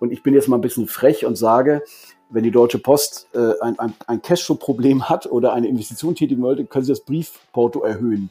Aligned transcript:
Und 0.00 0.12
ich 0.12 0.22
bin 0.22 0.34
jetzt 0.34 0.48
mal 0.48 0.56
ein 0.56 0.62
bisschen 0.62 0.86
frech 0.86 1.24
und 1.26 1.36
sage, 1.36 1.82
wenn 2.30 2.44
die 2.44 2.50
Deutsche 2.50 2.78
Post 2.78 3.28
äh, 3.34 3.52
ein, 3.60 3.78
ein, 3.78 3.94
ein 4.06 4.22
Cashflow-Problem 4.22 5.08
hat 5.08 5.26
oder 5.26 5.52
eine 5.52 5.68
Investition 5.68 6.14
tätigen 6.14 6.42
wollte, 6.42 6.64
können 6.66 6.84
sie 6.84 6.92
das 6.92 7.00
Briefporto 7.00 7.82
erhöhen. 7.82 8.30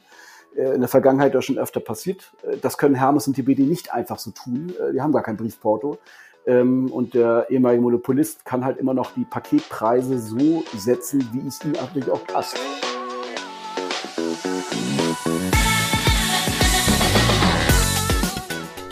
Äh, 0.56 0.74
in 0.74 0.82
der 0.82 0.90
Vergangenheit 0.90 1.34
das 1.36 1.46
schon 1.46 1.58
öfter 1.58 1.80
passiert. 1.80 2.32
Äh, 2.44 2.58
das 2.58 2.78
können 2.78 2.96
Hermes 2.96 3.28
und 3.28 3.36
TBD 3.36 3.64
nicht 3.64 3.94
einfach 3.94 4.20
so 4.20 4.32
tun. 4.32 4.74
Äh, 4.80 4.94
die 4.94 5.02
haben 5.02 5.12
gar 5.12 5.24
kein 5.24 5.38
Briefporto. 5.38 5.98
Ähm, 6.46 6.92
und 6.92 7.14
der 7.14 7.48
ehemalige 7.50 7.82
Monopolist 7.82 8.46
kann 8.46 8.64
halt 8.64 8.78
immer 8.78 8.94
noch 8.94 9.12
die 9.12 9.26
Paketpreise 9.26 10.20
so 10.20 10.64
setzen, 10.76 11.28
wie 11.34 11.48
es 11.48 11.64
ihm 11.64 11.74
natürlich 11.74 12.10
auch 12.10 12.26
passt. 12.26 12.58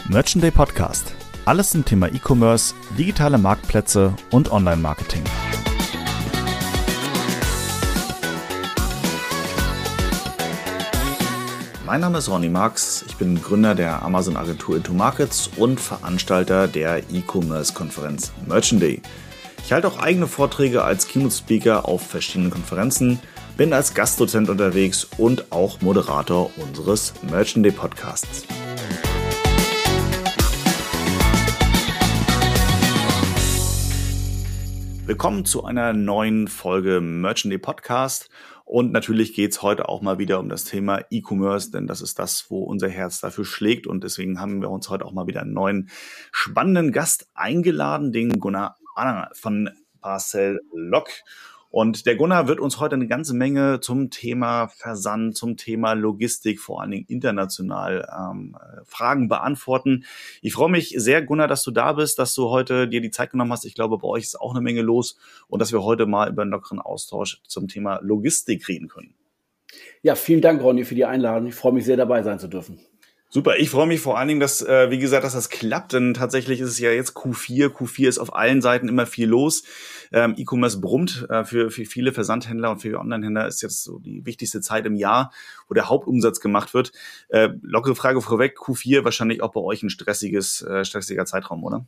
Merchant 0.10 0.44
Day 0.44 0.52
Podcast. 0.52 1.14
Alles 1.46 1.70
zum 1.70 1.86
Thema 1.86 2.08
E-Commerce, 2.08 2.74
digitale 2.98 3.38
Marktplätze 3.38 4.16
und 4.32 4.52
Online-Marketing. 4.52 5.22
Mein 11.86 12.02
Name 12.02 12.18
ist 12.18 12.30
Ronny 12.30 12.50
Marx, 12.50 13.06
ich 13.08 13.16
bin 13.18 13.40
Gründer 13.40 13.76
der 13.76 14.02
Amazon 14.02 14.38
Agentur 14.38 14.78
Into 14.78 14.94
Markets 14.94 15.52
und 15.56 15.80
Veranstalter 15.80 16.68
der 16.68 17.04
E-Commerce-Konferenz 17.12 18.32
Merchant 18.48 18.82
Day. 18.82 19.04
Ich 19.64 19.72
halte 19.72 19.88
auch 19.88 20.00
eigene 20.00 20.26
Vorträge 20.26 20.84
als 20.84 21.08
Keynote-Speaker 21.08 21.88
auf 21.88 22.02
verschiedenen 22.02 22.50
Konferenzen, 22.50 23.20
bin 23.56 23.72
als 23.72 23.94
Gastdozent 23.94 24.50
unterwegs 24.50 25.08
und 25.20 25.52
auch 25.52 25.80
Moderator 25.82 26.50
unseres 26.58 27.14
Merchant 27.30 27.64
Day 27.64 27.72
Podcasts. 27.72 28.48
Willkommen 35.08 35.46
zu 35.46 35.64
einer 35.64 35.94
neuen 35.94 36.48
Folge 36.48 37.00
Merchant 37.00 37.62
Podcast. 37.62 38.28
Und 38.64 38.92
natürlich 38.92 39.36
geht's 39.36 39.62
heute 39.62 39.88
auch 39.88 40.02
mal 40.02 40.18
wieder 40.18 40.40
um 40.40 40.50
das 40.50 40.64
Thema 40.64 41.02
E-Commerce, 41.12 41.70
denn 41.70 41.86
das 41.86 42.02
ist 42.02 42.18
das, 42.18 42.50
wo 42.50 42.64
unser 42.64 42.90
Herz 42.90 43.22
dafür 43.22 43.46
schlägt. 43.46 43.86
Und 43.86 44.04
deswegen 44.04 44.42
haben 44.42 44.62
wir 44.62 44.72
uns 44.72 44.90
heute 44.90 45.06
auch 45.06 45.12
mal 45.12 45.28
wieder 45.28 45.42
einen 45.42 45.54
neuen 45.54 45.92
spannenden 46.32 46.92
Gast 46.92 47.30
eingeladen, 47.36 48.14
den 48.14 48.40
Gunnar 48.40 48.78
Anna 48.96 49.30
von 49.34 49.70
Parcel 50.02 50.60
Lock. 50.74 51.10
Und 51.76 52.06
der 52.06 52.16
Gunnar 52.16 52.48
wird 52.48 52.62
uns 52.62 52.80
heute 52.80 52.96
eine 52.96 53.06
ganze 53.06 53.34
Menge 53.34 53.82
zum 53.82 54.10
Thema 54.10 54.70
Versand, 54.70 55.36
zum 55.36 55.58
Thema 55.58 55.92
Logistik, 55.92 56.62
vor 56.62 56.80
allen 56.80 56.92
Dingen 56.92 57.06
international 57.10 58.08
ähm, 58.18 58.56
Fragen 58.86 59.28
beantworten. 59.28 60.06
Ich 60.42 60.54
freue 60.54 60.70
mich 60.70 60.94
sehr, 60.96 61.22
Gunnar, 61.22 61.50
dass 61.50 61.64
du 61.64 61.72
da 61.72 61.92
bist, 61.92 62.18
dass 62.18 62.34
du 62.34 62.50
heute 62.50 62.88
dir 62.88 63.02
die 63.02 63.12
Zeit 63.12 63.32
genommen 63.32 63.52
hast. 63.52 63.66
Ich 63.66 63.76
glaube, 63.76 63.98
bei 63.98 64.08
euch 64.08 64.24
ist 64.24 64.40
auch 64.40 64.52
eine 64.52 64.62
Menge 64.62 64.84
los 64.84 65.18
und 65.50 65.62
dass 65.62 65.74
wir 65.74 65.84
heute 65.84 66.06
mal 66.06 66.30
über 66.30 66.44
einen 66.44 66.52
lockeren 66.52 66.80
Austausch 66.80 67.42
zum 67.46 67.68
Thema 67.68 68.00
Logistik 68.02 68.70
reden 68.70 68.88
können. 68.88 69.14
Ja, 70.02 70.16
vielen 70.16 70.40
Dank, 70.40 70.64
Ronny, 70.64 70.86
für 70.86 70.96
die 70.96 71.04
Einladung. 71.04 71.50
Ich 71.50 71.56
freue 71.56 71.74
mich 71.74 71.84
sehr, 71.84 71.98
dabei 71.98 72.24
sein 72.24 72.40
zu 72.40 72.48
dürfen. 72.48 72.80
Super, 73.36 73.58
ich 73.58 73.70
freue 73.70 73.86
mich 73.86 74.00
vor 74.00 74.18
allen 74.18 74.30
Dingen, 74.30 74.40
dass, 74.40 74.62
äh, 74.62 74.90
wie 74.92 74.98
gesagt, 74.98 75.26
dass 75.26 75.34
das 75.34 75.50
klappt, 75.50 75.92
denn 75.92 76.14
tatsächlich 76.14 76.62
ist 76.62 76.70
es 76.70 76.80
ja 76.80 76.92
jetzt 76.92 77.18
Q4. 77.18 77.68
Q4 77.68 78.08
ist 78.08 78.18
auf 78.18 78.34
allen 78.34 78.62
Seiten 78.62 78.88
immer 78.88 79.06
viel 79.06 79.28
los. 79.28 79.64
Ähm, 80.14 80.36
E-Commerce 80.38 80.80
brummt. 80.80 81.28
Äh, 81.30 81.44
für, 81.44 81.70
für 81.70 81.84
viele 81.84 82.14
Versandhändler 82.14 82.72
und 82.72 82.80
für 82.80 82.98
Online-Händler 82.98 83.46
ist 83.46 83.62
jetzt 83.62 83.84
so 83.84 84.00
die 84.00 84.26
wichtigste 84.26 84.62
Zeit 84.62 84.86
im 84.86 84.96
Jahr, 84.96 85.34
wo 85.68 85.74
der 85.74 85.90
Hauptumsatz 85.90 86.40
gemacht 86.40 86.74
wird. 86.74 86.94
Äh, 87.28 87.50
lockere 87.62 87.96
Frage 87.96 88.22
vorweg, 88.22 88.58
Q4 88.58 89.04
wahrscheinlich 89.04 89.44
auch 89.44 89.52
bei 89.52 89.60
euch 89.60 89.84
ein 89.84 89.90
stressiges, 89.90 90.62
äh, 90.62 90.86
stressiger 90.86 91.26
Zeitraum, 91.26 91.66
oder? 91.66 91.86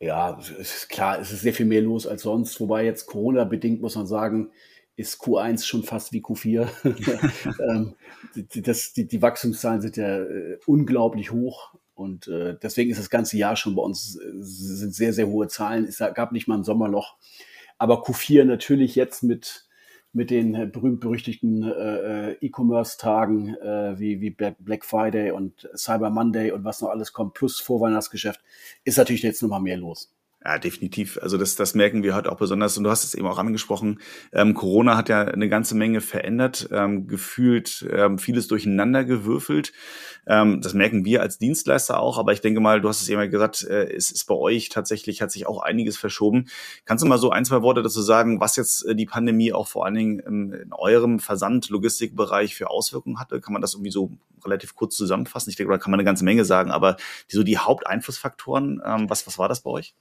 Ja, 0.00 0.40
ist 0.58 0.88
klar, 0.88 1.20
es 1.20 1.30
ist 1.30 1.42
sehr 1.42 1.54
viel 1.54 1.66
mehr 1.66 1.82
los 1.82 2.04
als 2.04 2.22
sonst, 2.22 2.58
wobei 2.58 2.84
jetzt 2.84 3.06
Corona-bedingt 3.06 3.80
muss 3.80 3.94
man 3.94 4.08
sagen, 4.08 4.50
ist 4.96 5.20
Q1 5.20 5.64
schon 5.64 5.82
fast 5.82 6.12
wie 6.12 6.22
Q4. 6.22 6.68
ähm, 7.68 7.94
die, 8.34 8.62
das, 8.62 8.92
die, 8.92 9.06
die 9.06 9.22
Wachstumszahlen 9.22 9.80
sind 9.80 9.96
ja 9.96 10.18
äh, 10.18 10.58
unglaublich 10.66 11.30
hoch 11.32 11.74
und 11.94 12.26
äh, 12.28 12.56
deswegen 12.60 12.90
ist 12.90 12.98
das 12.98 13.10
ganze 13.10 13.36
Jahr 13.36 13.56
schon 13.56 13.76
bei 13.76 13.82
uns 13.82 14.16
äh, 14.16 14.30
sind 14.40 14.94
sehr, 14.94 15.12
sehr 15.12 15.28
hohe 15.28 15.48
Zahlen. 15.48 15.84
Es 15.84 15.98
gab 15.98 16.32
nicht 16.32 16.48
mal 16.48 16.58
ein 16.58 16.64
Sommerloch. 16.64 17.16
Aber 17.78 18.04
Q4 18.04 18.44
natürlich 18.44 18.94
jetzt 18.94 19.22
mit, 19.22 19.66
mit 20.12 20.30
den 20.30 20.70
berühmt-berüchtigten 20.72 21.62
äh, 21.64 22.32
E-Commerce-Tagen 22.34 23.56
äh, 23.56 23.98
wie, 23.98 24.20
wie 24.20 24.30
Black 24.30 24.84
Friday 24.84 25.30
und 25.32 25.68
Cyber 25.74 26.10
Monday 26.10 26.52
und 26.52 26.64
was 26.64 26.80
noch 26.80 26.90
alles 26.90 27.12
kommt, 27.12 27.34
plus 27.34 27.60
Vorweihnachtsgeschäft, 27.60 28.40
ist 28.84 28.98
natürlich 28.98 29.22
jetzt 29.22 29.42
nochmal 29.42 29.60
mehr 29.60 29.76
los. 29.76 30.13
Ja, 30.46 30.58
definitiv. 30.58 31.18
Also 31.22 31.38
das, 31.38 31.56
das 31.56 31.74
merken 31.74 32.02
wir 32.02 32.14
heute 32.14 32.30
auch 32.30 32.36
besonders. 32.36 32.76
Und 32.76 32.84
du 32.84 32.90
hast 32.90 33.02
es 33.02 33.14
eben 33.14 33.26
auch 33.26 33.38
angesprochen. 33.38 33.98
Ähm, 34.30 34.52
Corona 34.52 34.94
hat 34.94 35.08
ja 35.08 35.22
eine 35.22 35.48
ganze 35.48 35.74
Menge 35.74 36.02
verändert, 36.02 36.68
ähm, 36.70 37.06
gefühlt 37.06 37.86
ähm, 37.90 38.18
vieles 38.18 38.46
durcheinander 38.46 39.04
gewürfelt. 39.04 39.72
Ähm, 40.26 40.60
das 40.60 40.74
merken 40.74 41.06
wir 41.06 41.22
als 41.22 41.38
Dienstleister 41.38 41.98
auch. 41.98 42.18
Aber 42.18 42.34
ich 42.34 42.42
denke 42.42 42.60
mal, 42.60 42.82
du 42.82 42.90
hast 42.90 43.00
es 43.00 43.08
eben 43.08 43.30
gesagt, 43.30 43.62
äh, 43.62 43.90
es 43.90 44.10
ist 44.10 44.26
bei 44.26 44.34
euch 44.34 44.68
tatsächlich, 44.68 45.22
hat 45.22 45.30
sich 45.30 45.46
auch 45.46 45.62
einiges 45.62 45.96
verschoben. 45.96 46.50
Kannst 46.84 47.02
du 47.02 47.08
mal 47.08 47.16
so 47.16 47.30
ein, 47.30 47.46
zwei 47.46 47.62
Worte 47.62 47.82
dazu 47.82 48.02
sagen, 48.02 48.38
was 48.38 48.56
jetzt 48.56 48.84
äh, 48.84 48.94
die 48.94 49.06
Pandemie 49.06 49.54
auch 49.54 49.66
vor 49.66 49.86
allen 49.86 49.94
Dingen 49.94 50.18
im, 50.18 50.52
in 50.52 50.72
eurem 50.74 51.20
Versand-Logistikbereich 51.20 52.54
für 52.54 52.68
Auswirkungen 52.68 53.18
hatte? 53.18 53.40
Kann 53.40 53.54
man 53.54 53.62
das 53.62 53.72
irgendwie 53.72 53.92
so 53.92 54.10
relativ 54.44 54.74
kurz 54.74 54.94
zusammenfassen? 54.94 55.48
Ich 55.48 55.56
denke, 55.56 55.72
da 55.72 55.78
kann 55.78 55.90
man 55.90 56.00
eine 56.00 56.04
ganze 56.04 56.24
Menge 56.24 56.44
sagen. 56.44 56.70
Aber 56.70 56.98
die, 57.32 57.36
so 57.36 57.44
die 57.44 57.56
Haupteinflussfaktoren, 57.56 58.82
ähm, 58.84 59.08
was, 59.08 59.26
was 59.26 59.38
war 59.38 59.48
das 59.48 59.62
bei 59.62 59.70
euch? 59.70 59.94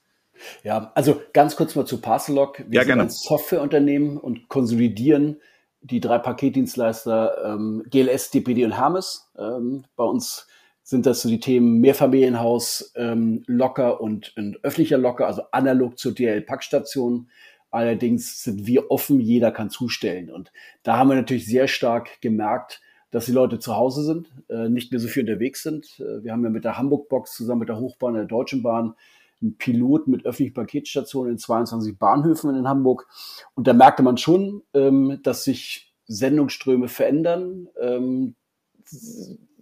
Ja, 0.63 0.91
also 0.95 1.21
ganz 1.33 1.55
kurz 1.55 1.75
mal 1.75 1.85
zu 1.85 2.01
Parcelock. 2.01 2.59
Wir 2.67 2.75
ja, 2.75 2.81
sind 2.81 2.87
gerne. 2.87 3.01
ein 3.03 3.09
Softwareunternehmen 3.09 4.17
und 4.17 4.49
konsolidieren 4.49 5.37
die 5.81 5.99
drei 5.99 6.17
Paketdienstleister 6.17 7.43
ähm, 7.45 7.83
GLS, 7.89 8.31
DPD 8.31 8.65
und 8.65 8.77
Hermes. 8.77 9.29
Ähm, 9.37 9.83
bei 9.95 10.05
uns 10.05 10.47
sind 10.81 11.05
das 11.05 11.21
so 11.21 11.29
die 11.29 11.39
Themen 11.39 11.79
Mehrfamilienhaus, 11.79 12.93
ähm, 12.95 13.43
Locker 13.47 14.01
und, 14.01 14.35
und 14.37 14.63
öffentlicher 14.63 14.97
Locker, 14.97 15.27
also 15.27 15.43
analog 15.51 15.97
zur 15.97 16.13
DL-Packstation. 16.13 17.29
Allerdings 17.69 18.43
sind 18.43 18.65
wir 18.65 18.91
offen, 18.91 19.19
jeder 19.19 19.51
kann 19.51 19.69
zustellen. 19.69 20.29
Und 20.29 20.51
da 20.83 20.97
haben 20.97 21.09
wir 21.09 21.15
natürlich 21.15 21.45
sehr 21.45 21.67
stark 21.67 22.21
gemerkt, 22.21 22.81
dass 23.11 23.25
die 23.25 23.31
Leute 23.31 23.59
zu 23.59 23.75
Hause 23.75 24.03
sind, 24.03 24.31
äh, 24.49 24.69
nicht 24.69 24.91
mehr 24.91 24.99
so 24.99 25.07
viel 25.07 25.23
unterwegs 25.23 25.63
sind. 25.63 25.99
Äh, 25.99 26.23
wir 26.23 26.31
haben 26.31 26.43
ja 26.43 26.49
mit 26.49 26.63
der 26.63 26.77
Hamburg-Box 26.77 27.33
zusammen 27.33 27.59
mit 27.59 27.69
der 27.69 27.79
Hochbahn 27.79 28.15
der 28.15 28.25
Deutschen 28.25 28.63
Bahn 28.63 28.95
ein 29.43 29.57
Pilot 29.57 30.07
mit 30.07 30.25
öffentlichen 30.25 30.53
Paketstationen 30.53 31.33
in 31.33 31.37
22 31.37 31.97
Bahnhöfen 31.97 32.55
in 32.55 32.67
Hamburg. 32.67 33.07
Und 33.53 33.67
da 33.67 33.73
merkte 33.73 34.03
man 34.03 34.17
schon, 34.17 34.63
ähm, 34.73 35.19
dass 35.23 35.43
sich 35.43 35.93
Sendungsströme 36.07 36.87
verändern. 36.87 37.67
Ähm, 37.79 38.35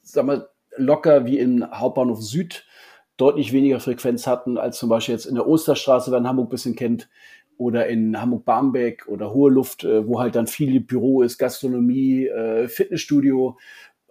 sag 0.02 0.26
mal, 0.26 0.50
locker 0.78 1.26
wie 1.26 1.40
im 1.40 1.66
Hauptbahnhof 1.72 2.22
Süd 2.22 2.66
deutlich 3.18 3.54
weniger 3.54 3.80
Frequenz 3.80 4.26
hatten 4.26 4.58
als 4.58 4.78
zum 4.78 4.90
Beispiel 4.90 5.14
jetzt 5.14 5.26
in 5.26 5.36
der 5.36 5.48
Osterstraße, 5.48 6.12
wer 6.12 6.20
in 6.20 6.28
Hamburg 6.28 6.48
ein 6.48 6.52
bisschen 6.52 6.76
kennt, 6.76 7.10
oder 7.58 7.88
in 7.88 8.20
Hamburg-Barmbek 8.20 9.08
oder 9.08 9.34
Hohe 9.36 9.52
Luft, 9.52 9.84
äh, 9.84 10.08
wo 10.08 10.20
halt 10.20 10.36
dann 10.36 10.48
viel 10.48 10.80
Büro 10.80 11.22
ist, 11.22 11.38
Gastronomie, 11.38 12.26
äh, 12.26 12.68
Fitnessstudio, 12.68 13.58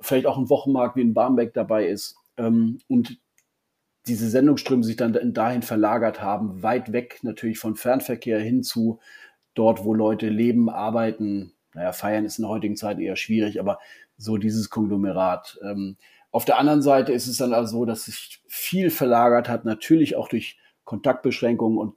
vielleicht 0.00 0.26
auch 0.26 0.38
ein 0.38 0.48
Wochenmarkt 0.48 0.94
wie 0.94 1.00
in 1.00 1.14
Barmbek 1.14 1.52
dabei 1.52 1.88
ist. 1.88 2.16
Ähm, 2.36 2.78
und 2.86 3.18
diese 4.06 4.28
Sendungsströme 4.28 4.82
sich 4.84 4.96
dann 4.96 5.34
dahin 5.34 5.62
verlagert 5.62 6.22
haben, 6.22 6.62
weit 6.62 6.92
weg 6.92 7.20
natürlich 7.22 7.58
von 7.58 7.76
Fernverkehr 7.76 8.40
hin 8.40 8.62
zu 8.62 9.00
dort, 9.54 9.84
wo 9.84 9.94
Leute 9.94 10.28
leben, 10.28 10.70
arbeiten. 10.70 11.52
Naja, 11.74 11.92
feiern 11.92 12.24
ist 12.24 12.38
in 12.38 12.42
der 12.42 12.50
heutigen 12.50 12.76
Zeit 12.76 12.98
eher 12.98 13.16
schwierig, 13.16 13.60
aber 13.60 13.78
so 14.16 14.36
dieses 14.36 14.70
Konglomerat. 14.70 15.58
Ähm, 15.62 15.96
auf 16.30 16.44
der 16.44 16.58
anderen 16.58 16.82
Seite 16.82 17.12
ist 17.12 17.26
es 17.26 17.38
dann 17.38 17.52
also 17.52 17.78
so, 17.78 17.84
dass 17.84 18.04
sich 18.04 18.42
viel 18.46 18.90
verlagert 18.90 19.48
hat, 19.48 19.64
natürlich 19.64 20.16
auch 20.16 20.28
durch 20.28 20.58
Kontaktbeschränkungen 20.84 21.78
und 21.78 21.94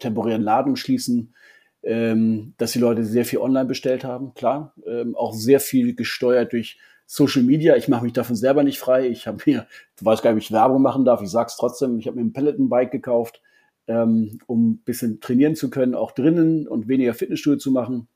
temporären 0.00 0.42
Laden 0.42 0.76
schließen, 0.76 1.34
ähm, 1.82 2.54
dass 2.56 2.72
die 2.72 2.78
Leute 2.78 3.04
sehr 3.04 3.24
viel 3.24 3.38
online 3.38 3.66
bestellt 3.66 4.04
haben, 4.04 4.34
klar. 4.34 4.74
Ähm, 4.86 5.14
auch 5.14 5.32
sehr 5.32 5.60
viel 5.60 5.94
gesteuert 5.94 6.52
durch 6.52 6.78
Social 7.06 7.42
Media, 7.42 7.76
ich 7.76 7.88
mache 7.88 8.04
mich 8.04 8.12
davon 8.12 8.36
selber 8.36 8.64
nicht 8.64 8.78
frei. 8.78 9.08
Ich 9.08 9.26
habe 9.26 9.38
mir, 9.46 9.66
du 9.98 10.04
weißt 10.04 10.22
gar 10.22 10.30
nicht, 10.32 10.42
ob 10.42 10.46
ich 10.46 10.52
Werbung 10.52 10.82
machen 10.82 11.04
darf, 11.04 11.22
ich 11.22 11.30
sag's 11.30 11.56
trotzdem, 11.56 11.98
ich 11.98 12.06
habe 12.06 12.16
mir 12.16 12.24
ein 12.24 12.32
Peloton-Bike 12.32 12.90
gekauft, 12.90 13.40
ähm, 13.86 14.38
um 14.46 14.70
ein 14.70 14.78
bisschen 14.84 15.20
trainieren 15.20 15.54
zu 15.54 15.70
können, 15.70 15.94
auch 15.94 16.12
drinnen 16.12 16.66
und 16.66 16.88
weniger 16.88 17.14
Fitnessstudio 17.14 17.58
zu 17.58 17.70
machen. 17.70 18.08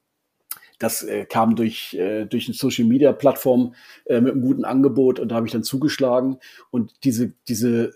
Das 0.81 1.03
äh, 1.03 1.27
kam 1.27 1.57
durch, 1.57 1.95
äh, 1.95 2.25
durch 2.25 2.49
eine 2.49 2.55
Social 2.55 2.87
Media 2.87 3.13
Plattform 3.13 3.75
äh, 4.07 4.21
mit 4.21 4.33
einem 4.33 4.43
guten 4.43 4.65
Angebot 4.65 5.21
und 5.21 5.29
da 5.29 5.37
habe 5.37 5.47
ich 5.47 5.53
dann 5.53 5.63
zugeschlagen. 5.63 6.39
Und 6.71 7.05
diese, 7.05 7.35
diese 7.49 7.93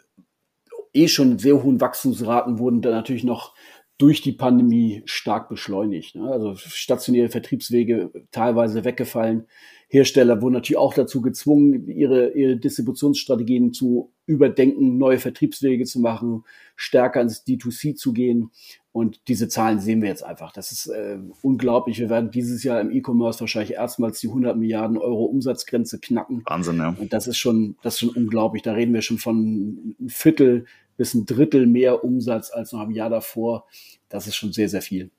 eh 0.92 1.08
schon 1.08 1.38
sehr 1.38 1.62
hohen 1.62 1.80
Wachstumsraten 1.80 2.58
wurden 2.58 2.82
dann 2.82 2.92
natürlich 2.92 3.24
noch 3.24 3.54
durch 3.98 4.22
die 4.22 4.32
Pandemie 4.32 5.02
stark 5.06 5.48
beschleunigt. 5.48 6.14
Ne? 6.14 6.30
Also 6.30 6.56
stationäre 6.56 7.28
Vertriebswege 7.28 8.10
teilweise 8.30 8.84
weggefallen 8.84 9.46
Hersteller 9.94 10.42
wurden 10.42 10.54
natürlich 10.54 10.76
auch 10.76 10.92
dazu 10.92 11.22
gezwungen, 11.22 11.86
ihre, 11.86 12.32
ihre 12.32 12.56
Distributionsstrategien 12.56 13.72
zu 13.72 14.12
überdenken, 14.26 14.98
neue 14.98 15.20
Vertriebswege 15.20 15.84
zu 15.84 16.00
machen, 16.00 16.42
stärker 16.74 17.20
ins 17.20 17.46
D2C 17.46 17.94
zu 17.94 18.12
gehen. 18.12 18.50
Und 18.90 19.20
diese 19.28 19.46
Zahlen 19.46 19.78
sehen 19.78 20.02
wir 20.02 20.08
jetzt 20.08 20.24
einfach. 20.24 20.50
Das 20.50 20.72
ist 20.72 20.88
äh, 20.88 21.18
unglaublich. 21.42 22.00
Wir 22.00 22.10
werden 22.10 22.32
dieses 22.32 22.64
Jahr 22.64 22.80
im 22.80 22.90
E-Commerce 22.90 23.38
wahrscheinlich 23.38 23.74
erstmals 23.74 24.18
die 24.18 24.26
100 24.26 24.56
Milliarden 24.56 24.98
Euro 24.98 25.26
Umsatzgrenze 25.26 26.00
knacken. 26.00 26.42
Wahnsinn, 26.44 26.78
ja. 26.78 26.96
Und 26.98 27.12
das 27.12 27.28
ist 27.28 27.38
schon, 27.38 27.76
das 27.82 27.94
ist 27.94 28.00
schon 28.00 28.16
unglaublich. 28.16 28.64
Da 28.64 28.72
reden 28.72 28.94
wir 28.94 29.02
schon 29.02 29.18
von 29.18 29.94
ein 30.00 30.08
Viertel 30.08 30.66
bis 30.96 31.14
ein 31.14 31.24
Drittel 31.24 31.66
mehr 31.66 32.02
Umsatz 32.02 32.50
als 32.50 32.72
noch 32.72 32.82
im 32.82 32.90
Jahr 32.90 33.10
davor. 33.10 33.66
Das 34.08 34.26
ist 34.26 34.34
schon 34.34 34.52
sehr, 34.52 34.68
sehr 34.68 34.82
viel. 34.82 35.10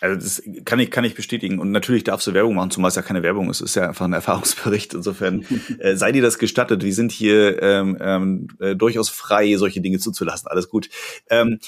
Also 0.00 0.16
das 0.16 0.42
kann 0.64 0.80
ich, 0.80 0.90
kann 0.90 1.04
ich 1.04 1.14
bestätigen. 1.14 1.58
Und 1.58 1.70
natürlich 1.70 2.04
darfst 2.04 2.26
du 2.26 2.34
Werbung 2.34 2.54
machen, 2.54 2.70
zumal 2.70 2.88
es 2.88 2.96
ja 2.96 3.02
keine 3.02 3.22
Werbung 3.22 3.48
ist. 3.48 3.60
Es 3.60 3.70
ist 3.70 3.76
ja 3.76 3.88
einfach 3.88 4.04
ein 4.04 4.12
Erfahrungsbericht. 4.12 4.94
Insofern 4.94 5.46
äh, 5.78 5.96
sei 5.96 6.12
dir 6.12 6.22
das 6.22 6.38
gestattet. 6.38 6.82
Wir 6.82 6.94
sind 6.94 7.12
hier 7.12 7.62
ähm, 7.62 7.96
ähm, 8.00 8.48
äh, 8.60 8.74
durchaus 8.74 9.08
frei, 9.08 9.56
solche 9.56 9.80
Dinge 9.80 9.98
zuzulassen. 9.98 10.48
Alles 10.48 10.68
gut. 10.68 10.88
Ähm, 11.30 11.58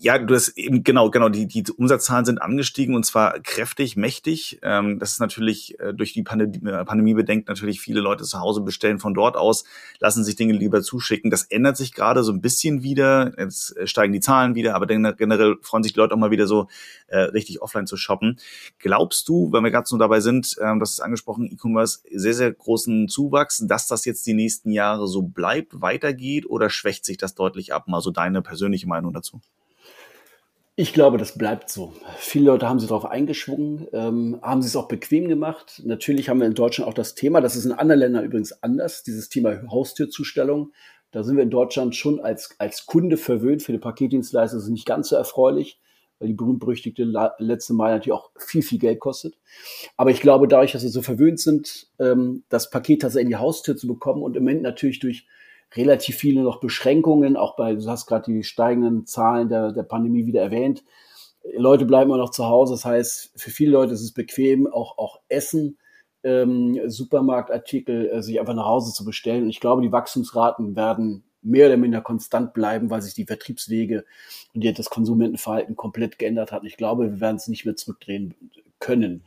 ja, 0.00 0.18
du 0.18 0.34
hast 0.34 0.56
eben 0.56 0.82
genau, 0.82 1.10
genau, 1.10 1.28
die, 1.28 1.46
die 1.46 1.64
Umsatzzahlen 1.70 2.24
sind 2.24 2.40
angestiegen 2.40 2.94
und 2.94 3.04
zwar 3.04 3.38
kräftig, 3.40 3.96
mächtig. 3.96 4.58
Ähm, 4.62 4.98
das 4.98 5.12
ist 5.12 5.20
natürlich 5.20 5.78
äh, 5.80 5.92
durch 5.92 6.12
die 6.12 6.22
Pandemie, 6.22 6.66
äh, 6.68 6.84
Pandemie 6.84 7.14
bedenkt 7.14 7.48
natürlich 7.48 7.80
viele 7.80 8.00
Leute 8.00 8.24
zu 8.24 8.40
Hause 8.40 8.62
bestellen 8.62 8.98
von 8.98 9.14
dort 9.14 9.36
aus, 9.36 9.64
lassen 10.00 10.24
sich 10.24 10.36
Dinge 10.36 10.54
lieber 10.54 10.82
zuschicken. 10.82 11.30
Das 11.30 11.44
ändert 11.44 11.76
sich 11.76 11.92
gerade 11.92 12.22
so 12.24 12.32
ein 12.32 12.40
bisschen 12.40 12.82
wieder. 12.82 13.32
Jetzt 13.38 13.76
äh, 13.76 13.86
steigen 13.86 14.12
die 14.12 14.20
Zahlen 14.20 14.54
wieder, 14.54 14.74
aber 14.74 14.86
generell 14.86 15.56
freuen 15.62 15.82
sich 15.82 15.92
die 15.92 15.98
Leute 15.98 16.14
auch 16.14 16.18
mal 16.18 16.30
wieder 16.30 16.46
so 16.46 16.68
äh, 17.08 17.18
richtig 17.18 17.60
offline 17.60 17.86
zu 17.86 17.96
shoppen. 17.96 18.38
Glaubst 18.78 19.28
du, 19.28 19.52
wenn 19.52 19.62
wir 19.62 19.70
gerade 19.70 19.86
so 19.86 19.98
dabei 19.98 20.20
sind, 20.20 20.56
ähm, 20.62 20.80
das 20.80 20.92
ist 20.92 21.00
angesprochen, 21.00 21.46
E-Commerce 21.46 22.00
sehr, 22.12 22.34
sehr 22.34 22.52
großen 22.52 23.08
Zuwachs, 23.08 23.62
dass 23.66 23.86
das 23.88 24.04
jetzt 24.04 24.26
die 24.26 24.34
nächsten 24.34 24.70
Jahre 24.70 25.06
so 25.06 25.22
bleibt, 25.22 25.80
weitergeht 25.80 26.46
oder 26.46 26.70
schwächt 26.70 27.04
sich 27.04 27.18
das 27.18 27.34
deutlich 27.34 27.72
ab? 27.72 27.88
Mal 27.88 28.00
so 28.00 28.10
deine 28.10 28.42
persönliche 28.42 28.88
Meinung 28.88 29.12
dazu. 29.12 29.40
Ich 30.82 30.92
glaube, 30.92 31.16
das 31.16 31.38
bleibt 31.38 31.70
so. 31.70 31.92
Viele 32.16 32.46
Leute 32.46 32.68
haben 32.68 32.80
sich 32.80 32.88
darauf 32.88 33.04
eingeschwungen, 33.04 33.86
ähm, 33.92 34.40
haben 34.42 34.58
es 34.62 34.74
auch 34.74 34.88
bequem 34.88 35.28
gemacht. 35.28 35.80
Natürlich 35.84 36.28
haben 36.28 36.40
wir 36.40 36.48
in 36.48 36.54
Deutschland 36.54 36.90
auch 36.90 36.94
das 36.94 37.14
Thema, 37.14 37.40
das 37.40 37.54
ist 37.54 37.66
in 37.66 37.70
anderen 37.70 38.00
Ländern 38.00 38.24
übrigens 38.24 38.64
anders, 38.64 39.04
dieses 39.04 39.28
Thema 39.28 39.62
Haustürzustellung. 39.70 40.72
Da 41.12 41.22
sind 41.22 41.36
wir 41.36 41.44
in 41.44 41.50
Deutschland 41.50 41.94
schon 41.94 42.18
als, 42.18 42.56
als 42.58 42.84
Kunde 42.84 43.16
verwöhnt. 43.16 43.62
Für 43.62 43.70
die 43.70 43.78
Paketdienstleister 43.78 44.56
ist 44.56 44.64
es 44.64 44.70
nicht 44.70 44.84
ganz 44.84 45.10
so 45.10 45.14
erfreulich, 45.14 45.78
weil 46.18 46.26
die 46.26 46.34
berühmt-berüchtigte 46.34 47.04
letzte 47.38 47.74
Mal 47.74 47.92
natürlich 47.92 48.18
auch 48.18 48.32
viel, 48.36 48.62
viel 48.62 48.80
Geld 48.80 48.98
kostet. 48.98 49.38
Aber 49.96 50.10
ich 50.10 50.20
glaube, 50.20 50.48
dadurch, 50.48 50.72
dass 50.72 50.82
wir 50.82 50.90
so 50.90 51.02
verwöhnt 51.02 51.38
sind, 51.38 51.90
ähm, 52.00 52.42
das 52.48 52.70
Paket 52.70 53.02
tatsächlich 53.02 53.26
in 53.26 53.36
die 53.36 53.36
Haustür 53.36 53.76
zu 53.76 53.86
bekommen 53.86 54.24
und 54.24 54.36
im 54.36 54.42
Moment 54.42 54.62
natürlich 54.62 54.98
durch 54.98 55.28
relativ 55.76 56.16
viele 56.16 56.42
noch 56.42 56.60
Beschränkungen, 56.60 57.36
auch 57.36 57.56
bei, 57.56 57.74
du 57.74 57.86
hast 57.88 58.06
gerade 58.06 58.30
die 58.30 58.42
steigenden 58.42 59.06
Zahlen 59.06 59.48
der, 59.48 59.72
der 59.72 59.82
Pandemie 59.82 60.26
wieder 60.26 60.42
erwähnt. 60.42 60.84
Leute 61.56 61.84
bleiben 61.84 62.10
immer 62.10 62.18
noch 62.18 62.30
zu 62.30 62.46
Hause. 62.46 62.74
Das 62.74 62.84
heißt, 62.84 63.32
für 63.36 63.50
viele 63.50 63.72
Leute 63.72 63.94
ist 63.94 64.02
es 64.02 64.12
bequem, 64.12 64.66
auch, 64.66 64.98
auch 64.98 65.20
Essen, 65.28 65.78
ähm, 66.22 66.78
Supermarktartikel, 66.86 68.10
äh, 68.10 68.22
sich 68.22 68.38
einfach 68.38 68.54
nach 68.54 68.66
Hause 68.66 68.92
zu 68.92 69.04
bestellen. 69.04 69.44
Und 69.44 69.50
ich 69.50 69.60
glaube, 69.60 69.82
die 69.82 69.92
Wachstumsraten 69.92 70.76
werden 70.76 71.24
mehr 71.42 71.66
oder 71.66 71.76
minder 71.76 72.00
konstant 72.00 72.54
bleiben, 72.54 72.90
weil 72.90 73.02
sich 73.02 73.14
die 73.14 73.26
Vertriebswege 73.26 74.04
und 74.54 74.78
das 74.78 74.90
Konsumentenverhalten 74.90 75.74
komplett 75.74 76.18
geändert 76.18 76.52
hat. 76.52 76.62
Und 76.62 76.68
ich 76.68 76.76
glaube, 76.76 77.10
wir 77.10 77.20
werden 77.20 77.36
es 77.36 77.48
nicht 77.48 77.64
mehr 77.64 77.74
zurückdrehen 77.74 78.34
können. 78.78 79.24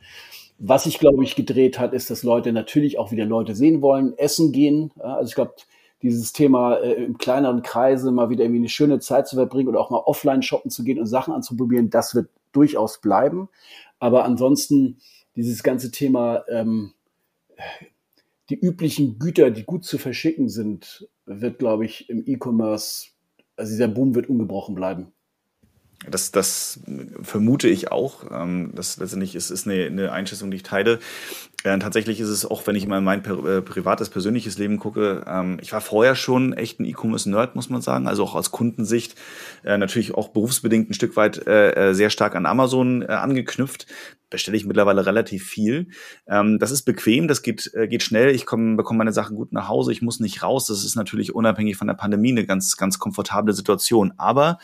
Was 0.58 0.84
sich, 0.84 0.98
glaube 0.98 1.22
ich, 1.22 1.36
gedreht 1.36 1.78
hat, 1.78 1.92
ist, 1.92 2.08
dass 2.08 2.22
Leute 2.22 2.52
natürlich 2.52 2.98
auch 2.98 3.12
wieder 3.12 3.26
Leute 3.26 3.54
sehen 3.54 3.82
wollen, 3.82 4.16
essen 4.16 4.52
gehen. 4.52 4.90
Also 4.98 5.28
ich 5.28 5.34
glaube, 5.34 5.54
dieses 6.02 6.32
Thema 6.32 6.76
äh, 6.76 7.04
im 7.04 7.18
kleineren 7.18 7.62
Kreise 7.62 8.12
mal 8.12 8.30
wieder 8.30 8.44
irgendwie 8.44 8.60
eine 8.60 8.68
schöne 8.68 9.00
Zeit 9.00 9.28
zu 9.28 9.36
verbringen 9.36 9.68
oder 9.68 9.80
auch 9.80 9.90
mal 9.90 9.98
offline 9.98 10.42
shoppen 10.42 10.70
zu 10.70 10.84
gehen 10.84 10.98
und 10.98 11.06
Sachen 11.06 11.32
anzuprobieren, 11.32 11.90
das 11.90 12.14
wird 12.14 12.28
durchaus 12.52 13.00
bleiben. 13.00 13.48
Aber 13.98 14.24
ansonsten 14.24 14.98
dieses 15.36 15.62
ganze 15.62 15.90
Thema, 15.90 16.44
ähm, 16.48 16.92
die 18.50 18.58
üblichen 18.58 19.18
Güter, 19.18 19.50
die 19.50 19.64
gut 19.64 19.84
zu 19.84 19.98
verschicken 19.98 20.48
sind, 20.48 21.08
wird, 21.24 21.58
glaube 21.58 21.84
ich, 21.84 22.08
im 22.08 22.22
E-Commerce, 22.26 23.08
also 23.56 23.72
dieser 23.72 23.88
Boom 23.88 24.14
wird 24.14 24.28
ungebrochen 24.28 24.74
bleiben. 24.74 25.12
Das, 26.08 26.30
das 26.30 26.80
vermute 27.22 27.68
ich 27.68 27.90
auch. 27.90 28.30
Ähm, 28.30 28.72
das 28.74 28.98
letztendlich 28.98 29.34
ist, 29.34 29.50
ist 29.50 29.66
eine, 29.66 29.86
eine 29.86 30.12
Einschätzung, 30.12 30.50
die 30.50 30.58
ich 30.58 30.62
teile. 30.62 30.98
Äh, 31.64 31.78
tatsächlich 31.78 32.20
ist 32.20 32.28
es 32.28 32.44
auch, 32.44 32.66
wenn 32.66 32.76
ich 32.76 32.86
mal 32.86 32.98
in 32.98 33.04
mein 33.04 33.24
äh, 33.24 33.62
privates, 33.62 34.10
persönliches 34.10 34.58
Leben 34.58 34.78
gucke, 34.78 35.24
ähm, 35.26 35.58
ich 35.60 35.72
war 35.72 35.80
vorher 35.80 36.14
schon 36.14 36.52
echt 36.52 36.78
ein 36.80 36.84
E-Commerce-Nerd, 36.84 37.56
muss 37.56 37.70
man 37.70 37.80
sagen. 37.80 38.06
Also 38.06 38.24
auch 38.24 38.34
aus 38.34 38.50
Kundensicht 38.50 39.16
äh, 39.64 39.78
natürlich 39.78 40.14
auch 40.14 40.28
berufsbedingt 40.28 40.90
ein 40.90 40.94
Stück 40.94 41.16
weit 41.16 41.36
sehr 41.46 42.10
stark 42.10 42.36
an 42.36 42.46
Amazon 42.46 43.04
angeknüpft. 43.04 43.86
Bestelle 44.28 44.56
ich 44.56 44.66
mittlerweile 44.66 45.06
relativ 45.06 45.46
viel. 45.46 45.88
Ähm, 46.28 46.58
das 46.58 46.70
ist 46.70 46.82
bequem, 46.82 47.28
das 47.28 47.42
geht, 47.42 47.72
geht 47.88 48.02
schnell. 48.02 48.34
Ich 48.34 48.44
komm, 48.44 48.76
bekomme 48.76 48.98
meine 48.98 49.12
Sachen 49.12 49.36
gut 49.36 49.52
nach 49.52 49.68
Hause. 49.68 49.92
Ich 49.92 50.02
muss 50.02 50.20
nicht 50.20 50.42
raus. 50.42 50.66
Das 50.66 50.84
ist 50.84 50.96
natürlich 50.96 51.34
unabhängig 51.34 51.76
von 51.76 51.86
der 51.86 51.94
Pandemie 51.94 52.32
eine 52.32 52.44
ganz, 52.44 52.76
ganz 52.76 52.98
komfortable 52.98 53.54
Situation. 53.54 54.12
Aber 54.16 54.58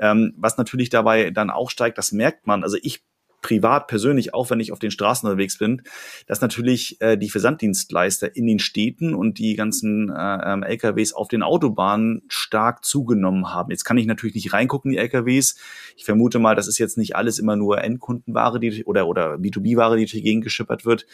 ähm, 0.00 0.34
was 0.36 0.56
natürlich 0.56 0.90
dabei 0.90 1.30
dann 1.30 1.50
auch 1.50 1.70
steigt, 1.70 1.98
das 1.98 2.12
merkt 2.12 2.46
man. 2.46 2.64
Also 2.64 2.78
ich 2.82 3.04
privat, 3.42 3.86
persönlich, 3.86 4.34
auch 4.34 4.50
wenn 4.50 4.60
ich 4.60 4.72
auf 4.72 4.78
den 4.78 4.90
Straßen 4.90 5.28
unterwegs 5.28 5.58
bin, 5.58 5.82
dass 6.26 6.40
natürlich 6.40 7.00
äh, 7.00 7.16
die 7.16 7.30
Versanddienstleister 7.30 8.36
in 8.36 8.46
den 8.46 8.58
Städten 8.58 9.14
und 9.14 9.38
die 9.38 9.54
ganzen 9.54 10.10
äh, 10.10 10.52
ähm, 10.52 10.62
LKWs 10.62 11.12
auf 11.12 11.28
den 11.28 11.42
Autobahnen 11.42 12.22
stark 12.28 12.84
zugenommen 12.84 13.52
haben. 13.52 13.70
Jetzt 13.70 13.84
kann 13.84 13.98
ich 13.98 14.06
natürlich 14.06 14.34
nicht 14.34 14.52
reingucken, 14.52 14.90
die 14.90 14.98
LKWs. 14.98 15.56
Ich 15.96 16.04
vermute 16.04 16.38
mal, 16.38 16.54
das 16.54 16.68
ist 16.68 16.78
jetzt 16.78 16.98
nicht 16.98 17.16
alles 17.16 17.38
immer 17.38 17.56
nur 17.56 17.82
Endkundenware 17.82 18.60
die, 18.60 18.84
oder, 18.84 19.06
oder 19.06 19.34
B2B-Ware, 19.34 19.96
die 19.96 20.04
durch 20.04 20.12
die 20.12 20.22
Gegend 20.22 20.44
geschippert 20.44 20.84
wird. 20.84 21.06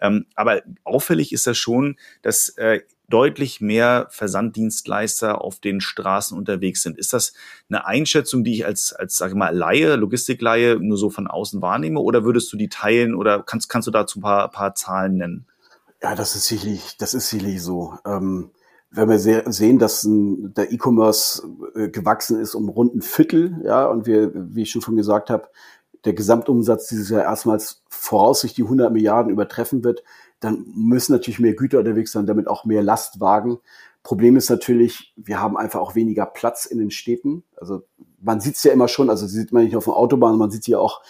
Ähm, 0.00 0.26
aber 0.34 0.62
auffällig 0.84 1.32
ist 1.32 1.46
das 1.46 1.58
schon, 1.58 1.96
dass 2.22 2.48
äh, 2.50 2.80
deutlich 3.08 3.60
mehr 3.60 4.06
Versanddienstleister 4.10 5.40
auf 5.40 5.60
den 5.60 5.80
Straßen 5.80 6.36
unterwegs 6.36 6.82
sind. 6.82 6.98
Ist 6.98 7.12
das 7.12 7.34
eine 7.68 7.86
Einschätzung, 7.86 8.44
die 8.44 8.54
ich 8.54 8.66
als, 8.66 8.92
als 8.92 9.16
sage 9.16 9.32
ich 9.32 9.36
mal, 9.36 9.54
Laie, 9.54 9.96
Logistikleihe 9.96 10.78
nur 10.80 10.96
so 10.96 11.10
von 11.10 11.26
außen 11.26 11.60
wahrnehme 11.60 12.00
oder 12.00 12.24
würdest 12.24 12.52
du 12.52 12.56
die 12.56 12.68
teilen 12.68 13.14
oder 13.14 13.42
kannst, 13.42 13.68
kannst 13.68 13.86
du 13.86 13.92
dazu 13.92 14.18
ein 14.18 14.22
paar, 14.22 14.50
paar 14.50 14.74
Zahlen 14.74 15.16
nennen? 15.16 15.46
Ja, 16.02 16.14
das 16.14 16.36
ist 16.36 16.46
sicherlich, 16.46 16.96
das 16.98 17.14
ist 17.14 17.28
sicherlich 17.28 17.62
so. 17.62 17.94
Ähm, 18.06 18.50
wenn 18.90 19.08
wir 19.08 19.18
sehen, 19.18 19.78
dass 19.78 20.04
ein, 20.04 20.54
der 20.54 20.72
E-Commerce 20.72 21.42
äh, 21.74 21.88
gewachsen 21.88 22.40
ist 22.40 22.54
um 22.54 22.68
rund 22.68 22.94
ein 22.94 23.02
Viertel, 23.02 23.60
ja, 23.64 23.86
und 23.86 24.06
wir, 24.06 24.30
wie 24.34 24.62
ich 24.62 24.70
schon 24.70 24.82
von 24.82 24.96
gesagt 24.96 25.30
habe, 25.30 25.48
der 26.04 26.12
Gesamtumsatz 26.12 26.88
dieses 26.88 27.08
Jahr 27.08 27.22
erstmals 27.22 27.82
voraussichtlich 27.88 28.56
die 28.56 28.62
100 28.64 28.92
Milliarden 28.92 29.32
übertreffen 29.32 29.82
wird, 29.82 30.04
dann 30.44 30.66
müssen 30.74 31.12
natürlich 31.12 31.40
mehr 31.40 31.54
Güter 31.54 31.78
unterwegs 31.78 32.12
sein, 32.12 32.26
damit 32.26 32.48
auch 32.48 32.64
mehr 32.64 32.82
Lastwagen. 32.82 33.58
Problem 34.02 34.36
ist 34.36 34.50
natürlich, 34.50 35.14
wir 35.16 35.40
haben 35.40 35.56
einfach 35.56 35.80
auch 35.80 35.94
weniger 35.94 36.26
Platz 36.26 36.66
in 36.66 36.78
den 36.78 36.90
Städten. 36.90 37.44
Also 37.56 37.82
man 38.20 38.40
sieht 38.40 38.56
es 38.56 38.64
ja 38.64 38.72
immer 38.72 38.88
schon, 38.88 39.08
also 39.08 39.26
sieht 39.26 39.52
man 39.52 39.64
nicht 39.64 39.76
auf 39.76 39.84
der 39.84 39.96
Autobahn, 39.96 40.36
man 40.36 40.50
sieht 40.50 40.64
sie 40.64 40.72
ja 40.72 40.78
auch 40.78 41.02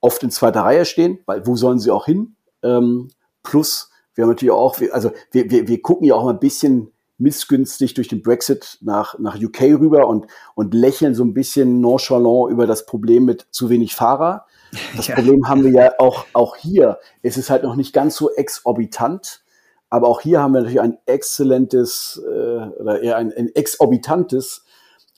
oft 0.00 0.22
in 0.22 0.30
zweiter 0.30 0.62
Reihe 0.62 0.84
stehen, 0.84 1.18
weil 1.24 1.46
wo 1.46 1.56
sollen 1.56 1.78
sie 1.78 1.90
auch 1.90 2.04
hin? 2.04 2.36
Ähm, 2.62 3.08
plus, 3.42 3.90
wir 4.14 4.22
haben 4.22 4.30
natürlich 4.30 4.52
auch, 4.52 4.78
also 4.92 5.10
wir, 5.32 5.50
wir, 5.50 5.66
wir 5.66 5.80
gucken 5.80 6.06
ja 6.06 6.14
auch 6.14 6.24
mal 6.24 6.34
ein 6.34 6.40
bisschen 6.40 6.92
missgünstig 7.16 7.94
durch 7.94 8.08
den 8.08 8.22
Brexit 8.22 8.78
nach, 8.82 9.18
nach 9.18 9.40
UK 9.40 9.62
rüber 9.62 10.06
und, 10.08 10.26
und 10.54 10.74
lächeln 10.74 11.14
so 11.14 11.24
ein 11.24 11.32
bisschen 11.32 11.80
nonchalant 11.80 12.50
über 12.50 12.66
das 12.66 12.84
Problem 12.84 13.24
mit 13.24 13.46
zu 13.50 13.70
wenig 13.70 13.94
Fahrer. 13.94 14.46
Das 14.96 15.06
ja. 15.08 15.14
Problem 15.14 15.48
haben 15.48 15.64
wir 15.64 15.70
ja 15.70 15.92
auch, 15.98 16.26
auch 16.32 16.56
hier. 16.56 16.98
Es 17.22 17.36
ist 17.36 17.50
halt 17.50 17.62
noch 17.62 17.76
nicht 17.76 17.92
ganz 17.92 18.16
so 18.16 18.30
exorbitant, 18.30 19.44
aber 19.90 20.08
auch 20.08 20.20
hier 20.20 20.42
haben 20.42 20.52
wir 20.52 20.60
natürlich 20.60 20.80
ein 20.80 20.98
exzellentes 21.06 22.22
äh, 22.26 22.66
oder 22.80 23.00
eher 23.00 23.16
ein, 23.16 23.32
ein 23.32 23.48
exorbitantes, 23.54 24.64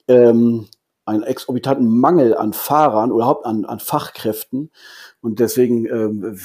ähm, 0.09 0.69
einen 1.07 1.23
exorbitanten 1.23 1.89
Mangel 1.89 2.37
an 2.37 2.53
Fahrern 2.53 3.13
oder 3.13 3.25
überhaupt 3.25 3.47
an, 3.47 3.65
an 3.65 3.79
Fachkräften. 3.79 4.71
Und 5.21 5.39
deswegen 5.39 5.87
ähm, 5.87 6.39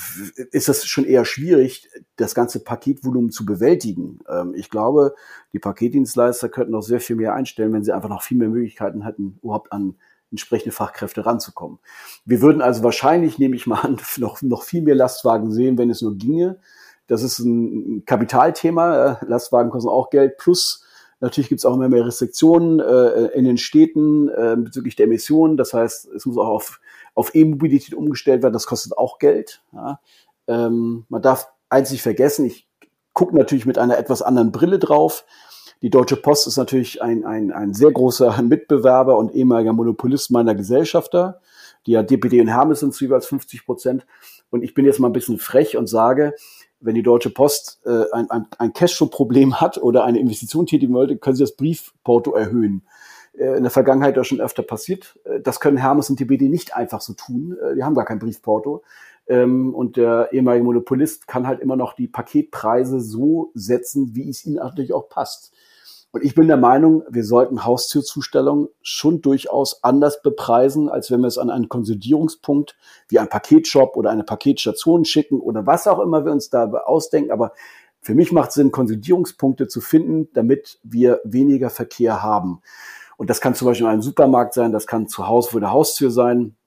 ist 0.51 0.69
es 0.69 0.85
schon 0.85 1.05
eher 1.05 1.25
schwierig, 1.25 1.89
das 2.15 2.35
ganze 2.35 2.63
Paketvolumen 2.63 3.31
zu 3.31 3.43
bewältigen. 3.45 4.19
Ähm, 4.29 4.53
ich 4.55 4.69
glaube, 4.69 5.15
die 5.51 5.59
Paketdienstleister 5.59 6.47
könnten 6.47 6.71
noch 6.71 6.83
sehr 6.83 6.99
viel 6.99 7.15
mehr 7.15 7.33
einstellen, 7.33 7.73
wenn 7.73 7.83
sie 7.83 7.91
einfach 7.91 8.09
noch 8.09 8.21
viel 8.21 8.37
mehr 8.37 8.49
Möglichkeiten 8.49 9.03
hätten, 9.03 9.39
überhaupt 9.41 9.73
an 9.73 9.95
entsprechende 10.31 10.71
Fachkräfte 10.73 11.25
ranzukommen. 11.25 11.79
Wir 12.25 12.41
würden 12.41 12.61
also 12.61 12.83
wahrscheinlich, 12.83 13.37
nehme 13.37 13.55
ich 13.55 13.67
mal 13.67 13.81
an, 13.81 13.97
noch, 14.17 14.41
noch 14.41 14.63
viel 14.63 14.81
mehr 14.81 14.95
Lastwagen 14.95 15.51
sehen, 15.51 15.77
wenn 15.77 15.89
es 15.89 16.01
nur 16.01 16.15
ginge. 16.15 16.59
Das 17.07 17.23
ist 17.23 17.39
ein 17.39 18.03
Kapitalthema. 18.05 19.19
Lastwagen 19.27 19.69
kosten 19.69 19.89
auch 19.89 20.09
Geld. 20.09 20.37
Plus 20.37 20.85
natürlich 21.19 21.49
gibt 21.49 21.59
es 21.59 21.65
auch 21.65 21.75
immer 21.75 21.89
mehr 21.89 22.05
Restriktionen 22.05 22.79
äh, 22.79 23.27
in 23.33 23.43
den 23.43 23.57
Städten 23.57 24.29
äh, 24.29 24.55
bezüglich 24.57 24.95
der 24.95 25.07
Emissionen. 25.07 25.57
Das 25.57 25.73
heißt, 25.73 26.07
es 26.07 26.25
muss 26.25 26.37
auch 26.37 26.47
auf, 26.47 26.79
auf 27.13 27.35
E-Mobilität 27.35 27.93
umgestellt 27.93 28.43
werden. 28.43 28.53
Das 28.53 28.65
kostet 28.65 28.97
auch 28.97 29.19
Geld. 29.19 29.61
Ja. 29.73 29.99
Ähm, 30.47 31.05
man 31.09 31.21
darf 31.21 31.51
eins 31.69 31.91
nicht 31.91 32.01
vergessen, 32.01 32.45
ich 32.45 32.67
gucke 33.13 33.35
natürlich 33.35 33.65
mit 33.65 33.77
einer 33.77 33.97
etwas 33.97 34.21
anderen 34.21 34.51
Brille 34.51 34.79
drauf. 34.79 35.25
Die 35.81 35.89
Deutsche 35.89 36.15
Post 36.15 36.45
ist 36.45 36.57
natürlich 36.57 37.01
ein, 37.01 37.25
ein, 37.25 37.51
ein 37.51 37.73
sehr 37.73 37.91
großer 37.91 38.41
Mitbewerber 38.43 39.17
und 39.17 39.33
ehemaliger 39.33 39.73
Monopolist 39.73 40.31
meiner 40.31 40.55
Gesellschafter. 40.55 41.41
Die 41.87 41.91
ja 41.91 42.03
DPD 42.03 42.39
und 42.41 42.47
Hermes 42.47 42.81
sind 42.81 42.93
zu 42.93 43.05
jeweils 43.05 43.25
50 43.25 43.65
Prozent. 43.65 44.05
Und 44.51 44.63
ich 44.63 44.75
bin 44.75 44.85
jetzt 44.85 44.99
mal 44.99 45.07
ein 45.09 45.13
bisschen 45.13 45.39
frech 45.39 45.77
und 45.77 45.87
sage, 45.87 46.35
wenn 46.79 46.93
die 46.93 47.03
Deutsche 47.03 47.31
Post 47.31 47.81
äh, 47.85 48.05
ein, 48.11 48.29
ein, 48.29 48.47
ein 48.57 48.73
Cashflow-Problem 48.73 49.59
hat 49.59 49.77
oder 49.79 50.03
eine 50.03 50.19
Investition 50.19 50.67
tätigen 50.67 50.93
wollte, 50.93 51.17
können 51.17 51.35
sie 51.35 51.43
das 51.43 51.55
Briefporto 51.55 52.33
erhöhen. 52.33 52.83
Äh, 53.33 53.57
in 53.57 53.63
der 53.63 53.71
Vergangenheit 53.71 54.17
ja 54.17 54.23
schon 54.23 54.41
öfter 54.41 54.63
passiert. 54.63 55.19
Äh, 55.23 55.39
das 55.41 55.59
können 55.59 55.77
Hermes 55.77 56.09
und 56.09 56.19
DPD 56.19 56.49
nicht 56.49 56.75
einfach 56.75 57.01
so 57.01 57.13
tun. 57.13 57.57
Äh, 57.61 57.75
die 57.75 57.83
haben 57.83 57.95
gar 57.95 58.05
kein 58.05 58.19
Briefporto. 58.19 58.83
Ähm, 59.27 59.73
und 59.73 59.97
der 59.97 60.29
ehemalige 60.31 60.65
Monopolist 60.65 61.27
kann 61.27 61.47
halt 61.47 61.59
immer 61.59 61.75
noch 61.75 61.93
die 61.93 62.07
Paketpreise 62.07 62.99
so 62.99 63.51
setzen, 63.55 64.15
wie 64.15 64.29
es 64.29 64.45
ihnen 64.45 64.55
natürlich 64.55 64.93
auch 64.93 65.09
passt. 65.09 65.53
Und 66.13 66.23
ich 66.25 66.35
bin 66.35 66.47
der 66.47 66.57
Meinung, 66.57 67.03
wir 67.09 67.23
sollten 67.23 67.63
Haustürzustellung 67.63 68.67
schon 68.81 69.21
durchaus 69.21 69.81
anders 69.81 70.21
bepreisen, 70.21 70.89
als 70.89 71.09
wenn 71.09 71.21
wir 71.21 71.27
es 71.27 71.37
an 71.37 71.49
einen 71.49 71.69
Konsolidierungspunkt 71.69 72.75
wie 73.07 73.17
ein 73.17 73.29
Paketshop 73.29 73.95
oder 73.95 74.09
eine 74.09 74.25
Paketstation 74.25 75.05
schicken 75.05 75.39
oder 75.39 75.65
was 75.65 75.87
auch 75.87 75.99
immer 75.99 76.25
wir 76.25 76.33
uns 76.33 76.49
da 76.49 76.69
ausdenken. 76.69 77.31
Aber 77.31 77.53
für 78.01 78.13
mich 78.13 78.33
macht 78.33 78.49
es 78.49 78.55
Sinn, 78.55 78.71
Konsolidierungspunkte 78.71 79.67
zu 79.67 79.79
finden, 79.79 80.27
damit 80.33 80.79
wir 80.83 81.21
weniger 81.23 81.69
Verkehr 81.69 82.21
haben. 82.21 82.61
Und 83.15 83.29
das 83.29 83.39
kann 83.39 83.55
zum 83.55 83.67
Beispiel 83.67 83.85
in 83.85 83.93
einem 83.93 84.01
Supermarkt 84.01 84.53
sein, 84.53 84.73
das 84.73 84.87
kann 84.87 85.07
zu 85.07 85.27
Hause 85.27 85.51
vor 85.51 85.59
der 85.61 85.71
Haustür 85.71 86.11
sein, 86.11 86.57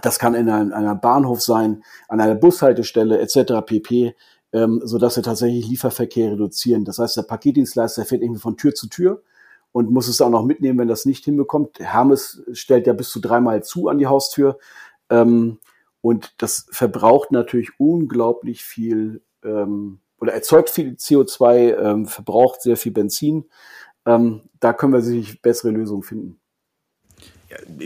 das 0.00 0.18
kann 0.18 0.34
in 0.34 0.48
einem, 0.48 1.00
Bahnhof 1.00 1.42
sein, 1.42 1.84
an 2.08 2.20
einer 2.20 2.34
Bushaltestelle 2.34 3.18
etc. 3.18 3.64
pp 3.64 4.16
ähm, 4.52 4.80
so 4.84 4.98
dass 4.98 5.16
wir 5.16 5.22
tatsächlich 5.22 5.68
Lieferverkehr 5.68 6.32
reduzieren. 6.32 6.84
Das 6.84 6.98
heißt, 6.98 7.16
der 7.16 7.22
Paketdienstleister 7.22 8.04
fährt 8.04 8.22
irgendwie 8.22 8.40
von 8.40 8.56
Tür 8.56 8.74
zu 8.74 8.88
Tür 8.88 9.22
und 9.72 9.90
muss 9.90 10.08
es 10.08 10.20
auch 10.20 10.30
noch 10.30 10.44
mitnehmen, 10.44 10.78
wenn 10.78 10.88
das 10.88 11.06
nicht 11.06 11.24
hinbekommt. 11.24 11.80
Hermes 11.80 12.42
stellt 12.52 12.86
ja 12.86 12.92
bis 12.92 13.10
zu 13.10 13.20
dreimal 13.20 13.64
zu 13.64 13.88
an 13.88 13.98
die 13.98 14.06
Haustür. 14.06 14.58
Ähm, 15.10 15.58
und 16.02 16.34
das 16.38 16.66
verbraucht 16.70 17.30
natürlich 17.32 17.70
unglaublich 17.78 18.62
viel 18.62 19.22
ähm, 19.44 20.00
oder 20.20 20.34
erzeugt 20.34 20.70
viel 20.70 20.92
CO2, 20.94 21.76
ähm, 21.76 22.06
verbraucht 22.06 22.62
sehr 22.62 22.76
viel 22.76 22.92
Benzin. 22.92 23.48
Ähm, 24.04 24.42
da 24.60 24.72
können 24.72 24.92
wir 24.92 25.00
sicherlich 25.00 25.40
bessere 25.42 25.70
Lösungen 25.70 26.02
finden. 26.02 26.41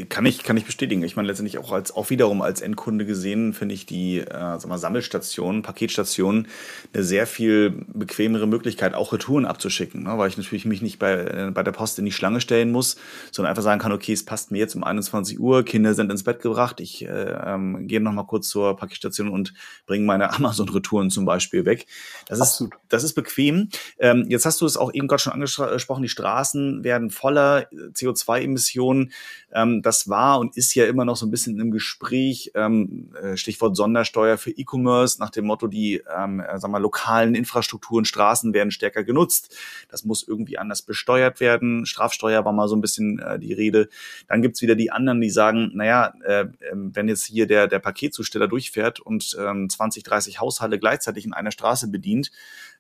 Kann 0.08 0.26
ich, 0.26 0.42
kann 0.42 0.56
ich 0.56 0.64
bestätigen. 0.64 1.02
Ich 1.02 1.16
meine, 1.16 1.28
letztendlich 1.28 1.58
auch 1.58 1.72
als, 1.72 1.94
auch 1.94 2.10
wiederum 2.10 2.42
als 2.42 2.60
Endkunde 2.60 3.06
gesehen, 3.06 3.52
finde 3.52 3.74
ich 3.74 3.86
die, 3.86 4.18
äh, 4.18 4.26
sag 4.28 4.66
mal, 4.66 4.78
Sammelstationen, 4.78 5.62
Paketstationen 5.62 6.48
eine 6.92 7.02
sehr 7.02 7.26
viel 7.26 7.84
bequemere 7.92 8.46
Möglichkeit, 8.46 8.94
auch 8.94 9.12
Retouren 9.12 9.46
abzuschicken, 9.46 10.02
ne? 10.04 10.18
weil 10.18 10.28
ich 10.28 10.36
natürlich 10.36 10.64
mich 10.64 10.82
nicht 10.82 10.98
bei, 10.98 11.12
äh, 11.12 11.50
bei 11.52 11.62
der 11.62 11.72
Post 11.72 11.98
in 11.98 12.04
die 12.04 12.12
Schlange 12.12 12.40
stellen 12.40 12.70
muss, 12.70 12.96
sondern 13.32 13.50
einfach 13.50 13.62
sagen 13.62 13.80
kann, 13.80 13.92
okay, 13.92 14.12
es 14.12 14.24
passt 14.24 14.50
mir 14.50 14.58
jetzt 14.58 14.74
um 14.74 14.84
21 14.84 15.40
Uhr, 15.40 15.64
Kinder 15.64 15.94
sind 15.94 16.10
ins 16.10 16.24
Bett 16.24 16.40
gebracht, 16.40 16.80
ich 16.80 17.04
äh, 17.04 17.08
ähm, 17.08 17.86
gehe 17.88 18.00
noch 18.00 18.12
mal 18.12 18.24
kurz 18.24 18.48
zur 18.48 18.76
Paketstation 18.76 19.28
und 19.28 19.54
bringe 19.86 20.04
meine 20.04 20.32
Amazon-Retouren 20.34 21.10
zum 21.10 21.24
Beispiel 21.24 21.64
weg. 21.64 21.86
Das 22.28 22.40
Absolut. 22.40 22.74
ist, 22.74 22.80
das 22.88 23.04
ist 23.04 23.14
bequem. 23.14 23.68
Ähm, 23.98 24.26
jetzt 24.28 24.46
hast 24.46 24.60
du 24.60 24.66
es 24.66 24.76
auch 24.76 24.92
eben 24.92 25.08
gerade 25.08 25.22
schon 25.22 25.32
angesprochen, 25.32 26.02
die 26.02 26.08
Straßen 26.08 26.84
werden 26.84 27.10
voller, 27.10 27.66
CO2-Emissionen 27.94 29.12
ähm, 29.56 29.80
das 29.80 30.08
war 30.08 30.38
und 30.38 30.56
ist 30.56 30.74
ja 30.74 30.84
immer 30.84 31.06
noch 31.06 31.16
so 31.16 31.24
ein 31.24 31.30
bisschen 31.30 31.58
im 31.58 31.70
Gespräch. 31.70 32.52
Ähm, 32.54 33.10
äh, 33.20 33.36
Stichwort 33.38 33.74
Sondersteuer 33.74 34.36
für 34.36 34.50
E-Commerce 34.50 35.18
nach 35.18 35.30
dem 35.30 35.46
Motto, 35.46 35.66
die 35.66 36.02
ähm, 36.14 36.40
äh, 36.40 36.58
sagen 36.58 36.74
wir, 36.74 36.80
lokalen 36.80 37.34
Infrastrukturen, 37.34 38.04
Straßen 38.04 38.52
werden 38.52 38.70
stärker 38.70 39.02
genutzt. 39.02 39.56
Das 39.88 40.04
muss 40.04 40.28
irgendwie 40.28 40.58
anders 40.58 40.82
besteuert 40.82 41.40
werden. 41.40 41.86
Strafsteuer 41.86 42.44
war 42.44 42.52
mal 42.52 42.68
so 42.68 42.76
ein 42.76 42.82
bisschen 42.82 43.18
äh, 43.18 43.38
die 43.38 43.54
Rede. 43.54 43.88
Dann 44.28 44.42
gibt's 44.42 44.60
wieder 44.60 44.74
die 44.74 44.90
anderen, 44.90 45.22
die 45.22 45.30
sagen, 45.30 45.70
naja, 45.72 46.12
äh, 46.24 46.46
ähm, 46.70 46.94
wenn 46.94 47.08
jetzt 47.08 47.24
hier 47.24 47.46
der, 47.46 47.66
der 47.66 47.78
Paketzusteller 47.78 48.48
durchfährt 48.48 49.00
und 49.00 49.36
ähm, 49.40 49.70
20, 49.70 50.02
30 50.02 50.38
Haushalte 50.38 50.78
gleichzeitig 50.78 51.24
in 51.24 51.32
einer 51.32 51.50
Straße 51.50 51.88
bedient, 51.88 52.30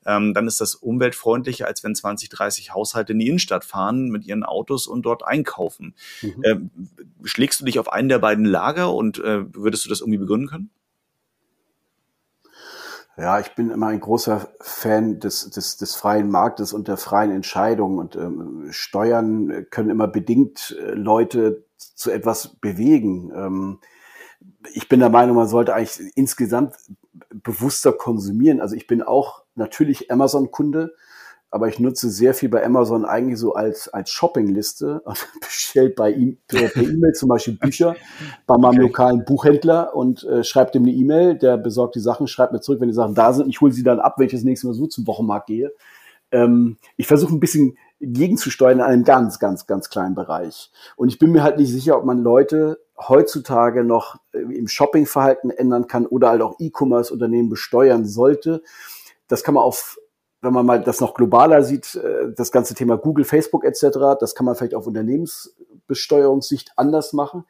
ähm, 0.06 0.34
dann 0.34 0.46
ist 0.46 0.60
das 0.60 0.74
umweltfreundlicher, 0.74 1.66
als 1.66 1.82
wenn 1.84 1.94
20, 1.94 2.28
30 2.28 2.72
Haushalte 2.72 3.12
in 3.12 3.18
die 3.18 3.26
Innenstadt 3.26 3.64
fahren 3.64 4.08
mit 4.08 4.24
ihren 4.24 4.44
Autos 4.44 4.86
und 4.86 5.02
dort 5.02 5.26
einkaufen. 5.26 5.94
Mhm. 6.22 6.42
Ähm, 6.44 6.65
schlägst 7.24 7.60
du 7.60 7.64
dich 7.64 7.78
auf 7.78 7.92
einen 7.92 8.08
der 8.08 8.18
beiden 8.18 8.44
Lager 8.44 8.92
und 8.94 9.18
äh, 9.18 9.44
würdest 9.54 9.84
du 9.84 9.88
das 9.88 10.00
irgendwie 10.00 10.18
begründen 10.18 10.48
können? 10.48 10.70
Ja, 13.18 13.40
ich 13.40 13.54
bin 13.54 13.70
immer 13.70 13.86
ein 13.86 14.00
großer 14.00 14.46
Fan 14.60 15.20
des, 15.20 15.48
des, 15.48 15.78
des 15.78 15.94
freien 15.94 16.30
Marktes 16.30 16.74
und 16.74 16.86
der 16.86 16.98
freien 16.98 17.30
Entscheidung. 17.30 17.96
Und 17.96 18.14
ähm, 18.14 18.66
Steuern 18.70 19.66
können 19.70 19.88
immer 19.88 20.06
bedingt 20.06 20.76
äh, 20.78 20.92
Leute 20.92 21.64
zu 21.76 22.10
etwas 22.10 22.48
bewegen. 22.48 23.32
Ähm, 23.34 23.78
ich 24.74 24.90
bin 24.90 25.00
der 25.00 25.08
Meinung, 25.08 25.36
man 25.36 25.48
sollte 25.48 25.74
eigentlich 25.74 26.12
insgesamt 26.14 26.74
bewusster 27.30 27.92
konsumieren. 27.92 28.60
Also 28.60 28.76
ich 28.76 28.86
bin 28.86 29.02
auch 29.02 29.44
natürlich 29.54 30.10
Amazon-Kunde, 30.10 30.94
aber 31.50 31.68
ich 31.68 31.78
nutze 31.78 32.10
sehr 32.10 32.34
viel 32.34 32.48
bei 32.48 32.64
Amazon 32.64 33.04
eigentlich 33.04 33.38
so 33.38 33.54
als, 33.54 33.88
als 33.88 34.10
Shoppingliste 34.10 35.00
und 35.04 35.26
bestelle 35.40 35.90
bei 35.90 36.10
ihm 36.10 36.38
per 36.48 36.74
E-Mail 36.76 37.12
zum 37.12 37.28
Beispiel 37.28 37.54
Bücher 37.54 37.96
bei 38.46 38.58
meinem 38.58 38.76
okay. 38.76 38.82
lokalen 38.82 39.24
Buchhändler 39.24 39.94
und 39.94 40.24
äh, 40.24 40.44
schreibe 40.44 40.72
dem 40.72 40.82
eine 40.82 40.92
E-Mail, 40.92 41.36
der 41.36 41.56
besorgt 41.56 41.94
die 41.94 42.00
Sachen, 42.00 42.26
schreibt 42.26 42.52
mir 42.52 42.60
zurück, 42.60 42.80
wenn 42.80 42.88
die 42.88 42.94
Sachen 42.94 43.14
da 43.14 43.32
sind. 43.32 43.48
Ich 43.48 43.60
hole 43.60 43.72
sie 43.72 43.82
dann 43.82 44.00
ab, 44.00 44.14
wenn 44.18 44.26
ich 44.26 44.32
das 44.32 44.42
nächste 44.42 44.66
Mal 44.66 44.74
so 44.74 44.86
zum 44.86 45.06
Wochenmarkt 45.06 45.46
gehe. 45.46 45.72
Ähm, 46.32 46.76
ich 46.96 47.06
versuche 47.06 47.34
ein 47.34 47.40
bisschen 47.40 47.76
gegenzusteuern 48.00 48.78
in 48.78 48.84
einem 48.84 49.04
ganz, 49.04 49.38
ganz, 49.38 49.66
ganz 49.66 49.88
kleinen 49.88 50.14
Bereich. 50.14 50.70
Und 50.96 51.08
ich 51.08 51.18
bin 51.18 51.32
mir 51.32 51.42
halt 51.42 51.58
nicht 51.58 51.72
sicher, 51.72 51.96
ob 51.96 52.04
man 52.04 52.22
Leute 52.22 52.78
heutzutage 52.98 53.84
noch 53.84 54.16
äh, 54.32 54.38
im 54.38 54.68
Shoppingverhalten 54.68 55.50
ändern 55.50 55.86
kann 55.86 56.06
oder 56.06 56.30
halt 56.30 56.42
auch 56.42 56.56
E-Commerce-Unternehmen 56.58 57.48
besteuern 57.48 58.04
sollte. 58.04 58.62
Das 59.28 59.42
kann 59.42 59.54
man 59.54 59.64
auf, 59.64 59.98
wenn 60.42 60.52
man 60.52 60.66
mal 60.66 60.82
das 60.82 61.00
noch 61.00 61.14
globaler 61.14 61.62
sieht, 61.62 61.94
äh, 61.96 62.32
das 62.34 62.52
ganze 62.52 62.74
Thema 62.74 62.96
Google, 62.96 63.24
Facebook 63.24 63.64
etc., 63.64 64.16
das 64.20 64.34
kann 64.34 64.46
man 64.46 64.54
vielleicht 64.54 64.74
auf 64.74 64.86
Unternehmensbesteuerungssicht 64.86 66.72
anders 66.76 67.12
machen. 67.12 67.44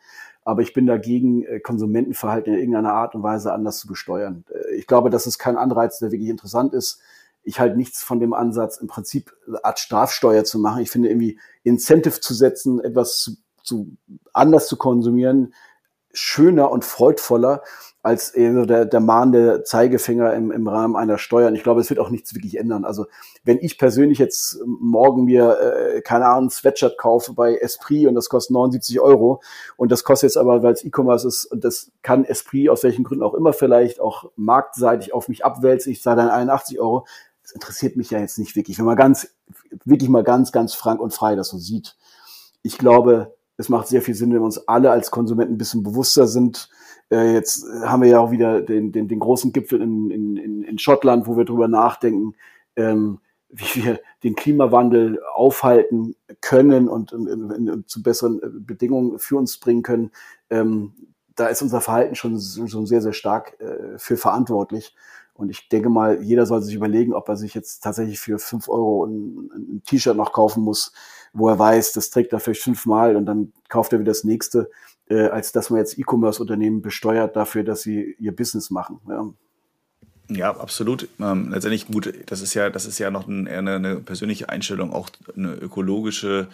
Aber 0.45 0.62
ich 0.62 0.73
bin 0.73 0.87
dagegen, 0.87 1.45
äh, 1.45 1.61
Konsumentenverhalten 1.61 2.55
in 2.55 2.61
irgendeiner 2.61 2.95
Art 2.95 3.14
und 3.14 3.23
Weise 3.23 3.52
anders 3.52 3.78
zu 3.78 3.88
besteuern. 3.88 4.45
Ich 4.76 4.87
glaube, 4.87 5.11
das 5.11 5.26
ist 5.26 5.38
kein 5.38 5.57
Anreiz, 5.57 5.99
der 5.99 6.12
wirklich 6.12 6.31
interessant 6.31 6.73
ist. 6.73 7.00
Ich 7.43 7.61
halte 7.61 7.76
nichts 7.76 8.02
von 8.02 8.19
dem 8.21 8.33
Ansatz, 8.33 8.76
im 8.76 8.88
Prinzip 8.88 9.33
eine 9.47 9.64
Art 9.64 9.78
Strafsteuer 9.78 10.45
zu 10.45 10.59
machen. 10.59 10.83
Ich 10.83 10.90
finde 10.90 11.09
irgendwie 11.09 11.38
Incentive 11.62 12.21
zu 12.21 12.35
setzen, 12.35 12.81
etwas 12.81 13.19
zu 13.19 13.37
zu, 13.66 13.97
anders 14.33 14.69
zu 14.69 14.76
konsumieren, 14.76 15.55
schöner 16.19 16.71
und 16.71 16.85
freudvoller 16.85 17.63
als 18.07 18.33
der, 18.33 18.85
der 18.85 19.01
mahnende 19.01 19.65
Zeigefinger 19.65 20.33
im, 20.33 20.53
im 20.53 20.69
Rahmen 20.69 20.95
einer 20.95 21.19
Steuer. 21.19 21.49
Und 21.49 21.57
ich 21.57 21.65
glaube, 21.65 21.81
es 21.81 21.91
wird 21.91 21.99
auch 21.99 22.09
nichts 22.09 22.37
wirklich 22.37 22.57
ändern. 22.57 22.85
Also 22.85 23.07
wenn 23.43 23.59
ich 23.59 23.79
persönlich 23.79 24.19
jetzt 24.19 24.61
morgen 24.65 25.25
mir, 25.25 25.59
äh, 25.59 26.03
keine 26.03 26.27
Ahnung, 26.27 26.47
ein 26.47 26.51
Sweatshirt 26.51 26.99
kaufe 26.99 27.33
bei 27.33 27.57
Esprit 27.57 28.07
und 28.07 28.15
das 28.15 28.29
kostet 28.29 28.55
79 28.55 29.01
Euro 29.01 29.43
und 29.77 29.91
das 29.91 30.05
kostet 30.05 30.31
jetzt 30.31 30.37
aber, 30.37 30.63
weil 30.63 30.75
es 30.75 30.85
E-Commerce 30.85 31.27
ist 31.27 31.47
und 31.47 31.65
das 31.65 31.91
kann 32.03 32.25
Esprit 32.25 32.69
aus 32.69 32.85
welchen 32.85 33.03
Gründen 33.03 33.25
auch 33.25 33.35
immer 33.35 33.53
vielleicht 33.53 33.99
auch 33.99 34.31
marktseitig 34.37 35.13
auf 35.13 35.27
mich 35.27 35.45
abwälzen, 35.45 35.91
ich 35.91 36.01
zahle 36.01 36.19
dann 36.19 36.29
81 36.29 36.79
Euro, 36.79 37.07
das 37.43 37.51
interessiert 37.51 37.97
mich 37.97 38.11
ja 38.11 38.21
jetzt 38.21 38.39
nicht 38.39 38.55
wirklich. 38.55 38.79
Wenn 38.79 38.87
man 38.87 38.97
ganz, 38.97 39.35
wirklich 39.85 40.11
mal 40.11 40.23
ganz, 40.23 40.53
ganz 40.53 40.75
frank 40.75 41.01
und 41.01 41.13
frei 41.13 41.35
das 41.35 41.49
so 41.49 41.59
sieht. 41.59 41.97
Ich 42.63 42.79
glaube, 42.79 43.36
es 43.57 43.69
macht 43.69 43.89
sehr 43.89 44.03
viel 44.03 44.15
Sinn, 44.15 44.31
wenn 44.33 44.41
wir 44.41 44.45
uns 44.45 44.69
alle 44.69 44.91
als 44.91 45.11
Konsumenten 45.11 45.55
ein 45.55 45.59
bisschen 45.59 45.83
bewusster 45.83 46.27
sind. 46.27 46.69
Äh, 47.11 47.33
jetzt 47.33 47.65
haben 47.85 48.03
wir 48.03 48.09
ja 48.09 48.21
auch 48.21 48.31
wieder 48.31 48.61
den, 48.61 48.93
den, 48.93 49.09
den 49.09 49.19
großen 49.19 49.53
Gipfel 49.53 49.81
in, 49.81 50.11
in, 50.11 50.63
in 50.63 50.79
Schottland, 50.79 51.27
wo 51.27 51.37
wir 51.37 51.45
drüber 51.45 51.69
nachdenken, 51.69 52.35
ähm, 52.77 53.21
wie 53.49 53.85
wir 53.85 54.01
den 54.25 54.35
Klimawandel 54.35 55.21
aufhalten 55.35 56.17
können 56.41 56.89
und, 56.89 57.13
und, 57.13 57.29
und, 57.29 57.89
zu 57.89 58.03
besseren 58.03 58.41
Bedingungen 58.67 59.19
für 59.19 59.37
uns 59.37 59.59
bringen 59.59 59.83
können. 59.83 60.11
Ähm, 60.51 60.93
da 61.37 61.49
ist 61.49 61.62
unser 61.62 61.81
Verhalten 61.81 62.14
schon, 62.14 62.38
schon 62.40 62.87
sehr, 62.87 63.02
sehr 63.02 63.12
stark 63.12 63.61
äh, 63.61 63.99
für 63.99 64.16
verantwortlich. 64.16 64.95
Und 65.35 65.50
ich 65.50 65.69
denke 65.69 65.90
mal, 65.90 66.23
jeder 66.23 66.47
soll 66.47 66.62
sich 66.62 66.75
überlegen, 66.75 67.12
ob 67.12 67.28
er 67.28 67.37
sich 67.37 67.55
jetzt 67.55 67.83
tatsächlich 67.83 68.19
für 68.19 68.38
fünf 68.38 68.69
Euro 68.69 69.05
ein, 69.05 69.50
ein 69.55 69.83
T-Shirt 69.85 70.16
noch 70.16 70.33
kaufen 70.33 70.62
muss, 70.62 70.93
wo 71.35 71.49
er 71.49 71.59
weiß, 71.59 71.93
das 71.93 72.09
trägt 72.09 72.33
er 72.33 72.40
vielleicht 72.40 72.62
fünfmal 72.62 73.16
und 73.16 73.26
dann 73.26 73.52
kauft 73.69 73.93
er 73.93 73.99
wieder 74.00 74.11
das 74.11 74.25
nächste, 74.25 74.71
äh, 75.09 75.28
als 75.28 75.52
dass 75.52 75.69
man 75.69 75.78
jetzt 75.78 75.99
E-Commerce-Unternehmen 75.99 76.81
besteuert 76.81 77.37
dafür, 77.37 77.64
dass 77.64 77.83
sie 77.83 78.16
ihr 78.19 78.35
Business 78.35 78.71
machen. 78.71 79.00
Ja. 79.09 79.26
Ja, 80.28 80.50
absolut. 80.56 81.09
Ähm, 81.21 81.50
letztendlich 81.50 81.87
gut, 81.87 82.12
das 82.26 82.40
ist 82.40 82.54
ja, 82.54 82.68
das 82.68 82.85
ist 82.87 82.99
ja 82.99 83.11
noch 83.11 83.28
eine, 83.28 83.50
eine 83.50 83.97
persönliche 83.97 84.49
Einstellung, 84.49 84.92
auch 84.92 85.09
eine 85.37 85.54
ökologische 85.54 86.49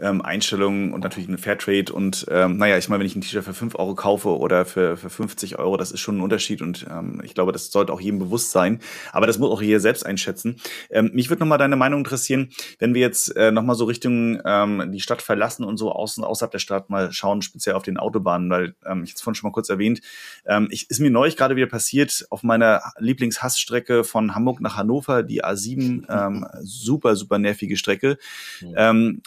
ähm, 0.00 0.20
Einstellung 0.22 0.92
und 0.92 1.02
natürlich 1.02 1.28
eine 1.28 1.38
Fairtrade. 1.38 1.92
Und 1.92 2.26
ähm, 2.30 2.56
naja, 2.58 2.76
ich 2.78 2.88
meine, 2.88 3.00
wenn 3.00 3.06
ich 3.06 3.16
ein 3.16 3.20
T-Shirt 3.20 3.44
für 3.44 3.54
5 3.54 3.74
Euro 3.76 3.94
kaufe 3.94 4.36
oder 4.36 4.64
für, 4.64 4.96
für 4.96 5.10
50 5.10 5.58
Euro, 5.58 5.76
das 5.76 5.92
ist 5.92 6.00
schon 6.00 6.18
ein 6.18 6.20
Unterschied 6.20 6.62
und 6.62 6.86
ähm, 6.90 7.20
ich 7.24 7.34
glaube, 7.34 7.52
das 7.52 7.70
sollte 7.70 7.92
auch 7.92 8.00
jedem 8.00 8.18
bewusst 8.18 8.50
sein. 8.50 8.80
Aber 9.12 9.26
das 9.26 9.38
muss 9.38 9.50
auch 9.50 9.62
jeder 9.62 9.80
selbst 9.80 10.04
einschätzen. 10.04 10.60
Ähm, 10.90 11.10
mich 11.14 11.30
würde 11.30 11.40
nochmal 11.40 11.58
deine 11.58 11.76
Meinung 11.76 12.00
interessieren, 12.00 12.50
wenn 12.78 12.94
wir 12.94 13.00
jetzt 13.00 13.34
äh, 13.36 13.50
nochmal 13.50 13.76
so 13.76 13.84
Richtung 13.84 14.40
ähm, 14.44 14.90
die 14.92 15.00
Stadt 15.00 15.22
verlassen 15.22 15.64
und 15.64 15.76
so 15.78 15.92
außen, 15.92 16.24
außerhalb 16.24 16.52
der 16.52 16.58
Stadt 16.58 16.90
mal 16.90 17.12
schauen, 17.12 17.42
speziell 17.42 17.74
auf 17.74 17.82
den 17.82 17.96
Autobahnen, 17.96 18.50
weil 18.50 18.74
ähm, 18.84 19.04
ich 19.04 19.14
es 19.14 19.20
vorhin 19.20 19.36
schon 19.36 19.48
mal 19.48 19.54
kurz 19.54 19.68
erwähnt, 19.68 20.00
ähm, 20.46 20.68
ich, 20.70 20.90
ist 20.90 21.00
mir 21.00 21.10
neulich 21.10 21.36
gerade 21.36 21.56
wieder 21.56 21.66
passiert, 21.66 22.26
auf 22.30 22.42
meiner 22.42 22.82
Lieblingshassstrecke 23.16 24.04
von 24.04 24.34
Hamburg 24.34 24.60
nach 24.60 24.76
Hannover, 24.76 25.22
die 25.22 25.42
A7, 25.42 26.04
ähm, 26.08 26.46
super, 26.60 27.16
super 27.16 27.38
nervige 27.38 27.76
Strecke. 27.76 28.18
Mhm. 28.60 28.74
Ähm, 28.76 29.22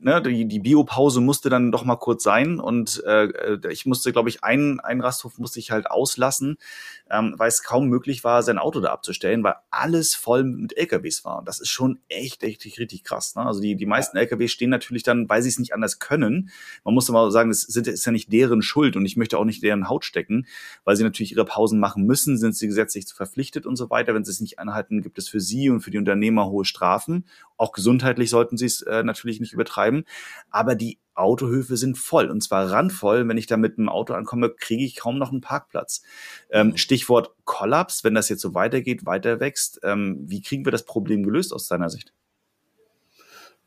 ne, 0.00 0.22
die, 0.22 0.46
die 0.46 0.60
Biopause 0.60 1.20
musste 1.20 1.50
dann 1.50 1.72
doch 1.72 1.84
mal 1.84 1.96
kurz 1.96 2.22
sein 2.22 2.60
und 2.60 3.02
äh, 3.06 3.58
ich 3.70 3.86
musste, 3.86 4.12
glaube 4.12 4.28
ich, 4.28 4.44
einen, 4.44 4.80
einen 4.80 5.00
Rasthof 5.00 5.38
musste 5.38 5.58
ich 5.58 5.70
halt 5.70 5.90
auslassen, 5.90 6.56
ähm, 7.10 7.34
weil 7.36 7.48
es 7.48 7.62
kaum 7.62 7.88
möglich 7.88 8.24
war, 8.24 8.42
sein 8.42 8.58
Auto 8.58 8.80
da 8.80 8.92
abzustellen, 8.92 9.42
weil 9.44 9.54
alles 9.70 10.14
voll 10.14 10.44
mit 10.44 10.76
LKWs 10.76 11.24
war. 11.24 11.38
Und 11.38 11.48
das 11.48 11.60
ist 11.60 11.68
schon 11.68 11.98
echt, 12.08 12.42
echt 12.42 12.64
richtig 12.64 13.04
krass. 13.04 13.34
Ne? 13.34 13.44
Also 13.44 13.60
die, 13.60 13.76
die 13.76 13.86
meisten 13.86 14.16
LKWs 14.16 14.50
stehen 14.50 14.70
natürlich 14.70 15.02
dann, 15.02 15.28
weil 15.28 15.42
sie 15.42 15.48
es 15.48 15.58
nicht 15.58 15.74
anders 15.74 15.98
können. 15.98 16.50
Man 16.84 16.94
muss 16.94 17.10
aber 17.10 17.30
sagen, 17.30 17.50
das 17.50 17.62
sind, 17.62 17.86
ist 17.86 18.04
ja 18.04 18.12
nicht 18.12 18.32
deren 18.32 18.62
Schuld 18.62 18.96
und 18.96 19.04
ich 19.04 19.16
möchte 19.16 19.38
auch 19.38 19.44
nicht 19.44 19.62
deren 19.62 19.88
Haut 19.88 20.04
stecken, 20.04 20.46
weil 20.84 20.96
sie 20.96 21.04
natürlich 21.04 21.32
ihre 21.32 21.44
Pausen 21.44 21.78
machen 21.78 22.04
müssen, 22.04 22.38
sind 22.38 22.56
sie 22.56 22.66
gesetzlich 22.66 23.06
verpflichtet 23.12 23.66
und 23.66 23.76
so 23.76 23.90
weiter. 23.90 24.14
Wenn 24.14 24.24
sie 24.24 24.30
es 24.30 24.40
nicht 24.40 24.58
anhalten, 24.58 25.02
gibt 25.02 25.18
es 25.18 25.28
für 25.28 25.40
sie 25.40 25.70
und 25.70 25.80
für 25.80 25.90
die 25.90 25.98
Unternehmer 25.98 26.48
hohe 26.48 26.64
Strafen. 26.64 27.24
Auch 27.56 27.72
gesundheitlich 27.72 28.30
sollten 28.30 28.56
sie 28.56 28.66
es 28.66 28.82
äh, 28.82 29.02
natürlich 29.02 29.40
nicht 29.40 29.52
übertreiben. 29.72 30.04
Aber 30.50 30.74
die 30.74 30.98
Autohöfe 31.14 31.76
sind 31.76 31.98
voll 31.98 32.30
und 32.30 32.42
zwar 32.42 32.70
randvoll. 32.70 33.28
Wenn 33.28 33.36
ich 33.36 33.46
da 33.46 33.56
mit 33.56 33.78
einem 33.78 33.88
Auto 33.88 34.14
ankomme, 34.14 34.50
kriege 34.50 34.84
ich 34.84 34.96
kaum 34.96 35.18
noch 35.18 35.30
einen 35.30 35.42
Parkplatz. 35.42 36.02
Ähm, 36.50 36.68
mhm. 36.68 36.76
Stichwort 36.76 37.34
Kollaps, 37.44 38.04
wenn 38.04 38.14
das 38.14 38.28
jetzt 38.28 38.40
so 38.40 38.54
weitergeht, 38.54 39.04
weiter 39.04 39.40
wächst. 39.40 39.80
Ähm, 39.82 40.24
wie 40.26 40.40
kriegen 40.40 40.64
wir 40.64 40.72
das 40.72 40.84
Problem 40.84 41.22
gelöst 41.22 41.52
aus 41.52 41.68
deiner 41.68 41.90
Sicht? 41.90 42.12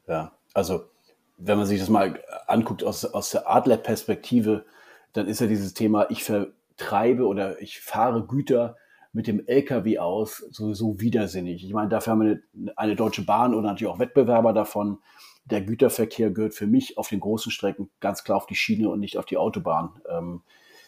Ja, 0.08 0.32
also 0.54 0.90
wenn 1.38 1.58
man 1.58 1.68
sich 1.68 1.80
das 1.80 1.90
mal 1.90 2.20
anguckt 2.48 2.84
aus, 2.84 3.06
aus 3.06 3.32
der 3.32 3.50
Adler-Perspektive, 3.50 4.66
dann 5.14 5.28
ist 5.28 5.42
ja 5.42 5.48
dieses 5.48 5.74
Thema, 5.74 6.10
ich 6.10 6.24
vertreibe 6.24 7.26
oder 7.26 7.62
ich 7.62 7.80
fahre 7.82 8.26
Güter 8.26 8.78
mit 9.12 9.28
dem 9.28 9.46
LKW 9.46 10.00
aus, 10.00 10.46
sowieso 10.52 11.00
widersinnig. 11.00 11.64
Ich 11.64 11.74
meine, 11.74 11.90
dafür 11.90 12.12
haben 12.12 12.22
wir 12.22 12.40
eine, 12.54 12.78
eine 12.78 12.96
Deutsche 12.96 13.24
Bahn 13.24 13.54
oder 13.54 13.70
natürlich 13.70 13.92
auch 13.92 14.00
Wettbewerber 14.00 14.52
davon 14.52 15.00
der 15.46 15.62
Güterverkehr 15.62 16.32
gehört 16.32 16.54
für 16.54 16.68
mich 16.68 16.98
auf 16.98 17.10
den 17.10 17.20
großen 17.20 17.52
Strecken 17.52 17.90
ganz 18.00 18.24
klar 18.24 18.38
auf 18.38 18.48
die 18.48 18.56
Schiene 18.56 18.90
und 18.90 19.00
nicht 19.00 19.18
auf 19.18 19.26
die 19.26 19.38
Autobahn. 19.38 20.02
Ähm, 20.10 20.42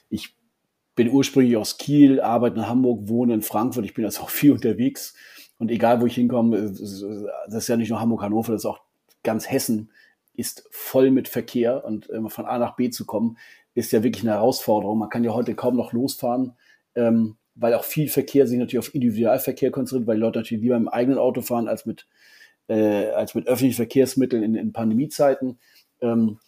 ich 0.10 0.36
bin 0.96 1.10
ursprünglich 1.10 1.56
aus 1.58 1.78
Kiel, 1.78 2.20
arbeite 2.20 2.58
in 2.58 2.68
Hamburg, 2.68 3.08
wohne 3.08 3.36
in 3.36 3.44
Frankfurt. 3.44 3.86
Ich 3.86 3.94
bin 3.94 4.04
also 4.04 4.24
auch 4.24 4.30
viel 4.30 4.52
unterwegs. 4.52 5.16
Und 5.60 5.70
egal, 5.70 6.02
wo 6.02 6.08
ich 6.08 6.16
hinkomme, 6.16 6.60
das 6.72 6.82
ist 6.82 7.68
ja 7.68 7.78
nicht 7.78 7.90
nur 7.90 8.02
Hamburg, 8.02 8.24
Hannover, 8.24 8.52
das 8.52 8.62
ist 8.62 8.66
auch 8.66 8.82
ganz 9.24 9.50
Hessen, 9.50 9.92
ist 10.34 10.68
voll 10.72 11.12
mit 11.12 11.28
Verkehr. 11.28 11.86
Und 11.86 12.08
immer 12.08 12.32
von 12.32 12.46
A 12.46 12.58
nach 12.58 12.76
B 12.76 12.90
zu 12.90 13.06
kommen, 13.06 13.38
ist 13.76 13.92
ja 13.92 14.04
wirklich 14.04 14.24
eine 14.24 14.34
Herausforderung. 14.34 14.98
Man 14.98 15.10
kann 15.10 15.24
ja 15.24 15.34
heute 15.34 15.54
kaum 15.54 15.76
noch 15.76 15.94
losfahren, 15.94 16.54
ähm, 16.96 17.38
weil 17.54 17.76
auch 17.76 17.84
viel 17.84 18.10
Verkehr 18.10 18.48
sich 18.48 18.58
natürlich 18.58 18.80
auf 18.80 18.96
Individualverkehr 18.96 19.70
konzentriert, 19.70 20.08
weil 20.08 20.16
die 20.16 20.22
Leute 20.22 20.40
natürlich 20.40 20.64
lieber 20.64 20.78
im 20.78 20.88
eigenen 20.88 21.20
Auto 21.20 21.42
fahren 21.42 21.68
als 21.68 21.86
mit 21.86 22.08
äh, 22.68 23.10
als 23.12 23.36
mit 23.36 23.48
öffentlichen 23.48 23.76
Verkehrsmitteln 23.76 24.44
in, 24.44 24.56
in 24.56 24.74
Pandemiezeiten, 24.74 25.60
ähm, 26.02 26.40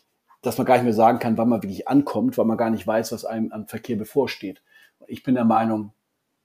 dass 0.41 0.57
man 0.57 0.65
gar 0.65 0.75
nicht 0.75 0.83
mehr 0.83 0.93
sagen 0.93 1.19
kann, 1.19 1.37
wann 1.37 1.49
man 1.49 1.61
wirklich 1.63 1.87
ankommt, 1.87 2.37
weil 2.37 2.45
man 2.45 2.57
gar 2.57 2.69
nicht 2.69 2.85
weiß, 2.85 3.11
was 3.11 3.25
einem 3.25 3.51
an 3.51 3.67
Verkehr 3.67 3.97
bevorsteht. 3.97 4.61
Ich 5.07 5.23
bin 5.23 5.35
der 5.35 5.45
Meinung, 5.45 5.93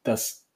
dass 0.03 0.47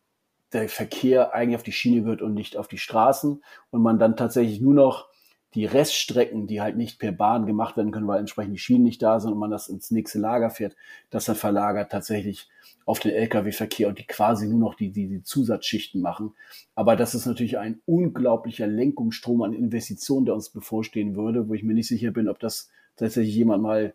der 0.53 0.69
Verkehr 0.69 1.35
eigentlich 1.35 1.57
auf 1.57 1.63
die 1.63 1.73
Schiene 1.73 2.05
wird 2.05 2.23
und 2.23 2.35
nicht 2.35 2.57
auf 2.57 2.69
die 2.69 2.79
Straßen 2.79 3.43
und 3.71 3.83
man 3.83 3.99
dann 3.99 4.17
tatsächlich 4.17 4.61
nur 4.61 4.75
noch 4.75 5.09
die 5.55 5.64
Reststrecken, 5.64 6.47
die 6.47 6.61
halt 6.61 6.76
nicht 6.76 6.99
per 6.99 7.12
Bahn 7.12 7.47
gemacht 7.47 7.76
werden 7.76 7.90
können, 7.90 8.07
weil 8.07 8.21
entsprechend 8.21 8.55
die 8.55 8.59
Schienen 8.59 8.85
nicht 8.85 9.02
da 9.02 9.19
sind 9.19 9.33
und 9.33 9.38
man 9.38 9.50
das 9.50 9.69
ins 9.69 9.90
nächste 9.90 10.19
Lager 10.19 10.50
fährt, 10.50 10.76
das 11.11 11.25
dann 11.25 11.37
verlagert 11.37 11.91
tatsächlich 11.91 12.49
auf 12.84 13.00
den 13.00 13.13
Lkw-Verkehr 13.13 13.89
und 13.89 13.99
die 13.99 14.06
quasi 14.06 14.47
nur 14.47 14.58
noch 14.58 14.75
die, 14.75 14.91
die, 14.91 15.08
die 15.08 15.23
Zusatzschichten 15.23 16.00
machen. 16.00 16.34
Aber 16.75 16.97
das 16.97 17.15
ist 17.15 17.26
natürlich 17.26 17.58
ein 17.58 17.80
unglaublicher 17.87 18.67
Lenkungsstrom 18.67 19.43
an 19.43 19.52
Investitionen, 19.52 20.26
der 20.26 20.34
uns 20.34 20.50
bevorstehen 20.50 21.17
würde, 21.17 21.49
wo 21.49 21.54
ich 21.54 21.63
mir 21.63 21.75
nicht 21.75 21.89
sicher 21.89 22.11
bin, 22.11 22.28
ob 22.28 22.39
das 22.39 22.71
tatsächlich 22.97 23.34
jemand 23.34 23.63
mal 23.63 23.95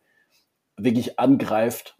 wirklich 0.78 1.20
angreift. 1.20 1.98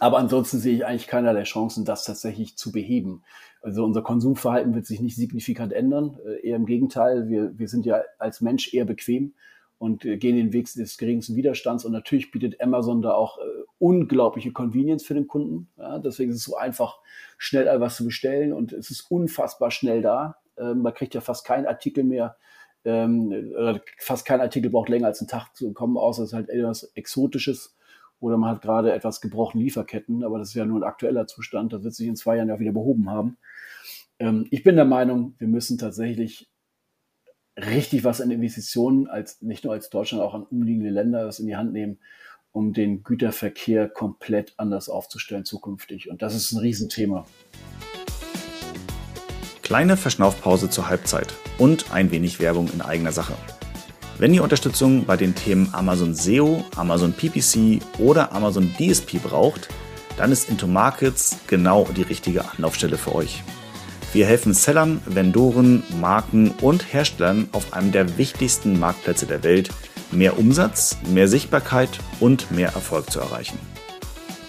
Aber 0.00 0.18
ansonsten 0.18 0.58
sehe 0.58 0.74
ich 0.74 0.86
eigentlich 0.86 1.06
keinerlei 1.06 1.44
Chancen, 1.44 1.84
das 1.84 2.04
tatsächlich 2.04 2.56
zu 2.56 2.72
beheben. 2.72 3.22
Also 3.64 3.82
unser 3.82 4.02
Konsumverhalten 4.02 4.74
wird 4.74 4.84
sich 4.84 5.00
nicht 5.00 5.16
signifikant 5.16 5.72
ändern. 5.72 6.18
Äh, 6.26 6.48
eher 6.48 6.56
im 6.56 6.66
Gegenteil. 6.66 7.30
Wir, 7.30 7.58
wir 7.58 7.66
sind 7.66 7.86
ja 7.86 8.02
als 8.18 8.42
Mensch 8.42 8.74
eher 8.74 8.84
bequem 8.84 9.32
und 9.78 10.04
äh, 10.04 10.18
gehen 10.18 10.36
den 10.36 10.52
Weg 10.52 10.70
des 10.74 10.98
geringsten 10.98 11.34
Widerstands. 11.34 11.86
Und 11.86 11.92
natürlich 11.92 12.30
bietet 12.30 12.60
Amazon 12.60 13.00
da 13.00 13.14
auch 13.14 13.38
äh, 13.38 13.42
unglaubliche 13.78 14.52
Convenience 14.52 15.06
für 15.06 15.14
den 15.14 15.26
Kunden. 15.26 15.70
Ja, 15.78 15.98
deswegen 15.98 16.30
ist 16.30 16.36
es 16.36 16.44
so 16.44 16.56
einfach, 16.56 16.98
schnell 17.38 17.66
etwas 17.66 17.96
zu 17.96 18.04
bestellen 18.04 18.52
und 18.52 18.74
es 18.74 18.90
ist 18.90 19.10
unfassbar 19.10 19.70
schnell 19.70 20.02
da. 20.02 20.36
Ähm, 20.58 20.82
man 20.82 20.92
kriegt 20.92 21.14
ja 21.14 21.22
fast 21.22 21.46
keinen 21.46 21.66
Artikel 21.66 22.04
mehr. 22.04 22.36
Ähm, 22.84 23.32
fast 23.96 24.26
kein 24.26 24.42
Artikel 24.42 24.70
braucht 24.70 24.90
länger 24.90 25.06
als 25.06 25.20
einen 25.20 25.28
Tag 25.28 25.56
zu 25.56 25.72
kommen, 25.72 25.96
außer 25.96 26.22
es 26.22 26.28
ist 26.28 26.34
halt 26.34 26.50
etwas 26.50 26.82
Exotisches 26.94 27.73
oder 28.24 28.38
man 28.38 28.50
hat 28.50 28.62
gerade 28.62 28.90
etwas 28.94 29.20
gebrochene 29.20 29.62
Lieferketten, 29.62 30.24
aber 30.24 30.38
das 30.38 30.48
ist 30.48 30.54
ja 30.54 30.64
nur 30.64 30.80
ein 30.80 30.84
aktueller 30.88 31.26
Zustand, 31.26 31.74
das 31.74 31.84
wird 31.84 31.94
sich 31.94 32.08
in 32.08 32.16
zwei 32.16 32.36
Jahren 32.36 32.48
ja 32.48 32.58
wieder 32.58 32.72
behoben 32.72 33.10
haben. 33.10 33.36
Ähm, 34.18 34.46
ich 34.50 34.62
bin 34.62 34.76
der 34.76 34.86
Meinung, 34.86 35.34
wir 35.36 35.46
müssen 35.46 35.76
tatsächlich 35.76 36.50
richtig 37.58 38.02
was 38.02 38.22
an 38.22 38.30
Investitionen, 38.30 39.08
als, 39.08 39.42
nicht 39.42 39.64
nur 39.64 39.74
als 39.74 39.90
Deutschland, 39.90 40.24
auch 40.24 40.32
an 40.32 40.44
umliegende 40.44 40.88
Länder 40.88 41.26
das 41.26 41.38
in 41.38 41.46
die 41.46 41.56
Hand 41.56 41.74
nehmen, 41.74 41.98
um 42.50 42.72
den 42.72 43.02
Güterverkehr 43.02 43.90
komplett 43.90 44.54
anders 44.56 44.88
aufzustellen 44.88 45.44
zukünftig. 45.44 46.08
Und 46.08 46.22
das 46.22 46.34
ist 46.34 46.50
ein 46.52 46.60
Riesenthema. 46.60 47.26
Kleine 49.60 49.98
Verschnaufpause 49.98 50.70
zur 50.70 50.88
Halbzeit 50.88 51.34
und 51.58 51.92
ein 51.92 52.10
wenig 52.10 52.40
Werbung 52.40 52.70
in 52.72 52.80
eigener 52.80 53.12
Sache. 53.12 53.34
Wenn 54.16 54.32
ihr 54.32 54.44
Unterstützung 54.44 55.06
bei 55.06 55.16
den 55.16 55.34
Themen 55.34 55.68
Amazon 55.72 56.14
SEO, 56.14 56.64
Amazon 56.76 57.12
PPC 57.12 57.82
oder 57.98 58.32
Amazon 58.32 58.72
DSP 58.78 59.20
braucht, 59.20 59.68
dann 60.16 60.30
ist 60.30 60.48
Into 60.48 60.68
Markets 60.68 61.38
genau 61.48 61.88
die 61.96 62.02
richtige 62.02 62.48
Anlaufstelle 62.48 62.96
für 62.96 63.12
euch. 63.12 63.42
Wir 64.12 64.26
helfen 64.26 64.54
Sellern, 64.54 65.00
Vendoren, 65.06 65.82
Marken 66.00 66.52
und 66.60 66.92
Herstellern 66.92 67.48
auf 67.50 67.72
einem 67.72 67.90
der 67.90 68.16
wichtigsten 68.16 68.78
Marktplätze 68.78 69.26
der 69.26 69.42
Welt, 69.42 69.70
mehr 70.12 70.38
Umsatz, 70.38 70.96
mehr 71.12 71.26
Sichtbarkeit 71.26 71.90
und 72.20 72.52
mehr 72.52 72.68
Erfolg 72.68 73.10
zu 73.10 73.18
erreichen. 73.18 73.58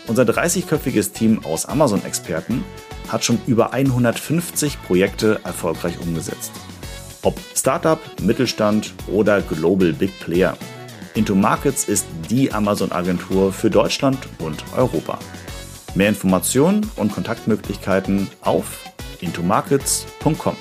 Unser 0.05 0.23
30-köpfiges 0.23 1.13
Team 1.13 1.43
aus 1.43 1.65
Amazon-Experten 1.65 2.63
hat 3.07 3.25
schon 3.25 3.39
über 3.47 3.73
150 3.73 4.83
Projekte 4.83 5.39
erfolgreich 5.43 5.99
umgesetzt. 5.99 6.51
Ob 7.25 7.39
Startup, 7.55 7.99
Mittelstand 8.21 8.93
oder 9.07 9.41
Global 9.41 9.93
Big 9.93 10.11
Player. 10.19 10.55
Into 11.15 11.33
Markets 11.33 11.85
ist 11.85 12.05
die 12.29 12.53
Amazon-Agentur 12.53 13.51
für 13.51 13.71
Deutschland 13.71 14.19
und 14.37 14.63
Europa. 14.77 15.17
Mehr 15.95 16.09
Informationen 16.09 16.87
und 16.97 17.11
Kontaktmöglichkeiten 17.11 18.29
auf 18.41 18.83
intomarkets.com. 19.21 20.55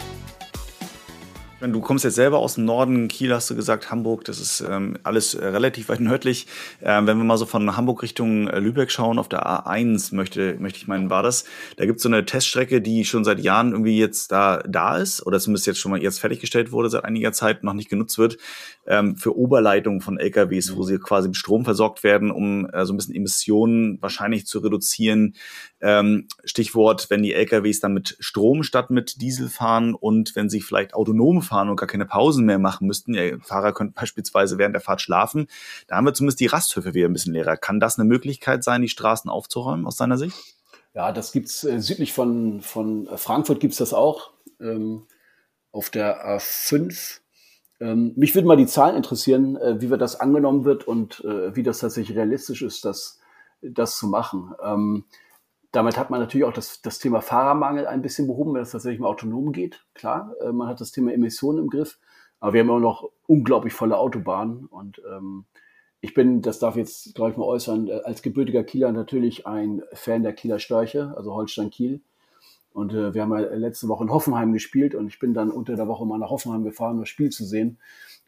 Du 1.73 1.81
kommst 1.81 2.05
jetzt 2.05 2.17
selber 2.17 2.41
aus 2.41 2.57
dem 2.57 2.67
Norden, 2.67 3.09
Kiel 3.09 3.33
hast 3.33 3.49
du 3.49 3.57
gesagt, 3.57 3.91
Hamburg, 3.91 4.25
das 4.25 4.39
ist 4.39 4.61
ähm, 4.69 4.99
alles 5.03 5.35
äh, 5.35 5.47
relativ 5.47 5.89
weit 5.89 6.01
nördlich. 6.01 6.47
Ähm, 6.83 7.07
wenn 7.07 7.17
wir 7.17 7.25
mal 7.25 7.39
so 7.39 7.47
von 7.47 7.75
Hamburg 7.75 8.03
Richtung 8.03 8.49
äh, 8.49 8.59
Lübeck 8.59 8.91
schauen, 8.91 9.19
auf 9.19 9.31
der 9.31 9.47
A1 9.47 10.15
möchte, 10.15 10.57
möchte 10.59 10.79
ich 10.79 10.89
meinen, 10.89 11.09
war 11.09 11.23
das. 11.23 11.45
Da 11.77 11.87
gibt 11.87 11.99
es 11.99 12.03
so 12.03 12.11
eine 12.11 12.27
Teststrecke, 12.27 12.83
die 12.83 13.07
schon 13.07 13.25
seit 13.25 13.41
Jahren 13.41 13.73
irgendwie 13.73 13.99
jetzt 13.99 14.31
da, 14.31 14.59
da 14.69 14.99
ist 14.99 15.25
oder 15.27 15.41
zumindest 15.41 15.67
jetzt 15.67 15.79
schon 15.79 15.91
mal 15.91 16.03
jetzt 16.03 16.19
fertiggestellt 16.19 16.71
wurde, 16.71 16.91
seit 16.91 17.05
einiger 17.05 17.33
Zeit 17.33 17.65
noch 17.65 17.73
nicht 17.73 17.89
genutzt 17.89 18.19
wird, 18.19 18.37
ähm, 18.87 19.17
für 19.17 19.35
Oberleitungen 19.35 20.03
von 20.03 20.19
LKWs, 20.19 20.77
wo 20.77 20.83
sie 20.83 20.99
quasi 20.99 21.29
mit 21.29 21.37
Strom 21.37 21.65
versorgt 21.65 22.05
werden, 22.05 22.31
um 22.31 22.69
äh, 22.71 22.85
so 22.85 22.93
ein 22.93 22.97
bisschen 22.99 23.15
Emissionen 23.15 24.03
wahrscheinlich 24.03 24.47
zu 24.47 24.59
reduzieren. 24.59 25.35
Ähm, 25.87 26.29
Stichwort, 26.45 27.11
wenn 27.11 27.23
die 27.23 27.35
LKWs 27.35 27.81
dann 27.81 27.93
mit 27.93 28.17
Strom 28.19 28.63
statt 28.63 28.89
mit 28.89 29.21
Diesel 29.21 29.51
fahren 29.51 29.95
und 29.95 30.35
wenn 30.35 30.49
sie 30.49 30.63
vielleicht 30.63 30.95
autonom 30.95 31.43
fahren, 31.43 31.69
und 31.69 31.77
gar 31.77 31.87
keine 31.87 32.07
Pausen 32.07 32.47
mehr 32.47 32.59
machen 32.59 32.87
müssten. 32.87 33.13
Ja, 33.13 33.37
Fahrer 33.43 33.75
könnten 33.75 33.93
beispielsweise 33.93 34.57
während 34.57 34.75
der 34.75 34.81
Fahrt 34.81 35.03
schlafen. 35.03 35.47
Da 35.87 35.97
haben 35.97 36.07
wir 36.07 36.15
zumindest 36.15 36.41
die 36.41 36.47
Rasthöfe 36.47 36.95
wieder 36.95 37.07
ein 37.07 37.13
bisschen 37.13 37.35
leerer. 37.35 37.59
Kann 37.59 37.81
das 37.81 37.99
eine 37.99 38.09
Möglichkeit 38.09 38.65
sein, 38.65 38.81
die 38.81 38.89
Straßen 38.89 39.31
aufzuräumen 39.31 39.85
aus 39.85 39.97
deiner 39.97 40.17
Sicht? 40.17 40.35
Ja, 40.95 41.13
das 41.13 41.33
gibt's 41.33 41.65
äh, 41.65 41.79
südlich 41.81 42.15
von, 42.15 42.63
von 42.63 43.07
Frankfurt 43.17 43.61
gibt's 43.61 43.77
das 43.77 43.93
auch. 43.93 44.31
Ähm, 44.61 45.03
auf 45.71 45.91
der 45.91 46.27
A5. 46.27 47.21
Ähm, 47.81 48.15
mich 48.17 48.35
würden 48.35 48.47
mal 48.47 48.57
die 48.57 48.67
Zahlen 48.67 48.97
interessieren, 48.97 49.57
äh, 49.57 49.83
wie 49.83 49.91
wir 49.91 49.99
das 49.99 50.19
angenommen 50.19 50.65
wird 50.65 50.89
und 50.89 51.23
äh, 51.25 51.55
wie 51.55 51.63
das 51.63 51.81
tatsächlich 51.81 52.17
realistisch 52.17 52.63
ist, 52.63 52.87
das, 52.87 53.21
das 53.61 53.99
zu 53.99 54.07
machen. 54.07 54.55
Ähm, 54.65 55.05
damit 55.75 55.99
hat 55.99 56.11
man 56.11 56.21
natürlich 56.21 56.45
auch 56.45 56.53
das, 56.53 56.83
das 56.83 56.99
Thema 56.99 57.21
Fahrermangel 57.21 57.87
ein 57.87 58.03
bisschen 58.03 58.27
behoben, 58.27 58.55
wenn 58.55 58.63
es 58.63 58.71
tatsächlich 58.71 59.01
mal 59.01 59.09
autonom 59.09 59.53
geht. 59.53 59.85
Klar, 59.95 60.35
äh, 60.41 60.53
man 60.53 60.69
hat 60.69 60.81
das 60.81 60.93
Thema 60.93 61.13
Emissionen 61.13 61.59
im 61.59 61.71
Griff, 61.71 61.99
aber 62.41 62.53
wir 62.53 62.61
haben 62.61 62.69
immer 62.69 62.81
noch 62.81 63.11
unglaublich 63.27 63.73
volle 63.73 63.99
Autobahnen 63.99 64.67
und 64.67 65.03
ähm, 65.11 65.45
ich 66.01 66.13
bin, 66.13 66.43
das 66.43 66.59
darf 66.59 66.77
jetzt, 66.77 67.15
glaube 67.15 67.31
ich, 67.31 67.37
mal 67.39 67.47
äußern, 67.47 67.89
äh, 67.89 68.01
als 68.05 68.21
gebürtiger 68.21 68.63
Kieler 68.63 68.93
natürlich 68.93 69.47
ein 69.47 69.83
Fan 69.95 70.23
der 70.23 70.35
Kieler 70.35 70.59
Störche, 70.59 71.15
also 71.17 71.35
Holstein-Kiel. 71.35 72.03
Und 72.75 72.93
äh, 72.93 73.15
wir 73.15 73.23
haben 73.23 73.33
ja 73.33 73.55
letzte 73.55 73.89
Woche 73.89 74.05
in 74.05 74.11
Hoffenheim 74.11 74.53
gespielt 74.53 74.95
und 74.95 75.07
ich 75.07 75.19
bin 75.19 75.33
dann 75.33 75.51
unter 75.51 75.77
der 75.77 75.89
Woche 75.89 76.05
mal 76.05 76.19
nach 76.19 76.29
Hoffenheim 76.29 76.63
gefahren, 76.63 76.97
um 76.97 77.01
das 77.01 77.09
Spiel 77.09 77.31
zu 77.31 77.45
sehen. 77.45 77.79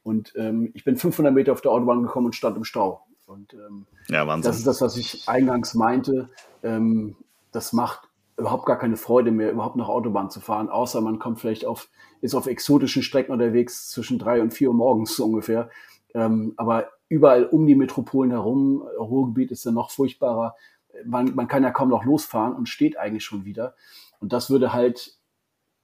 Und 0.02 0.32
ähm, 0.37 0.70
ich 0.72 0.85
bin 0.85 0.96
500 0.96 1.35
Meter 1.35 1.52
auf 1.52 1.61
der 1.61 1.72
Autobahn 1.72 2.02
gekommen 2.02 2.26
und 2.26 2.35
stand 2.35 2.56
im 2.56 2.64
Stau. 2.64 3.02
Und 3.26 3.52
ähm, 3.54 3.87
ja, 4.09 4.26
Wahnsinn. 4.26 4.48
das 4.48 4.59
ist 4.59 4.66
das, 4.66 4.80
was 4.80 4.96
ich 4.96 5.28
eingangs 5.28 5.74
meinte. 5.74 6.30
Ähm, 6.62 7.16
das 7.57 7.73
macht 7.73 8.09
überhaupt 8.37 8.66
gar 8.66 8.79
keine 8.79 8.99
Freude 8.99 9.31
mehr, 9.31 9.51
überhaupt 9.51 9.77
nach 9.77 9.88
Autobahn 9.88 10.31
zu 10.31 10.40
fahren, 10.40 10.69
außer 10.69 11.01
man 11.01 11.19
kommt 11.19 11.40
vielleicht 11.40 11.64
auf, 11.64 11.88
ist 12.21 12.35
auf 12.35 12.47
exotischen 12.47 13.03
Strecken 13.03 13.33
unterwegs 13.33 13.88
zwischen 13.88 14.19
drei 14.19 14.42
und 14.42 14.53
vier 14.53 14.69
Uhr 14.69 14.75
morgens 14.75 15.16
so 15.16 15.25
ungefähr. 15.25 15.71
Ähm, 16.14 16.53
aber 16.59 16.88
überall 17.09 17.47
um 17.47 17.66
die 17.66 17.75
Metropolen 17.75 18.31
herum, 18.31 18.83
Ruhrgebiet 18.99 19.51
ist 19.53 19.64
ja 19.64 19.73
noch 19.73 19.90
furchtbarer. 19.90 20.55
Man, 21.05 21.35
man 21.35 21.49
kann 21.49 21.62
ja 21.62 21.71
kaum 21.71 21.88
noch 21.88 22.05
losfahren 22.05 22.55
und 22.55 22.69
steht 22.69 22.99
eigentlich 22.99 23.25
schon 23.25 23.47
wieder. 23.47 23.75
Und 24.21 24.35
das 24.35 24.51
würde 24.51 24.73
halt 24.75 25.16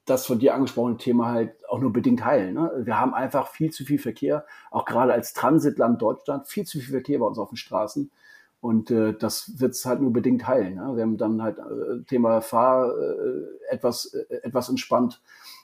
das 0.05 0.25
von 0.25 0.37
dir 0.37 0.53
angesprochene 0.53 0.97
Thema 0.97 1.31
halt 1.31 1.53
auch 1.69 1.79
nur 1.79 1.93
bedingt 1.93 2.23
heilen. 2.23 2.55
Ne? 2.55 2.71
Wir 2.83 2.99
haben 2.99 3.13
einfach 3.13 3.47
viel 3.47 3.71
zu 3.71 3.85
viel 3.85 3.99
Verkehr, 3.99 4.45
auch 4.69 4.85
gerade 4.85 5.13
als 5.13 5.33
Transitland 5.33 6.01
Deutschland, 6.01 6.47
viel 6.47 6.65
zu 6.65 6.79
viel 6.79 6.91
Verkehr 6.91 7.19
bei 7.19 7.25
uns 7.25 7.39
auf 7.39 7.49
den 7.49 7.57
Straßen. 7.57 8.11
Und 8.63 8.91
äh, 8.91 9.13
das 9.13 9.59
wird 9.59 9.73
es 9.73 9.85
halt 9.85 9.99
nur 9.99 10.13
bedingt 10.13 10.47
heilen. 10.47 10.75
Ne? 10.75 10.95
Wir 10.95 11.03
haben 11.03 11.17
dann 11.17 11.43
halt 11.43 11.57
äh, 11.57 12.01
Thema 12.07 12.39
Fahr 12.39 12.97
äh, 12.97 13.41
etwas, 13.69 14.13
äh, 14.13 14.35
etwas 14.41 14.69
entspannt. 14.69 15.21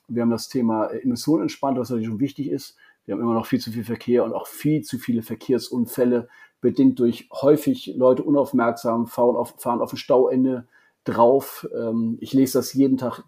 Wir 0.10 0.22
haben 0.22 0.32
das 0.32 0.50
Thema 0.50 0.88
Emissionen 0.88 1.44
entspannt, 1.44 1.80
was 1.80 1.90
natürlich 1.90 2.10
schon 2.10 2.20
wichtig 2.20 2.50
ist. 2.50 2.76
Wir 3.06 3.16
haben 3.16 3.22
immer 3.22 3.36
noch 3.36 3.46
viel 3.46 3.62
zu 3.62 3.72
viel 3.72 3.86
Verkehr 3.86 4.26
und 4.26 4.34
auch 4.34 4.48
viel 4.48 4.82
zu 4.82 4.98
viele 4.98 5.22
Verkehrsunfälle, 5.22 6.28
bedingt 6.60 7.00
durch 7.00 7.30
häufig 7.32 7.94
Leute 7.96 8.22
unaufmerksam, 8.24 9.08
fahren 9.08 9.38
auf, 9.38 9.56
fahren 9.60 9.80
auf 9.80 9.94
ein 9.94 9.98
Stauende 9.98 10.68
drauf. 11.06 11.70
Ähm, 11.74 12.18
ich 12.20 12.34
lese 12.34 12.58
das 12.60 12.74
jeden 12.74 12.98
Tag 12.98 13.24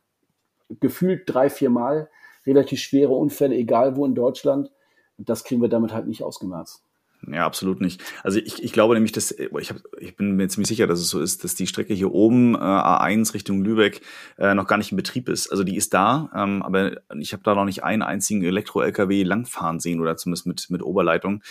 gefühlt 0.81 1.23
drei, 1.27 1.49
vier 1.49 1.69
Mal. 1.69 2.10
Relativ 2.45 2.81
schwere 2.81 3.13
Unfälle, 3.13 3.55
egal 3.55 3.95
wo 3.95 4.05
in 4.05 4.15
Deutschland. 4.15 4.69
Das 5.17 5.45
kriegen 5.45 5.62
wir 5.62 5.69
damit 5.69 5.93
halt 5.93 6.07
nicht 6.07 6.23
ausgemerzt. 6.23 6.84
Ja, 7.27 7.45
absolut 7.45 7.81
nicht. 7.81 8.03
Also 8.23 8.39
ich, 8.39 8.63
ich 8.63 8.73
glaube 8.73 8.95
nämlich, 8.95 9.12
dass 9.12 9.31
ich, 9.31 9.69
hab, 9.69 9.77
ich 9.99 10.15
bin 10.15 10.36
mir 10.36 10.47
ziemlich 10.47 10.67
sicher, 10.67 10.88
dass 10.88 10.99
es 10.99 11.10
so 11.10 11.19
ist, 11.19 11.43
dass 11.43 11.53
die 11.53 11.67
Strecke 11.67 11.93
hier 11.93 12.12
oben 12.12 12.55
äh, 12.55 12.57
A1 12.57 13.34
Richtung 13.36 13.63
Lübeck 13.63 14.01
äh, 14.39 14.55
noch 14.55 14.65
gar 14.65 14.77
nicht 14.77 14.91
in 14.91 14.97
Betrieb 14.97 15.29
ist. 15.29 15.51
Also 15.51 15.63
die 15.63 15.75
ist 15.75 15.93
da, 15.93 16.31
ähm, 16.36 16.63
aber 16.63 16.93
ich 17.19 17.34
habe 17.34 17.43
da 17.43 17.53
noch 17.53 17.65
nicht 17.65 17.84
einen 17.84 18.01
einzigen 18.01 18.43
Elektro-LKW 18.43 19.21
langfahren 19.21 19.79
sehen 19.79 20.01
oder 20.01 20.17
zumindest 20.17 20.47
mit 20.47 20.69
mit 20.71 20.81
Oberleitung. 20.81 21.43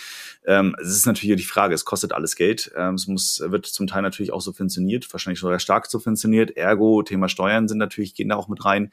Ähm, 0.45 0.75
es 0.81 0.89
ist 0.89 1.05
natürlich 1.05 1.37
die 1.37 1.47
Frage, 1.47 1.73
es 1.73 1.85
kostet 1.85 2.11
alles 2.11 2.35
Geld. 2.35 2.71
Ähm, 2.75 2.95
es 2.95 3.07
muss 3.07 3.41
wird 3.45 3.65
zum 3.65 3.87
Teil 3.87 4.01
natürlich 4.01 4.33
auch 4.33 4.41
subventioniert, 4.41 5.11
wahrscheinlich 5.13 5.39
sogar 5.39 5.59
stark 5.59 5.85
subventioniert. 5.85 6.57
Ergo 6.57 7.01
Thema 7.03 7.29
Steuern 7.29 7.69
sind 7.69 7.77
natürlich 7.77 8.13
gehen 8.13 8.29
da 8.29 8.35
auch 8.35 8.49
mit 8.49 8.65
rein. 8.65 8.91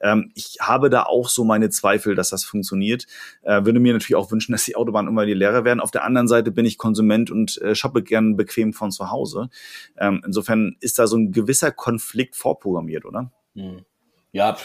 Ähm, 0.00 0.30
ich 0.34 0.56
habe 0.60 0.88
da 0.88 1.02
auch 1.02 1.28
so 1.28 1.44
meine 1.44 1.68
Zweifel, 1.68 2.14
dass 2.14 2.30
das 2.30 2.44
funktioniert. 2.44 3.06
Äh, 3.42 3.64
würde 3.64 3.80
mir 3.80 3.92
natürlich 3.92 4.16
auch 4.16 4.30
wünschen, 4.30 4.52
dass 4.52 4.64
die 4.64 4.76
Autobahnen 4.76 5.10
immer 5.10 5.26
die 5.26 5.34
leerer 5.34 5.64
werden. 5.64 5.80
Auf 5.80 5.90
der 5.90 6.04
anderen 6.04 6.13
Seite 6.28 6.50
bin 6.50 6.64
ich 6.64 6.78
Konsument 6.78 7.30
und 7.30 7.60
äh, 7.62 7.74
shoppe 7.74 8.02
gern 8.02 8.36
bequem 8.36 8.72
von 8.72 8.90
zu 8.90 9.10
Hause. 9.10 9.50
Ähm, 9.98 10.22
insofern 10.24 10.76
ist 10.80 10.98
da 10.98 11.06
so 11.06 11.16
ein 11.16 11.32
gewisser 11.32 11.70
Konflikt 11.70 12.36
vorprogrammiert, 12.36 13.04
oder? 13.04 13.30
Hm. 13.54 13.84
Ja, 14.32 14.56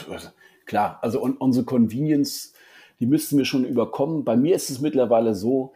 klar. 0.66 1.00
Also 1.02 1.22
und 1.22 1.40
unsere 1.40 1.66
Convenience, 1.66 2.54
die 3.00 3.06
müssten 3.06 3.38
wir 3.38 3.46
schon 3.46 3.66
überkommen. 3.66 4.24
Bei 4.24 4.36
mir 4.36 4.56
ist 4.56 4.70
es 4.70 4.82
mittlerweile 4.82 5.36
so, 5.36 5.74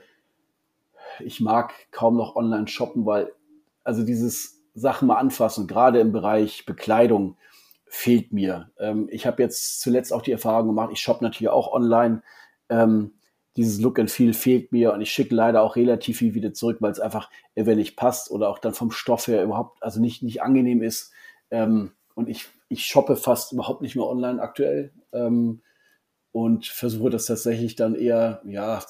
ich 1.20 1.40
mag 1.42 1.74
kaum 1.92 2.18
noch 2.18 2.36
online 2.36 2.68
shoppen, 2.68 3.06
weil 3.06 3.32
also 3.84 4.04
dieses 4.04 4.62
Sachen 4.74 5.08
mal 5.08 5.18
anfassen, 5.18 5.68
gerade 5.68 6.00
im 6.00 6.12
Bereich 6.12 6.66
Bekleidung, 6.66 7.38
fehlt 7.86 8.34
mir. 8.34 8.72
Ähm, 8.80 9.08
ich 9.12 9.28
habe 9.28 9.44
jetzt 9.44 9.80
zuletzt 9.82 10.12
auch 10.12 10.24
die 10.24 10.32
Erfahrung 10.32 10.68
gemacht, 10.68 10.90
ich 10.92 11.00
shoppe 11.00 11.24
natürlich 11.24 11.50
auch 11.50 11.72
online. 11.72 12.24
Ähm, 12.70 13.12
dieses 13.56 13.80
Look 13.80 14.00
and 14.00 14.10
Feel 14.10 14.34
fehlt 14.34 14.72
mir 14.72 14.94
und 14.94 15.02
ich 15.02 15.12
schicke 15.12 15.36
leider 15.36 15.62
auch 15.62 15.76
relativ 15.76 16.18
viel 16.18 16.34
wieder 16.34 16.54
zurück, 16.54 16.78
weil 16.80 16.92
es 16.92 17.00
einfach 17.00 17.30
eventuell 17.54 17.78
nicht 17.78 17.96
passt 17.96 18.32
oder 18.32 18.50
auch 18.50 18.60
dann 18.60 18.74
vom 18.74 18.92
Stoff 18.92 19.28
her 19.28 19.44
überhaupt, 19.44 19.82
also 19.84 20.02
nicht, 20.02 20.24
nicht 20.24 20.42
angenehm 20.42 20.82
ist. 20.82 21.12
Ähm, 21.52 21.92
und 22.16 22.30
ich, 22.30 22.48
ich 22.70 22.86
shoppe 22.86 23.16
fast 23.16 23.54
überhaupt 23.54 23.82
nicht 23.82 23.96
mehr 23.96 24.06
online 24.06 24.42
aktuell 24.42 24.92
ähm, 25.12 25.62
und 26.32 26.66
versuche 26.66 27.10
das 27.10 27.26
tatsächlich 27.26 27.76
dann 27.76 27.96
eher, 27.96 28.42
ja, 28.46 28.82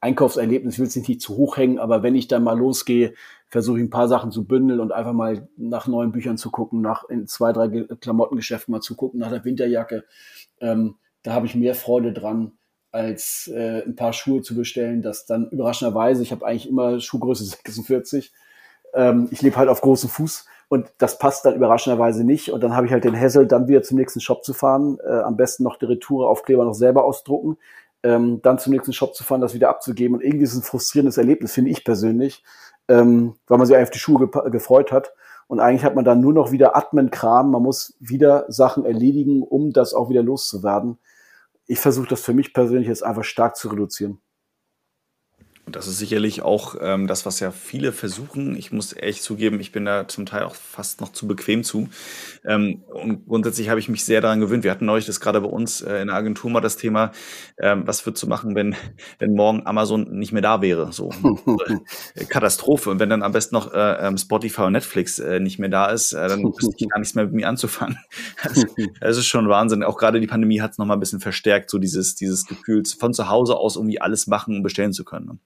Einkaufserlebnis 0.00 0.78
will 0.78 0.86
es 0.86 0.96
nicht 0.96 1.22
zu 1.22 1.36
hoch 1.36 1.56
hängen, 1.56 1.78
aber 1.78 2.02
wenn 2.02 2.14
ich 2.14 2.28
dann 2.28 2.44
mal 2.44 2.58
losgehe, 2.58 3.14
versuche 3.48 3.78
ich 3.78 3.84
ein 3.84 3.90
paar 3.90 4.08
Sachen 4.08 4.32
zu 4.32 4.44
bündeln 4.44 4.80
und 4.80 4.92
einfach 4.92 5.14
mal 5.14 5.48
nach 5.56 5.86
neuen 5.86 6.12
Büchern 6.12 6.36
zu 6.36 6.50
gucken, 6.50 6.82
nach 6.82 7.08
in 7.08 7.26
zwei, 7.26 7.52
drei 7.52 7.68
Klamottengeschäften 8.00 8.72
mal 8.72 8.82
zu 8.82 8.96
gucken, 8.96 9.20
nach 9.20 9.30
der 9.30 9.44
Winterjacke. 9.44 10.04
Ähm, 10.60 10.96
da 11.22 11.32
habe 11.32 11.46
ich 11.46 11.54
mehr 11.54 11.74
Freude 11.74 12.12
dran, 12.12 12.52
als 12.94 13.50
äh, 13.52 13.82
ein 13.84 13.96
paar 13.96 14.12
Schuhe 14.12 14.40
zu 14.40 14.54
bestellen, 14.54 15.02
das 15.02 15.26
dann 15.26 15.48
überraschenderweise, 15.50 16.22
ich 16.22 16.30
habe 16.30 16.46
eigentlich 16.46 16.68
immer 16.68 17.00
Schuhgröße 17.00 17.44
46, 17.64 18.32
ähm, 18.94 19.28
ich 19.32 19.42
lebe 19.42 19.56
halt 19.56 19.68
auf 19.68 19.80
großem 19.80 20.08
Fuß 20.08 20.46
und 20.68 20.92
das 20.98 21.18
passt 21.18 21.44
dann 21.44 21.56
überraschenderweise 21.56 22.22
nicht 22.22 22.52
und 22.52 22.62
dann 22.62 22.76
habe 22.76 22.86
ich 22.86 22.92
halt 22.92 23.04
den 23.04 23.18
Hassel, 23.18 23.48
dann 23.48 23.66
wieder 23.66 23.82
zum 23.82 23.98
nächsten 23.98 24.20
Shop 24.20 24.44
zu 24.44 24.54
fahren, 24.54 24.98
äh, 25.04 25.10
am 25.10 25.36
besten 25.36 25.64
noch 25.64 25.76
die 25.76 25.86
Retouraufkleber 25.86 26.64
noch 26.64 26.74
selber 26.74 27.04
ausdrucken, 27.04 27.58
ähm, 28.04 28.40
dann 28.42 28.60
zum 28.60 28.72
nächsten 28.72 28.92
Shop 28.92 29.16
zu 29.16 29.24
fahren, 29.24 29.40
das 29.40 29.54
wieder 29.54 29.70
abzugeben 29.70 30.16
und 30.16 30.22
irgendwie 30.22 30.44
ist 30.44 30.52
es 30.52 30.60
ein 30.60 30.62
frustrierendes 30.62 31.18
Erlebnis, 31.18 31.52
finde 31.52 31.72
ich 31.72 31.84
persönlich, 31.84 32.44
ähm, 32.86 33.34
weil 33.48 33.58
man 33.58 33.66
sich 33.66 33.74
eigentlich 33.74 33.88
auf 33.88 33.92
die 33.92 33.98
Schuhe 33.98 34.28
ge 34.28 34.50
gefreut 34.50 34.92
hat. 34.92 35.12
Und 35.46 35.60
eigentlich 35.60 35.84
hat 35.84 35.94
man 35.94 36.06
dann 36.06 36.22
nur 36.22 36.32
noch 36.32 36.52
wieder 36.52 36.74
Admin-Kram. 36.74 37.50
Man 37.50 37.62
muss 37.62 37.98
wieder 38.00 38.46
Sachen 38.48 38.86
erledigen, 38.86 39.42
um 39.42 39.74
das 39.74 39.92
auch 39.92 40.08
wieder 40.08 40.22
loszuwerden 40.22 40.98
ich 41.66 41.80
versuche 41.80 42.08
das 42.08 42.22
für 42.22 42.34
mich 42.34 42.52
persönlich 42.54 42.88
jetzt 42.88 43.04
einfach 43.04 43.24
stark 43.24 43.56
zu 43.56 43.68
reduzieren. 43.68 44.20
Und 45.66 45.76
das 45.76 45.86
ist 45.86 45.98
sicherlich 45.98 46.42
auch 46.42 46.76
ähm, 46.80 47.06
das, 47.06 47.24
was 47.24 47.40
ja 47.40 47.50
viele 47.50 47.92
versuchen. 47.92 48.54
Ich 48.54 48.70
muss 48.70 48.92
ehrlich 48.92 49.22
zugeben, 49.22 49.60
ich 49.60 49.72
bin 49.72 49.86
da 49.86 50.06
zum 50.06 50.26
Teil 50.26 50.42
auch 50.42 50.54
fast 50.54 51.00
noch 51.00 51.10
zu 51.10 51.26
bequem 51.26 51.64
zu. 51.64 51.88
Ähm, 52.44 52.82
und 52.86 53.26
grundsätzlich 53.26 53.70
habe 53.70 53.80
ich 53.80 53.88
mich 53.88 54.04
sehr 54.04 54.20
daran 54.20 54.40
gewöhnt. 54.40 54.62
Wir 54.62 54.70
hatten 54.70 54.84
neulich 54.84 55.06
das 55.06 55.20
gerade 55.20 55.40
bei 55.40 55.48
uns 55.48 55.80
äh, 55.80 56.02
in 56.02 56.08
der 56.08 56.16
Agentur 56.16 56.50
mal 56.50 56.60
das 56.60 56.76
Thema, 56.76 57.12
ähm, 57.58 57.86
was 57.86 58.04
wird 58.04 58.18
zu 58.18 58.26
machen, 58.26 58.54
wenn, 58.54 58.76
wenn 59.18 59.34
morgen 59.34 59.66
Amazon 59.66 60.18
nicht 60.18 60.32
mehr 60.32 60.42
da 60.42 60.60
wäre. 60.60 60.92
So 60.92 61.10
äh, 62.14 62.24
Katastrophe. 62.26 62.90
Und 62.90 62.98
wenn 62.98 63.08
dann 63.08 63.22
am 63.22 63.32
besten 63.32 63.54
noch 63.54 63.72
äh, 63.72 64.06
ähm, 64.06 64.18
Spotify 64.18 64.62
und 64.62 64.72
Netflix 64.72 65.18
äh, 65.18 65.40
nicht 65.40 65.58
mehr 65.58 65.70
da 65.70 65.86
ist, 65.86 66.12
äh, 66.12 66.28
dann 66.28 66.44
wüsste 66.44 66.74
ich 66.76 66.88
gar 66.90 66.98
nichts 66.98 67.14
mehr 67.14 67.24
mit 67.24 67.34
mir 67.34 67.48
anzufangen. 67.48 67.98
Also, 68.42 68.66
das 69.00 69.16
ist 69.16 69.26
schon 69.26 69.48
Wahnsinn. 69.48 69.82
Auch 69.82 69.96
gerade 69.96 70.20
die 70.20 70.26
Pandemie 70.26 70.60
hat 70.60 70.72
es 70.72 70.78
nochmal 70.78 70.96
ein 70.96 71.00
bisschen 71.00 71.20
verstärkt, 71.20 71.70
so 71.70 71.78
dieses, 71.78 72.14
dieses 72.14 72.44
Gefühl, 72.46 72.82
von 72.84 73.14
zu 73.14 73.28
Hause 73.28 73.56
aus 73.56 73.76
irgendwie 73.76 74.00
alles 74.00 74.26
machen 74.26 74.56
und 74.56 74.62
bestellen 74.62 74.92
zu 74.92 75.04
können. 75.04 75.40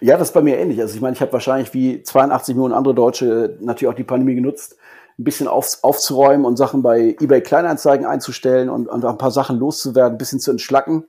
Ja, 0.00 0.16
das 0.16 0.28
ist 0.28 0.34
bei 0.34 0.42
mir 0.42 0.58
ähnlich. 0.58 0.80
Also 0.80 0.94
ich 0.94 1.00
meine, 1.00 1.14
ich 1.14 1.20
habe 1.20 1.32
wahrscheinlich 1.32 1.72
wie 1.74 2.02
82 2.02 2.54
Millionen 2.54 2.74
andere 2.74 2.94
Deutsche 2.94 3.56
natürlich 3.60 3.92
auch 3.92 3.96
die 3.96 4.04
Pandemie 4.04 4.34
genutzt, 4.34 4.76
ein 5.18 5.24
bisschen 5.24 5.48
auf, 5.48 5.78
aufzuräumen 5.82 6.44
und 6.44 6.56
Sachen 6.56 6.82
bei 6.82 7.16
eBay 7.20 7.40
Kleinanzeigen 7.40 8.06
einzustellen 8.06 8.68
und, 8.68 8.88
und 8.88 9.04
ein 9.04 9.18
paar 9.18 9.30
Sachen 9.30 9.58
loszuwerden, 9.58 10.14
ein 10.14 10.18
bisschen 10.18 10.40
zu 10.40 10.50
entschlacken. 10.50 11.06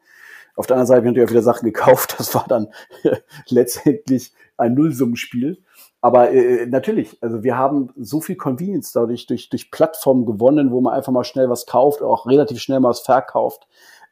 Auf 0.55 0.65
der 0.65 0.75
anderen 0.75 0.87
Seite 0.87 0.97
habe 0.97 1.07
ich 1.07 1.11
natürlich 1.11 1.27
auch 1.27 1.31
wieder 1.31 1.43
Sachen 1.43 1.65
gekauft. 1.65 2.15
Das 2.17 2.33
war 2.33 2.45
dann 2.47 2.67
letztendlich 3.49 4.33
ein 4.57 4.73
Nullsummenspiel. 4.73 5.61
Aber 6.01 6.31
äh, 6.31 6.65
natürlich, 6.67 7.17
also 7.21 7.43
wir 7.43 7.57
haben 7.57 7.89
so 7.97 8.21
viel 8.21 8.35
Convenience 8.35 8.91
dadurch 8.91 9.27
durch, 9.27 9.49
durch 9.49 9.71
Plattformen 9.71 10.25
gewonnen, 10.25 10.71
wo 10.71 10.79
man 10.79 10.93
einfach 10.93 11.11
mal 11.11 11.23
schnell 11.23 11.49
was 11.49 11.65
kauft, 11.65 12.01
auch 12.01 12.27
relativ 12.27 12.59
schnell 12.59 12.79
mal 12.79 12.89
was 12.89 13.01
verkauft. 13.01 13.67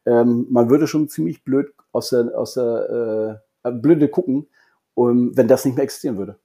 Ähm, 0.06 0.48
man 0.50 0.70
würde 0.70 0.88
schon 0.88 1.08
ziemlich 1.10 1.44
blöd 1.44 1.74
aus 1.92 2.10
der, 2.10 2.38
aus 2.38 2.56
der 2.56 3.40
äh, 3.42 3.46
blöde 3.72 4.08
gucken, 4.08 4.48
um, 4.94 5.36
wenn 5.36 5.48
das 5.48 5.66
nicht 5.66 5.76
mehr 5.76 5.84
existieren 5.84 6.18
würde. 6.18 6.40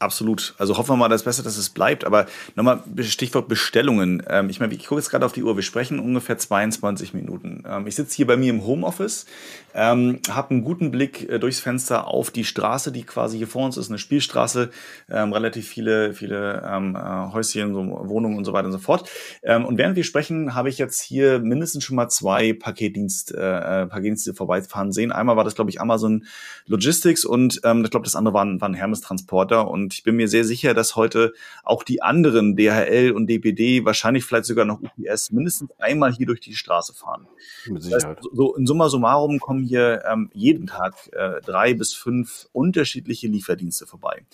Absolut. 0.00 0.54
Also 0.58 0.78
hoffen 0.78 0.90
wir 0.90 0.96
mal 0.96 1.08
das 1.08 1.24
Beste, 1.24 1.42
dass 1.42 1.56
es 1.56 1.70
bleibt. 1.70 2.04
Aber 2.04 2.26
nochmal 2.54 2.82
Stichwort 3.00 3.48
Bestellungen. 3.48 4.22
Ähm, 4.28 4.48
ich 4.48 4.60
meine, 4.60 4.72
ich 4.72 4.86
gucke 4.86 5.00
jetzt 5.00 5.10
gerade 5.10 5.26
auf 5.26 5.32
die 5.32 5.42
Uhr. 5.42 5.56
Wir 5.56 5.64
sprechen 5.64 5.98
ungefähr 5.98 6.38
22 6.38 7.14
Minuten. 7.14 7.64
Ähm, 7.68 7.86
ich 7.88 7.96
sitze 7.96 8.14
hier 8.14 8.26
bei 8.28 8.36
mir 8.36 8.50
im 8.50 8.64
Homeoffice, 8.64 9.26
ähm, 9.74 10.20
habe 10.30 10.50
einen 10.50 10.62
guten 10.62 10.92
Blick 10.92 11.28
äh, 11.28 11.40
durchs 11.40 11.58
Fenster 11.58 12.06
auf 12.06 12.30
die 12.30 12.44
Straße, 12.44 12.92
die 12.92 13.02
quasi 13.02 13.38
hier 13.38 13.48
vor 13.48 13.64
uns 13.64 13.76
ist, 13.76 13.88
eine 13.88 13.98
Spielstraße, 13.98 14.70
ähm, 15.10 15.32
relativ 15.32 15.66
viele, 15.66 16.14
viele 16.14 16.62
äh, 16.62 17.32
Häuschen, 17.32 17.74
Wohnungen 17.74 18.36
und 18.36 18.44
so 18.44 18.52
weiter 18.52 18.66
und 18.66 18.72
so 18.72 18.78
fort. 18.78 19.08
Und 19.42 19.78
während 19.78 19.96
wir 19.96 20.04
sprechen, 20.04 20.54
habe 20.54 20.68
ich 20.68 20.78
jetzt 20.78 21.00
hier 21.00 21.38
mindestens 21.38 21.84
schon 21.84 21.96
mal 21.96 22.08
zwei 22.08 22.52
Paketdienst, 22.52 23.34
äh, 23.34 23.82
äh 23.82 23.86
Paketdienste 23.86 24.34
vorbeifahren 24.34 24.92
sehen. 24.92 25.12
Einmal 25.12 25.36
war 25.36 25.44
das, 25.44 25.54
glaube 25.54 25.70
ich, 25.70 25.80
Amazon 25.80 26.24
Logistics 26.66 27.24
und 27.24 27.60
ähm, 27.64 27.84
ich 27.84 27.90
glaube, 27.90 28.04
das 28.04 28.16
andere 28.16 28.34
waren, 28.34 28.60
waren 28.60 28.74
Hermes 28.74 29.00
Transporter 29.00 29.68
und 29.68 29.87
und 29.88 29.94
ich 29.94 30.02
bin 30.02 30.16
mir 30.16 30.28
sehr 30.28 30.44
sicher, 30.44 30.74
dass 30.74 30.96
heute 30.96 31.32
auch 31.64 31.82
die 31.82 32.02
anderen 32.02 32.56
DHL 32.56 33.12
und 33.12 33.26
DPD, 33.26 33.86
wahrscheinlich 33.86 34.22
vielleicht 34.22 34.44
sogar 34.44 34.66
noch 34.66 34.82
UPS, 34.82 35.32
mindestens 35.32 35.70
einmal 35.78 36.12
hier 36.12 36.26
durch 36.26 36.40
die 36.40 36.54
Straße 36.54 36.92
fahren. 36.92 37.26
Mit 37.66 37.82
Sicherheit. 37.82 38.18
Das 38.18 38.26
heißt, 38.26 38.28
so 38.34 38.54
in 38.54 38.66
summa 38.66 38.90
summarum 38.90 39.40
kommen 39.40 39.64
hier 39.64 40.04
ähm, 40.06 40.28
jeden 40.34 40.66
Tag 40.66 40.94
äh, 41.12 41.40
drei 41.40 41.72
bis 41.72 41.94
fünf 41.94 42.48
unterschiedliche 42.52 43.28
Lieferdienste 43.28 43.86
vorbei. 43.86 44.26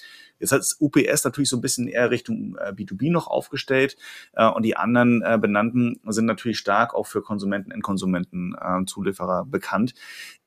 Jetzt 0.44 0.52
hat 0.52 0.76
UPS 0.78 1.24
natürlich 1.24 1.48
so 1.48 1.56
ein 1.56 1.62
bisschen 1.62 1.88
eher 1.88 2.10
Richtung 2.10 2.56
äh, 2.58 2.72
B2B 2.72 3.10
noch 3.10 3.28
aufgestellt 3.28 3.96
äh, 4.34 4.46
und 4.46 4.62
die 4.62 4.76
anderen 4.76 5.22
äh, 5.22 5.38
benannten 5.40 6.00
sind 6.06 6.26
natürlich 6.26 6.58
stark 6.58 6.94
auch 6.94 7.06
für 7.06 7.22
Konsumenten, 7.22 7.70
Endkonsumenten, 7.70 8.54
äh, 8.60 8.84
Zulieferer 8.84 9.46
bekannt. 9.46 9.94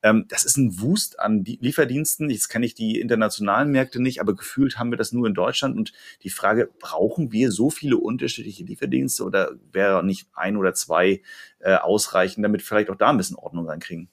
Ähm, 0.02 0.26
das 0.28 0.44
ist 0.44 0.56
ein 0.56 0.80
Wust 0.80 1.18
an 1.18 1.42
die 1.42 1.58
Lieferdiensten. 1.60 2.30
Jetzt 2.30 2.48
kenne 2.48 2.64
ich 2.64 2.74
die 2.74 3.00
internationalen 3.00 3.70
Märkte 3.72 4.00
nicht, 4.00 4.20
aber 4.20 4.36
gefühlt 4.36 4.78
haben 4.78 4.90
wir 4.90 4.98
das 4.98 5.12
nur 5.12 5.26
in 5.26 5.34
Deutschland. 5.34 5.76
Und 5.76 5.92
die 6.22 6.30
Frage, 6.30 6.70
brauchen 6.78 7.32
wir 7.32 7.50
so 7.50 7.70
viele 7.70 7.96
unterschiedliche 7.96 8.62
Lieferdienste 8.64 9.24
oder 9.24 9.50
wäre 9.72 10.04
nicht 10.04 10.28
ein 10.32 10.56
oder 10.56 10.74
zwei 10.74 11.22
äh, 11.58 11.74
ausreichen, 11.74 12.42
damit 12.42 12.62
vielleicht 12.62 12.90
auch 12.90 12.96
da 12.96 13.10
ein 13.10 13.16
bisschen 13.16 13.36
Ordnung 13.36 13.66
reinkriegen? 13.66 14.08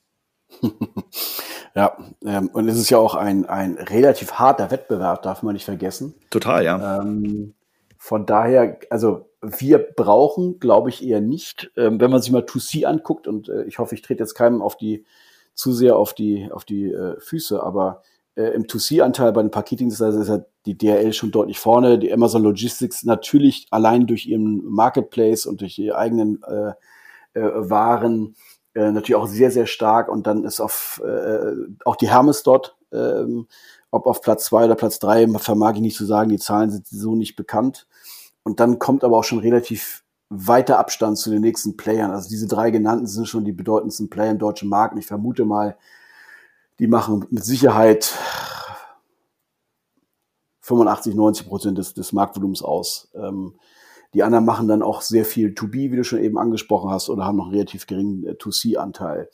ja, 1.76 1.98
ähm, 2.26 2.50
und 2.54 2.70
es 2.70 2.78
ist 2.78 2.90
ja 2.90 2.98
auch 2.98 3.16
ein, 3.16 3.46
ein 3.46 3.74
relativ 3.74 4.34
harter 4.34 4.72
Wettbewerb, 4.72 5.22
darf 5.24 5.44
man 5.44 5.54
nicht 5.54 5.66
vergessen. 5.66 6.16
Total, 6.30 6.64
ja. 6.64 7.02
Ähm, 7.02 7.54
von 7.98 8.26
daher, 8.26 8.80
also 8.90 9.30
wir 9.42 9.80
brauchen, 9.80 10.60
glaube 10.60 10.90
ich, 10.90 11.06
eher 11.06 11.20
nicht. 11.20 11.72
Ähm, 11.76 12.00
wenn 12.00 12.12
man 12.12 12.22
sich 12.22 12.32
mal 12.32 12.44
2C 12.44 12.86
anguckt, 12.86 13.28
und 13.28 13.50
äh, 13.50 13.64
ich 13.64 13.78
hoffe, 13.78 13.94
ich 13.94 14.02
trete 14.02 14.24
jetzt 14.24 14.36
keinem 14.36 14.62
auf 14.62 14.78
die, 14.78 15.06
zu 15.54 15.74
sehr 15.74 15.98
auf 15.98 16.14
die, 16.14 16.50
auf 16.52 16.64
die 16.64 16.92
äh, 16.92 17.20
Füße, 17.20 17.62
aber 17.62 18.04
äh, 18.36 18.48
im 18.50 18.64
2C-Anteil 18.64 19.34
bei 19.34 19.42
den 19.42 19.52
Paketdienstleistern 19.52 20.22
ist 20.22 20.30
ja 20.30 20.46
die 20.66 20.78
DRL 20.78 21.12
schon 21.12 21.32
deutlich 21.32 21.60
vorne. 21.60 22.00
Die 22.00 22.12
Amazon 22.12 22.44
Logistics 22.44 23.04
natürlich 23.04 23.68
allein 23.72 24.08
durch 24.08 24.28
ihren 24.28 24.64
Marketplace 24.66 25.46
und 25.46 25.60
durch 25.60 25.76
die 25.76 25.94
eigenen 25.94 26.42
äh, 26.44 26.74
äh, 27.34 27.70
Waren 27.70 28.36
äh, 28.76 28.92
natürlich 28.92 29.16
auch 29.16 29.28
sehr, 29.28 29.52
sehr 29.52 29.66
stark. 29.66 30.10
Und 30.10 30.28
dann 30.28 30.44
ist 30.44 30.60
auf 30.60 31.02
äh, 31.04 31.54
auch 31.86 31.96
die 31.96 32.10
Hermes 32.10 32.44
dort, 32.44 32.78
ähm, 32.92 33.48
ob 33.90 34.06
auf 34.06 34.22
Platz 34.22 34.46
zwei 34.46 34.66
oder 34.66 34.76
Platz 34.76 35.00
drei, 35.00 35.28
vermag 35.40 35.76
ich 35.76 35.82
nicht 35.82 35.98
zu 35.98 36.06
sagen, 36.06 36.30
die 36.30 36.40
Zahlen 36.40 36.70
sind 36.70 36.86
so 36.88 37.16
nicht 37.16 37.36
bekannt. 37.36 37.88
Und 38.44 38.60
dann 38.60 38.78
kommt 38.78 39.04
aber 39.04 39.18
auch 39.18 39.24
schon 39.24 39.40
relativ 39.40 40.04
weiter 40.30 40.78
Abstand 40.78 41.18
zu 41.18 41.30
den 41.30 41.42
nächsten 41.42 41.78
Playern. 41.78 42.12
Also 42.12 42.30
diese 42.30 42.48
drei 42.48 42.72
genannten 42.72 43.08
sind 43.08 43.28
schon 43.28 43.46
die 43.46 43.52
bedeutendsten 43.52 44.10
Player 44.10 44.32
im 44.32 44.40
deutschen 44.40 44.70
Markt. 44.70 44.94
Und 44.94 45.00
ich 45.00 45.08
vermute 45.08 45.46
mal, 45.46 45.78
die 46.80 46.88
machen 46.88 47.26
mit 47.30 47.46
Sicherheit 47.46 48.14
85, 50.62 51.16
90 51.16 51.48
Prozent 51.48 51.78
des, 51.78 51.94
des 51.94 52.12
Marktvolumens 52.12 52.62
aus. 52.62 53.10
Ähm, 53.14 53.54
die 54.16 54.24
anderen 54.24 54.46
machen 54.46 54.68
dann 54.68 54.82
auch 54.82 55.02
sehr 55.02 55.26
viel 55.26 55.54
To-B, 55.54 55.92
wie 55.92 55.98
du 55.98 56.04
schon 56.04 56.24
eben 56.24 56.38
angesprochen 56.38 56.90
hast, 56.90 57.10
oder 57.10 57.26
haben 57.26 57.36
noch 57.36 57.46
einen 57.46 57.54
relativ 57.54 57.86
geringen 57.86 58.26
äh, 58.26 58.36
To-C-Anteil. 58.36 59.30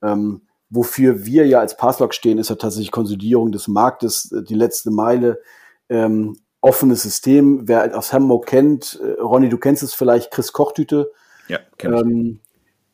Ähm, 0.00 0.42
wofür 0.70 1.26
wir 1.26 1.46
ja 1.46 1.58
als 1.58 1.76
Passlog 1.76 2.14
stehen, 2.14 2.38
ist 2.38 2.48
ja 2.48 2.54
tatsächlich 2.54 2.92
Konsolidierung 2.92 3.50
des 3.50 3.66
Marktes, 3.66 4.30
äh, 4.32 4.44
die 4.44 4.54
letzte 4.54 4.92
Meile, 4.92 5.40
ähm, 5.88 6.38
offenes 6.60 7.02
System. 7.02 7.66
Wer 7.66 7.98
aus 7.98 8.12
Hamburg 8.12 8.46
kennt, 8.46 9.00
äh, 9.02 9.20
Ronny, 9.20 9.48
du 9.48 9.58
kennst 9.58 9.82
es 9.82 9.92
vielleicht, 9.92 10.30
Chris 10.30 10.52
Kochtüte. 10.52 11.10
Ja, 11.48 11.58
kenn 11.76 11.92
ich. 11.92 12.00
Ähm, 12.00 12.40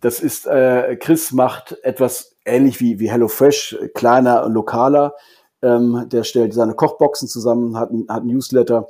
das 0.00 0.20
ist, 0.20 0.46
äh, 0.46 0.96
Chris 0.96 1.32
macht 1.32 1.76
etwas 1.82 2.36
ähnlich 2.46 2.80
wie, 2.80 3.00
wie 3.00 3.10
HelloFresh, 3.10 3.78
äh, 3.80 3.88
kleiner 3.88 4.44
und 4.46 4.54
lokaler. 4.54 5.14
Ähm, 5.60 6.06
der 6.10 6.24
stellt 6.24 6.54
seine 6.54 6.74
Kochboxen 6.74 7.28
zusammen, 7.28 7.76
hat, 7.76 7.90
hat 8.08 8.22
ein 8.22 8.28
Newsletter 8.28 8.86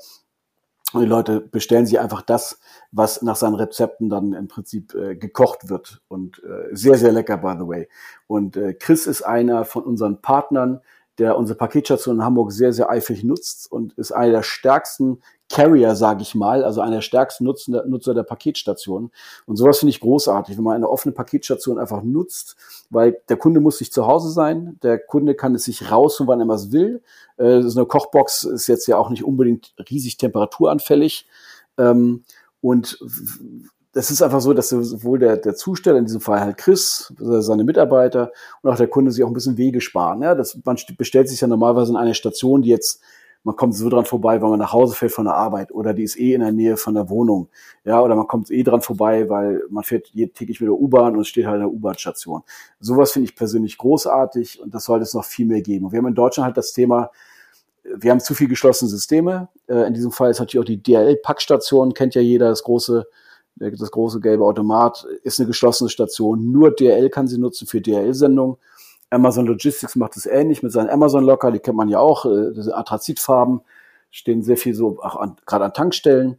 und 0.92 1.02
die 1.02 1.06
Leute 1.06 1.40
bestellen 1.40 1.84
sich 1.84 2.00
einfach 2.00 2.22
das, 2.22 2.58
was 2.92 3.20
nach 3.20 3.36
seinen 3.36 3.56
Rezepten 3.56 4.08
dann 4.08 4.32
im 4.32 4.48
Prinzip 4.48 4.94
äh, 4.94 5.16
gekocht 5.16 5.68
wird. 5.68 6.00
Und 6.08 6.42
äh, 6.44 6.74
sehr, 6.74 6.96
sehr 6.96 7.12
lecker, 7.12 7.36
by 7.36 7.54
the 7.58 7.68
way. 7.68 7.88
Und 8.26 8.56
äh, 8.56 8.72
Chris 8.72 9.06
ist 9.06 9.22
einer 9.22 9.66
von 9.66 9.84
unseren 9.84 10.22
Partnern, 10.22 10.80
der 11.18 11.36
unsere 11.36 11.58
Paketstation 11.58 12.16
in 12.16 12.24
Hamburg 12.24 12.52
sehr, 12.52 12.72
sehr 12.72 12.88
eifrig 12.88 13.22
nutzt 13.22 13.70
und 13.70 13.92
ist 13.94 14.12
einer 14.12 14.32
der 14.32 14.42
stärksten 14.42 15.20
Carrier, 15.50 15.94
sage 15.94 16.22
ich 16.22 16.34
mal, 16.34 16.62
also 16.62 16.80
einer 16.80 16.96
der 16.96 17.00
stärksten 17.00 17.44
Nutzer, 17.44 17.84
Nutzer 17.86 18.14
der 18.14 18.22
Paketstation. 18.22 19.10
Und 19.46 19.56
sowas 19.56 19.78
finde 19.78 19.90
ich 19.90 20.00
großartig, 20.00 20.56
wenn 20.56 20.64
man 20.64 20.76
eine 20.76 20.88
offene 20.88 21.14
Paketstation 21.14 21.78
einfach 21.78 22.02
nutzt, 22.02 22.56
weil 22.90 23.20
der 23.28 23.38
Kunde 23.38 23.60
muss 23.60 23.78
sich 23.78 23.90
zu 23.90 24.06
Hause 24.06 24.30
sein, 24.30 24.78
der 24.82 24.98
Kunde 24.98 25.34
kann 25.34 25.54
es 25.54 25.64
sich 25.64 25.90
rausholen, 25.90 26.28
wann 26.28 26.40
er 26.40 26.48
was 26.48 26.70
will. 26.70 27.02
Äh, 27.38 27.62
so 27.62 27.80
eine 27.80 27.86
Kochbox 27.86 28.44
ist 28.44 28.66
jetzt 28.66 28.86
ja 28.86 28.98
auch 28.98 29.08
nicht 29.08 29.24
unbedingt 29.24 29.74
riesig 29.90 30.18
temperaturanfällig. 30.18 31.26
Ähm, 31.78 32.24
und 32.60 32.98
das 33.92 34.10
ist 34.10 34.20
einfach 34.20 34.40
so, 34.40 34.52
dass 34.52 34.68
sowohl 34.68 35.18
der, 35.18 35.38
der 35.38 35.54
Zusteller, 35.54 35.98
in 35.98 36.04
diesem 36.04 36.20
Fall 36.20 36.40
halt 36.40 36.58
Chris, 36.58 37.12
seine 37.18 37.64
Mitarbeiter 37.64 38.32
und 38.62 38.70
auch 38.70 38.76
der 38.76 38.88
Kunde 38.88 39.10
sich 39.10 39.24
auch 39.24 39.28
ein 39.28 39.34
bisschen 39.34 39.56
Wege 39.56 39.80
sparen. 39.80 40.22
Ja, 40.22 40.34
das, 40.34 40.58
man 40.64 40.76
bestellt 40.98 41.28
sich 41.28 41.40
ja 41.40 41.48
normalerweise 41.48 41.92
in 41.92 41.96
eine 41.96 42.14
Station, 42.14 42.62
die 42.62 42.68
jetzt 42.68 43.00
man 43.44 43.56
kommt 43.56 43.74
so 43.74 43.88
dran 43.88 44.04
vorbei, 44.04 44.42
weil 44.42 44.50
man 44.50 44.58
nach 44.58 44.72
Hause 44.72 44.94
fährt 44.94 45.12
von 45.12 45.24
der 45.24 45.34
Arbeit 45.34 45.72
oder 45.72 45.94
die 45.94 46.02
ist 46.02 46.18
eh 46.18 46.34
in 46.34 46.40
der 46.40 46.52
Nähe 46.52 46.76
von 46.76 46.94
der 46.94 47.08
Wohnung. 47.08 47.48
Ja, 47.84 48.02
oder 48.02 48.14
man 48.14 48.26
kommt 48.26 48.50
eh 48.50 48.62
dran 48.62 48.82
vorbei, 48.82 49.28
weil 49.30 49.62
man 49.70 49.84
fährt 49.84 50.12
täglich 50.12 50.60
mit 50.60 50.68
der 50.68 50.74
U-Bahn 50.74 51.16
und 51.16 51.26
steht 51.26 51.46
halt 51.46 51.56
in 51.56 51.62
der 51.62 51.70
U-Bahn-Station. 51.70 52.42
Sowas 52.80 53.12
finde 53.12 53.28
ich 53.28 53.36
persönlich 53.36 53.78
großartig 53.78 54.60
und 54.60 54.74
das 54.74 54.84
sollte 54.84 55.04
es 55.04 55.14
noch 55.14 55.24
viel 55.24 55.46
mehr 55.46 55.62
geben. 55.62 55.86
Und 55.86 55.92
wir 55.92 55.98
haben 55.98 56.08
in 56.08 56.14
Deutschland 56.14 56.46
halt 56.46 56.56
das 56.56 56.72
Thema, 56.72 57.10
wir 57.82 58.10
haben 58.10 58.20
zu 58.20 58.34
viel 58.34 58.48
geschlossene 58.48 58.90
Systeme. 58.90 59.48
Äh, 59.66 59.86
in 59.86 59.94
diesem 59.94 60.12
Fall 60.12 60.30
ist 60.30 60.40
natürlich 60.40 60.62
auch 60.62 60.66
die 60.66 60.82
DRL-Packstation, 60.82 61.94
kennt 61.94 62.14
ja 62.14 62.20
jeder, 62.20 62.48
das 62.48 62.62
große 62.62 63.06
das 63.60 63.90
große 63.90 64.20
gelbe 64.20 64.44
Automat 64.44 65.04
ist 65.22 65.40
eine 65.40 65.48
geschlossene 65.48 65.90
Station. 65.90 66.52
Nur 66.52 66.70
DRL 66.70 67.10
kann 67.10 67.26
sie 67.26 67.38
nutzen 67.38 67.66
für 67.66 67.80
DRL-Sendungen. 67.80 68.56
Amazon 69.10 69.46
Logistics 69.46 69.96
macht 69.96 70.16
es 70.16 70.26
ähnlich 70.26 70.62
mit 70.62 70.72
seinen 70.72 70.90
Amazon 70.90 71.24
Locker, 71.24 71.50
die 71.50 71.58
kennt 71.58 71.76
man 71.76 71.88
ja 71.88 71.98
auch, 71.98 72.26
äh, 72.26 72.52
diese 72.52 72.76
Anthrazitfarben 72.76 73.62
stehen 74.10 74.42
sehr 74.42 74.56
viel 74.56 74.74
so 74.74 75.02
auch 75.02 75.16
an, 75.16 75.36
gerade 75.46 75.66
an 75.66 75.74
Tankstellen. 75.74 76.38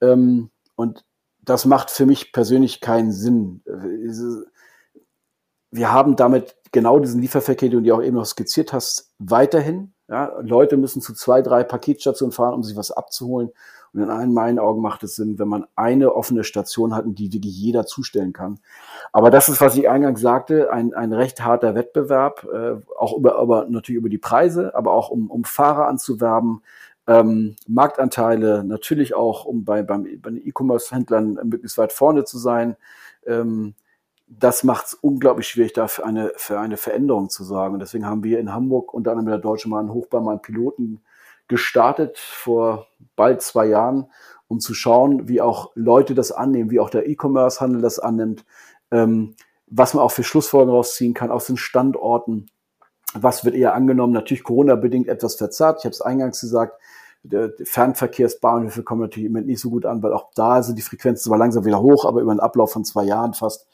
Ähm, 0.00 0.50
und 0.76 1.04
das 1.42 1.64
macht 1.64 1.90
für 1.90 2.06
mich 2.06 2.32
persönlich 2.32 2.80
keinen 2.80 3.12
Sinn. 3.12 3.62
Wir 5.70 5.92
haben 5.92 6.16
damit 6.16 6.56
genau 6.72 6.98
diesen 6.98 7.20
Lieferverkehr, 7.20 7.70
den 7.70 7.84
du 7.84 7.94
auch 7.94 8.02
eben 8.02 8.16
noch 8.16 8.26
skizziert 8.26 8.72
hast, 8.72 9.12
weiterhin. 9.18 9.94
Ja, 10.08 10.38
Leute 10.40 10.76
müssen 10.76 11.02
zu 11.02 11.14
zwei, 11.14 11.42
drei 11.42 11.64
Paketstationen 11.64 12.32
fahren, 12.32 12.54
um 12.54 12.62
sich 12.62 12.76
was 12.76 12.90
abzuholen. 12.90 13.50
Und 13.92 14.02
in 14.02 14.34
meinen 14.34 14.58
Augen 14.58 14.82
macht 14.82 15.02
es 15.02 15.16
Sinn, 15.16 15.38
wenn 15.38 15.48
man 15.48 15.66
eine 15.76 16.14
offene 16.14 16.44
Station 16.44 16.94
hat, 16.94 17.04
die 17.06 17.32
wirklich 17.32 17.58
jeder 17.58 17.86
zustellen 17.86 18.32
kann. 18.32 18.58
Aber 19.12 19.30
das 19.30 19.48
ist, 19.48 19.60
was 19.60 19.76
ich 19.76 19.88
eingangs 19.88 20.20
sagte, 20.20 20.72
ein, 20.72 20.94
ein 20.94 21.12
recht 21.12 21.44
harter 21.44 21.74
Wettbewerb, 21.74 22.46
äh, 22.52 22.76
auch 22.96 23.16
über, 23.16 23.38
aber 23.38 23.66
natürlich 23.68 23.98
über 23.98 24.08
die 24.08 24.18
Preise, 24.18 24.74
aber 24.74 24.92
auch 24.92 25.10
um, 25.10 25.30
um 25.30 25.44
Fahrer 25.44 25.88
anzuwerben, 25.88 26.62
ähm, 27.06 27.56
Marktanteile, 27.66 28.64
natürlich 28.64 29.14
auch, 29.14 29.46
um 29.46 29.64
bei, 29.64 29.82
beim, 29.82 30.06
bei 30.20 30.30
den 30.30 30.46
E-Commerce-Händlern 30.46 31.40
möglichst 31.44 31.78
weit 31.78 31.92
vorne 31.92 32.24
zu 32.24 32.36
sein. 32.38 32.76
Ähm, 33.26 33.74
das 34.28 34.62
macht 34.62 34.86
es 34.88 34.94
unglaublich 34.94 35.48
schwierig, 35.48 35.72
da 35.72 35.88
für 35.88 36.04
eine, 36.04 36.32
für 36.36 36.60
eine 36.60 36.76
Veränderung 36.76 37.30
zu 37.30 37.44
sagen. 37.44 37.74
Und 37.74 37.80
deswegen 37.80 38.06
haben 38.06 38.24
wir 38.24 38.38
in 38.38 38.52
Hamburg 38.52 38.92
unter 38.92 39.12
anderem 39.12 39.24
mit 39.24 39.32
der 39.32 39.40
Deutschen 39.40 39.70
Bahn 39.70 39.92
Hochbahn 39.92 40.22
mal 40.24 40.32
einen 40.32 40.42
Piloten 40.42 41.00
gestartet 41.48 42.18
vor 42.18 42.86
bald 43.16 43.42
zwei 43.42 43.66
Jahren, 43.66 44.06
um 44.46 44.60
zu 44.60 44.74
schauen, 44.74 45.28
wie 45.28 45.40
auch 45.40 45.72
Leute 45.74 46.14
das 46.14 46.32
annehmen, 46.32 46.70
wie 46.70 46.80
auch 46.80 46.90
der 46.90 47.08
E-Commerce-Handel 47.08 47.82
das 47.82 47.98
annimmt, 47.98 48.44
ähm, 48.90 49.34
was 49.66 49.94
man 49.94 50.02
auch 50.02 50.12
für 50.12 50.24
Schlussfolgerungen 50.24 50.76
rausziehen 50.76 51.14
kann 51.14 51.30
aus 51.30 51.46
den 51.46 51.56
Standorten. 51.56 52.50
Was 53.14 53.44
wird 53.44 53.54
eher 53.54 53.74
angenommen? 53.74 54.12
Natürlich 54.12 54.44
Corona-bedingt 54.44 55.08
etwas 55.08 55.34
verzerrt. 55.36 55.78
Ich 55.80 55.84
habe 55.84 55.92
es 55.92 56.00
eingangs 56.00 56.40
gesagt, 56.40 56.80
der 57.22 57.52
Fernverkehrsbahnhöfe 57.64 58.82
kommen 58.82 59.02
natürlich 59.02 59.26
im 59.26 59.32
Moment 59.32 59.48
nicht 59.48 59.60
so 59.60 59.70
gut 59.70 59.84
an, 59.84 60.02
weil 60.02 60.12
auch 60.12 60.30
da 60.34 60.62
sind 60.62 60.76
die 60.76 60.82
Frequenzen 60.82 61.24
zwar 61.24 61.38
langsam 61.38 61.64
wieder 61.64 61.82
hoch, 61.82 62.04
aber 62.04 62.20
über 62.20 62.30
einen 62.30 62.40
Ablauf 62.40 62.72
von 62.72 62.84
zwei 62.84 63.04
Jahren 63.04 63.34
fast 63.34 63.66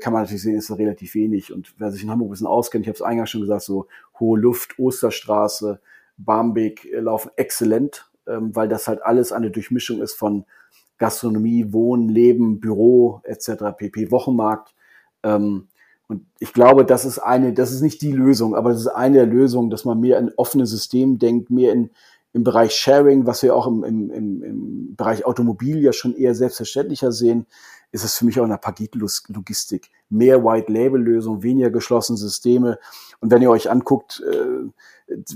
kann 0.00 0.12
man 0.12 0.22
natürlich 0.22 0.42
sehen, 0.42 0.56
ist 0.56 0.70
das 0.70 0.78
relativ 0.78 1.14
wenig. 1.14 1.52
Und 1.52 1.74
wer 1.78 1.90
sich 1.90 2.02
in 2.02 2.10
Hamburg 2.10 2.28
ein 2.28 2.30
bisschen 2.32 2.46
auskennt, 2.46 2.84
ich 2.84 2.88
habe 2.88 2.96
es 2.96 3.02
eingangs 3.02 3.30
schon 3.30 3.40
gesagt, 3.40 3.62
so 3.62 3.86
hohe 4.20 4.38
Luft, 4.38 4.78
Osterstraße, 4.78 5.80
Barmbek 6.16 6.84
äh, 6.86 7.00
laufen 7.00 7.30
exzellent, 7.36 8.10
ähm, 8.26 8.54
weil 8.54 8.68
das 8.68 8.88
halt 8.88 9.02
alles 9.02 9.32
eine 9.32 9.50
Durchmischung 9.50 10.00
ist 10.02 10.14
von 10.14 10.44
Gastronomie, 10.98 11.72
Wohnen, 11.72 12.08
Leben, 12.08 12.60
Büro 12.60 13.20
etc. 13.24 13.76
pp. 13.76 14.10
Wochenmarkt. 14.10 14.74
Ähm, 15.22 15.68
und 16.06 16.26
ich 16.38 16.52
glaube, 16.52 16.84
das 16.84 17.04
ist 17.04 17.18
eine, 17.18 17.52
das 17.52 17.72
ist 17.72 17.80
nicht 17.80 18.02
die 18.02 18.12
Lösung, 18.12 18.54
aber 18.54 18.70
das 18.70 18.80
ist 18.80 18.88
eine 18.88 19.16
der 19.16 19.26
Lösungen, 19.26 19.70
dass 19.70 19.84
man 19.84 20.00
mehr 20.00 20.18
in 20.18 20.32
offene 20.36 20.66
System 20.66 21.18
denkt, 21.18 21.50
mehr 21.50 21.72
in, 21.72 21.90
im 22.34 22.44
Bereich 22.44 22.74
Sharing, 22.74 23.26
was 23.26 23.42
wir 23.42 23.56
auch 23.56 23.66
im, 23.66 23.84
im, 23.84 24.10
im, 24.10 24.96
Bereich 24.96 25.24
Automobil 25.24 25.78
ja 25.78 25.92
schon 25.92 26.14
eher 26.14 26.34
selbstverständlicher 26.34 27.10
sehen, 27.10 27.46
ist 27.90 28.04
es 28.04 28.18
für 28.18 28.26
mich 28.26 28.38
auch 28.38 28.44
eine 28.44 28.58
Paketlogistik. 28.58 29.90
Mehr 30.10 30.44
White-Label-Lösungen, 30.44 31.42
weniger 31.42 31.70
geschlossene 31.70 32.18
Systeme. 32.18 32.78
Und 33.20 33.30
wenn 33.30 33.40
ihr 33.40 33.50
euch 33.50 33.70
anguckt, 33.70 34.22
äh, 34.30 34.68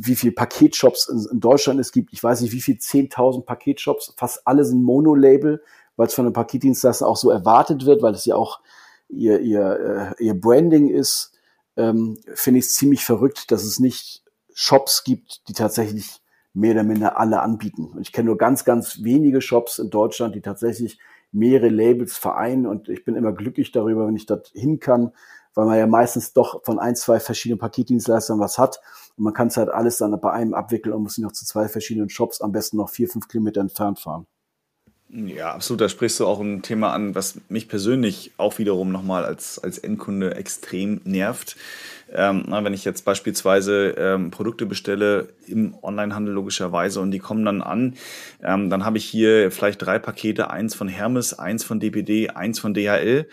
wie 0.01 0.17
viel 0.17 0.33
Paketshops 0.33 1.09
in, 1.09 1.41
Deutschland 1.41 1.81
es 1.81 1.93
gibt, 1.93 2.13
ich 2.13 2.23
weiß 2.23 2.41
nicht, 2.41 2.53
wie 2.53 2.61
viel 2.61 2.77
10.000 2.77 3.45
Paketshops, 3.45 4.15
fast 4.17 4.47
alle 4.47 4.65
sind 4.65 4.83
Mono-Label, 4.83 5.63
weil 5.97 6.07
es 6.07 6.15
von 6.15 6.25
den 6.25 6.33
Paketdienstleistern 6.33 7.09
auch 7.09 7.17
so 7.17 7.31
erwartet 7.31 7.87
wird, 7.87 8.03
weil 8.03 8.15
es 8.15 8.25
ja 8.25 8.37
auch 8.37 8.61
ihr, 9.09 9.41
ihr, 9.41 10.15
äh, 10.19 10.25
ihr 10.25 10.35
Branding 10.35 10.89
ist, 10.89 11.33
ähm, 11.77 12.19
finde 12.35 12.59
ich 12.59 12.67
es 12.67 12.75
ziemlich 12.75 13.05
verrückt, 13.05 13.51
dass 13.51 13.65
es 13.65 13.81
nicht 13.81 14.23
Shops 14.55 15.05
gibt, 15.05 15.49
die 15.49 15.53
tatsächlich 15.53 16.21
mehr 16.53 16.73
oder 16.73 16.83
minder 16.83 17.19
alle 17.19 17.41
anbieten. 17.41 17.93
Und 17.95 18.01
ich 18.01 18.13
kenne 18.13 18.27
nur 18.27 18.39
ganz, 18.39 18.65
ganz 18.65 19.03
wenige 19.03 19.41
Shops 19.41 19.79
in 19.79 19.91
Deutschland, 19.91 20.35
die 20.35 20.41
tatsächlich 20.41 20.99
mehrere 21.31 21.69
Labels 21.69 22.17
vereinen. 22.17 22.67
Und 22.67 22.89
ich 22.89 23.05
bin 23.05 23.15
immer 23.15 23.33
glücklich 23.33 23.71
darüber, 23.71 24.07
wenn 24.07 24.17
ich 24.17 24.27
dorthin 24.27 24.81
kann, 24.81 25.13
weil 25.55 25.67
man 25.67 25.79
ja 25.79 25.87
meistens 25.87 26.33
doch 26.33 26.65
von 26.65 26.79
ein, 26.79 26.97
zwei 26.97 27.21
verschiedenen 27.21 27.59
Paketdienstleistern 27.59 28.41
was 28.41 28.59
hat 28.59 28.81
und 29.17 29.25
man 29.25 29.35
kann 29.35 29.49
es 29.49 29.57
halt 29.57 29.69
alles 29.69 29.99
dann 29.99 30.19
bei 30.21 30.31
einem 30.33 30.55
abwickeln 30.55 30.95
und 30.95 31.03
muss 31.03 31.19
nicht 31.19 31.25
noch 31.25 31.33
zu 31.33 31.45
zwei 31.45 31.69
verschiedenen 31.69 32.09
Shops 32.09 32.41
am 32.41 32.53
besten 32.53 32.77
noch 32.77 32.91
vier, 32.91 33.09
fünf 33.09 33.29
Kilometer 33.29 33.61
entfernt 33.61 33.99
fahren. 33.99 34.27
Ja, 35.11 35.55
absolut. 35.55 35.81
Da 35.81 35.89
sprichst 35.89 36.21
du 36.21 36.27
auch 36.27 36.41
ein 36.41 36.61
Thema 36.61 36.93
an, 36.93 37.15
was 37.15 37.41
mich 37.49 37.69
persönlich 37.69 38.33
auch 38.37 38.59
wiederum 38.59 38.93
nochmal 38.93 39.25
als, 39.25 39.59
als 39.59 39.79
Endkunde 39.79 40.35
extrem 40.35 41.01
nervt. 41.05 41.57
Ähm, 42.13 42.45
na, 42.47 42.65
wenn 42.65 42.75
ich 42.75 42.85
jetzt 42.85 43.05
beispielsweise 43.05 43.95
ähm, 43.99 44.31
Produkte 44.31 44.67
bestelle 44.67 45.29
im 45.47 45.75
Onlinehandel 45.83 46.35
logischerweise 46.35 47.01
und 47.01 47.11
die 47.11 47.19
kommen 47.19 47.45
dann 47.45 47.63
an, 47.63 47.95
ähm, 48.43 48.71
dann 48.71 48.85
habe 48.85 48.99
ich 48.99 49.05
hier 49.05 49.51
vielleicht 49.51 49.83
drei 49.83 49.99
Pakete, 49.99 50.51
eins 50.51 50.75
von 50.75 50.89
Hermes, 50.89 51.39
eins 51.39 51.65
von 51.65 51.81
DPD, 51.81 52.31
eins 52.31 52.59
von 52.59 52.75
DHL 52.75 53.27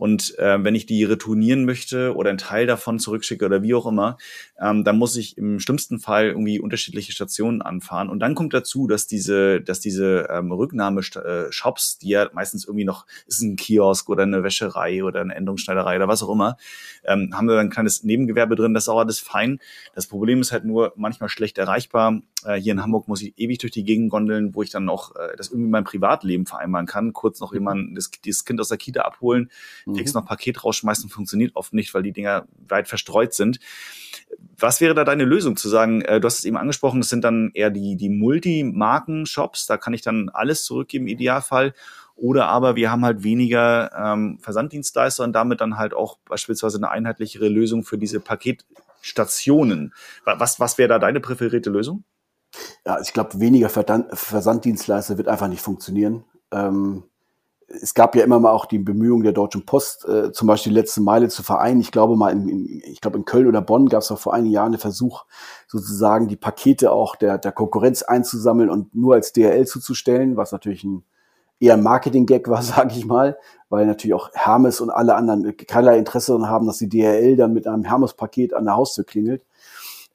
und 0.00 0.38
äh, 0.38 0.64
wenn 0.64 0.74
ich 0.74 0.86
die 0.86 1.04
retournieren 1.04 1.66
möchte 1.66 2.16
oder 2.16 2.30
einen 2.30 2.38
Teil 2.38 2.66
davon 2.66 2.98
zurückschicke 2.98 3.44
oder 3.44 3.62
wie 3.62 3.74
auch 3.74 3.84
immer, 3.84 4.16
ähm, 4.58 4.82
dann 4.82 4.96
muss 4.96 5.14
ich 5.14 5.36
im 5.36 5.60
schlimmsten 5.60 5.98
Fall 5.98 6.28
irgendwie 6.28 6.58
unterschiedliche 6.58 7.12
Stationen 7.12 7.60
anfahren. 7.60 8.08
Und 8.08 8.20
dann 8.20 8.34
kommt 8.34 8.54
dazu, 8.54 8.86
dass 8.86 9.06
diese, 9.06 9.60
dass 9.60 9.80
diese 9.80 10.26
ähm, 10.30 10.52
Rücknahme-Shops, 10.52 11.98
die 11.98 12.08
ja 12.08 12.30
meistens 12.32 12.64
irgendwie 12.64 12.86
noch, 12.86 13.04
ist 13.26 13.42
ein 13.42 13.56
Kiosk 13.56 14.08
oder 14.08 14.22
eine 14.22 14.42
Wäscherei 14.42 15.04
oder 15.04 15.20
eine 15.20 15.34
Änderungsschneiderei 15.34 15.96
oder 15.96 16.08
was 16.08 16.22
auch 16.22 16.32
immer, 16.32 16.56
ähm, 17.04 17.34
haben 17.34 17.48
wir 17.48 17.58
ein 17.58 17.68
kleines 17.68 18.02
Nebengewerbe 18.20 18.56
drin, 18.56 18.74
das 18.74 18.84
ist 18.84 18.88
auch 18.88 18.98
alles 18.98 19.18
fein. 19.18 19.58
Das 19.94 20.06
Problem 20.06 20.40
ist 20.40 20.52
halt 20.52 20.64
nur 20.64 20.92
manchmal 20.96 21.28
schlecht 21.28 21.58
erreichbar. 21.58 22.20
Äh, 22.44 22.56
hier 22.56 22.72
in 22.72 22.82
Hamburg 22.82 23.08
muss 23.08 23.22
ich 23.22 23.34
ewig 23.36 23.58
durch 23.58 23.72
die 23.72 23.84
Gegend 23.84 24.10
gondeln, 24.10 24.54
wo 24.54 24.62
ich 24.62 24.70
dann 24.70 24.84
noch 24.84 25.14
äh, 25.16 25.36
das 25.36 25.48
irgendwie 25.48 25.70
mein 25.70 25.84
Privatleben 25.84 26.46
vereinbaren 26.46 26.86
kann. 26.86 27.12
Kurz 27.12 27.40
noch 27.40 27.52
jemand 27.52 27.96
das, 27.96 28.10
das 28.24 28.44
Kind 28.44 28.60
aus 28.60 28.68
der 28.68 28.78
Kita 28.78 29.02
abholen 29.02 29.50
mhm. 29.86 30.04
noch 30.14 30.24
Paket 30.24 30.64
rausschmeißen, 30.64 31.10
funktioniert 31.10 31.56
oft 31.56 31.72
nicht, 31.72 31.92
weil 31.94 32.02
die 32.02 32.12
Dinger 32.12 32.46
weit 32.68 32.88
verstreut 32.88 33.34
sind. 33.34 33.58
Was 34.58 34.80
wäre 34.80 34.94
da 34.94 35.04
deine 35.04 35.24
Lösung 35.24 35.56
zu 35.56 35.68
sagen? 35.68 36.02
Äh, 36.02 36.20
du 36.20 36.26
hast 36.26 36.38
es 36.38 36.44
eben 36.44 36.56
angesprochen, 36.56 37.00
das 37.00 37.08
sind 37.08 37.24
dann 37.24 37.50
eher 37.54 37.70
die, 37.70 37.96
die 37.96 38.10
Multimarken-Shops, 38.10 39.66
da 39.66 39.76
kann 39.76 39.94
ich 39.94 40.02
dann 40.02 40.28
alles 40.28 40.64
zurückgeben 40.64 41.06
im 41.06 41.14
Idealfall. 41.14 41.74
Oder 42.20 42.48
aber 42.48 42.76
wir 42.76 42.90
haben 42.92 43.04
halt 43.04 43.22
weniger 43.22 43.90
ähm, 43.96 44.38
Versanddienstleister 44.42 45.24
und 45.24 45.32
damit 45.32 45.62
dann 45.62 45.78
halt 45.78 45.94
auch 45.94 46.18
beispielsweise 46.28 46.76
eine 46.76 46.90
einheitlichere 46.90 47.48
Lösung 47.48 47.82
für 47.82 47.96
diese 47.96 48.20
Paketstationen. 48.20 49.94
Was, 50.24 50.60
was 50.60 50.76
wäre 50.76 50.90
da 50.90 50.98
deine 50.98 51.20
präferierte 51.20 51.70
Lösung? 51.70 52.04
Ja, 52.84 53.00
ich 53.00 53.14
glaube, 53.14 53.40
weniger 53.40 53.70
Versanddienstleister 53.70 55.16
wird 55.16 55.28
einfach 55.28 55.48
nicht 55.48 55.62
funktionieren. 55.62 56.24
Ähm, 56.52 57.04
es 57.68 57.94
gab 57.94 58.14
ja 58.16 58.24
immer 58.24 58.38
mal 58.38 58.50
auch 58.50 58.66
die 58.66 58.80
Bemühungen 58.80 59.22
der 59.22 59.32
Deutschen 59.32 59.64
Post, 59.64 60.06
äh, 60.06 60.30
zum 60.32 60.48
Beispiel 60.48 60.72
die 60.72 60.78
letzte 60.78 61.00
Meile 61.00 61.28
zu 61.28 61.42
vereinen. 61.42 61.80
Ich 61.80 61.92
glaube 61.92 62.16
mal, 62.16 62.32
in, 62.32 62.48
in, 62.48 62.82
ich 62.84 63.00
glaube 63.00 63.16
in 63.16 63.24
Köln 63.24 63.46
oder 63.46 63.62
Bonn 63.62 63.88
gab 63.88 64.02
es 64.02 64.10
auch 64.10 64.18
vor 64.18 64.34
einigen 64.34 64.52
Jahren 64.52 64.72
einen 64.72 64.80
Versuch, 64.80 65.24
sozusagen 65.68 66.28
die 66.28 66.36
Pakete 66.36 66.92
auch 66.92 67.16
der, 67.16 67.38
der 67.38 67.52
Konkurrenz 67.52 68.02
einzusammeln 68.02 68.68
und 68.68 68.94
nur 68.94 69.14
als 69.14 69.32
DRL 69.32 69.66
zuzustellen, 69.66 70.36
was 70.36 70.52
natürlich 70.52 70.84
ein 70.84 71.04
eher 71.60 71.76
Marketing-Gag 71.76 72.48
war, 72.48 72.62
sage 72.62 72.94
ich 72.96 73.06
mal, 73.06 73.38
weil 73.68 73.86
natürlich 73.86 74.14
auch 74.14 74.30
Hermes 74.32 74.80
und 74.80 74.90
alle 74.90 75.14
anderen 75.14 75.56
keinerlei 75.56 75.98
Interesse 75.98 76.32
daran 76.32 76.48
haben, 76.48 76.66
dass 76.66 76.78
die 76.78 76.88
DRL 76.88 77.36
dann 77.36 77.52
mit 77.52 77.66
einem 77.66 77.84
Hermes-Paket 77.84 78.54
an 78.54 78.64
der 78.64 78.76
Haustür 78.76 79.04
klingelt. 79.04 79.44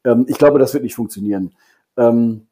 Ähm, 0.03 0.25
ich 0.27 0.37
glaube, 0.37 0.59
das 0.59 0.73
wird 0.73 0.83
nicht 0.83 0.95
funktionieren. 0.95 1.55
Ähm, 1.97 2.47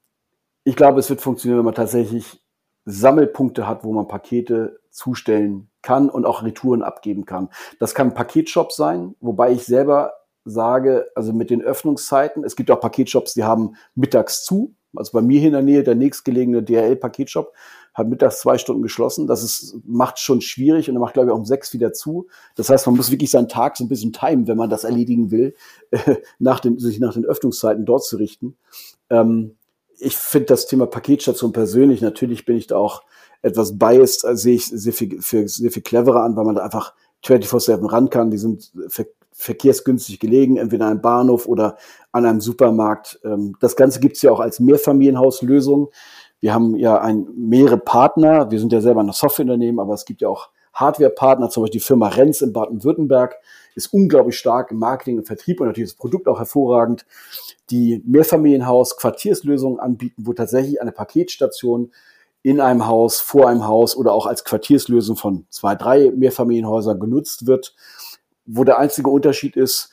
ich 0.64 0.76
glaube, 0.76 1.00
es 1.00 1.10
wird 1.10 1.22
funktionieren, 1.22 1.60
wenn 1.60 1.66
man 1.66 1.76
tatsächlich 1.76 2.42
Sammelpunkte 2.86 3.68
hat, 3.68 3.84
wo 3.84 3.92
man 3.92 4.08
Pakete 4.08 4.80
zustellen 4.90 5.70
kann 5.82 6.10
und 6.10 6.26
auch 6.26 6.44
Retouren 6.44 6.84
abgeben 6.84 7.26
kann. 7.26 7.50
Das 7.80 7.96
kann 7.96 8.10
ein 8.10 8.14
Paketshop 8.14 8.72
sein, 8.72 9.16
wobei 9.20 9.52
ich 9.52 9.66
selber 9.66 10.14
sage, 10.46 11.08
also 11.16 11.34
mit 11.34 11.50
den 11.50 11.62
Öffnungszeiten, 11.62 12.44
es 12.44 12.56
gibt 12.56 12.70
auch 12.72 12.80
Paketshops, 12.80 13.34
die 13.34 13.44
haben 13.44 13.76
mittags 13.96 14.44
zu. 14.44 14.76
Also 14.96 15.12
bei 15.14 15.22
mir 15.22 15.42
in 15.42 15.54
der 15.54 15.62
Nähe, 15.62 15.84
der 15.84 15.96
nächstgelegene 15.96 16.64
DHL-Paketshop 16.64 17.54
hat 17.94 18.10
mittags 18.10 18.40
zwei 18.40 18.58
Stunden 18.58 18.82
geschlossen. 18.82 19.28
Das 19.28 19.44
ist, 19.44 19.76
macht 19.86 20.20
schon 20.20 20.42
schwierig 20.42 20.90
und 20.90 20.96
er 20.96 21.00
macht, 21.00 21.14
glaube 21.14 21.30
ich, 21.30 21.34
auch 21.34 21.38
um 21.38 21.46
sechs 21.46 21.74
wieder 21.74 21.94
zu. 21.94 22.28
Das 22.56 22.70
heißt, 22.70 22.86
man 22.88 22.96
muss 22.96 23.12
wirklich 23.12 23.30
seinen 23.30 23.50
Tag 23.50 23.78
so 23.78 23.84
ein 23.84 23.90
bisschen 23.90 24.14
timen, 24.14 24.48
wenn 24.48 24.58
man 24.58 24.70
das 24.70 24.84
erledigen 24.84 25.32
will, 25.32 25.56
nach 26.40 26.60
den, 26.60 26.80
sich 26.80 27.00
nach 27.00 27.14
den 27.14 27.26
Öffnungszeiten 27.26 27.86
dort 27.86 28.04
zu 28.04 28.18
richten. 28.18 28.58
Ähm, 29.10 29.56
ich 30.00 30.18
finde 30.18 30.48
das 30.48 30.66
Thema 30.66 30.88
Paketstation 30.88 31.54
persönlich, 31.54 32.02
natürlich 32.02 32.46
bin 32.46 32.58
ich 32.58 32.68
da 32.68 32.78
auch 32.78 33.04
etwas 33.42 33.78
biased, 33.78 34.26
also 34.26 34.42
sehe 34.42 34.56
ich 34.56 34.66
sehr 34.66 34.94
viel, 34.94 35.22
für 35.22 35.48
sehr 35.48 35.72
viel 35.72 35.84
cleverer 35.84 36.24
an, 36.24 36.36
weil 36.36 36.46
man 36.46 36.56
da 36.56 36.64
einfach 36.64 36.94
24-7 37.26 37.92
ran 37.92 38.10
kann. 38.10 38.32
Die 38.32 38.38
sind 38.38 38.72
verkehrsgünstig 39.34 40.20
gelegen, 40.20 40.58
entweder 40.58 40.88
einem 40.88 41.02
Bahnhof 41.02 41.48
oder 41.48 41.78
an 42.12 42.26
einem 42.26 42.42
Supermarkt. 42.42 43.20
Ähm, 43.24 43.56
das 43.60 43.76
Ganze 43.76 44.00
gibt's 44.00 44.22
ja 44.22 44.32
auch 44.32 44.40
als 44.40 44.60
Mehrfamilienhauslösung. 44.60 45.90
Wir 46.40 46.54
haben 46.54 46.76
ja 46.76 47.00
ein, 47.00 47.28
mehrere 47.36 47.78
Partner. 47.78 48.52
Wir 48.52 48.60
sind 48.60 48.74
ja 48.74 48.82
selber 48.82 49.02
ein 49.02 49.12
Softwareunternehmen, 49.12 49.80
aber 49.80 49.94
es 49.94 50.06
gibt 50.06 50.22
ja 50.22 50.30
auch 50.30 50.50
Hardwarepartner, 50.74 51.50
zum 51.50 51.64
Beispiel 51.64 51.80
die 51.80 51.86
Firma 51.86 52.08
Renz 52.08 52.42
in 52.42 52.52
Baden-Württemberg, 52.52 53.36
ist 53.76 53.94
unglaublich 53.94 54.38
stark 54.38 54.72
im 54.72 54.80
Marketing 54.80 55.20
und 55.20 55.26
Vertrieb 55.26 55.62
und 55.62 55.68
natürlich 55.68 55.92
das 55.92 55.98
Produkt 55.98 56.28
auch 56.28 56.40
hervorragend, 56.40 57.06
die 57.70 58.02
Mehrfamilienhaus 58.06 58.98
Quartierslösungen 58.98 59.80
anbieten, 59.80 60.24
wo 60.26 60.34
tatsächlich 60.34 60.82
eine 60.82 60.92
Paketstation 60.92 61.92
in 62.42 62.60
einem 62.60 62.88
Haus, 62.88 63.22
vor 63.22 63.48
einem 63.48 63.68
Haus 63.68 63.96
oder 63.96 64.14
auch 64.14 64.26
als 64.26 64.44
Quartierslösung 64.44 65.16
von 65.16 65.46
zwei, 65.50 65.76
drei 65.76 66.12
Mehrfamilienhäusern 66.12 67.00
genutzt 67.00 67.48
wird, 67.48 67.76
wo 68.46 68.64
der 68.64 68.80
einzige 68.80 69.10
Unterschied 69.10 69.56
ist, 69.56 69.90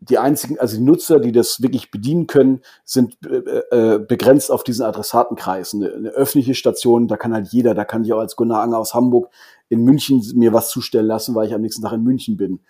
die 0.00 0.18
einzigen, 0.18 0.58
also 0.58 0.76
die 0.76 0.82
Nutzer, 0.82 1.18
die 1.18 1.32
das 1.32 1.62
wirklich 1.62 1.90
bedienen 1.90 2.26
können, 2.26 2.60
sind 2.84 3.16
äh, 3.26 3.94
äh, 3.94 3.98
begrenzt 3.98 4.50
auf 4.50 4.64
diesen 4.64 4.84
Adressatenkreis. 4.84 5.74
Eine, 5.74 5.92
eine, 5.92 6.10
öffentliche 6.10 6.54
Station, 6.54 7.08
da 7.08 7.16
kann 7.16 7.32
halt 7.32 7.48
jeder, 7.48 7.74
da 7.74 7.84
kann 7.84 8.04
ich 8.04 8.12
auch 8.12 8.18
als 8.18 8.36
Gunnar 8.36 8.62
Anger 8.62 8.78
aus 8.78 8.94
Hamburg 8.94 9.30
in 9.68 9.82
München 9.82 10.22
mir 10.34 10.52
was 10.52 10.68
zustellen 10.68 11.06
lassen, 11.06 11.34
weil 11.34 11.46
ich 11.46 11.54
am 11.54 11.62
nächsten 11.62 11.82
Tag 11.82 11.92
in 11.92 12.02
München 12.02 12.36
bin. 12.36 12.60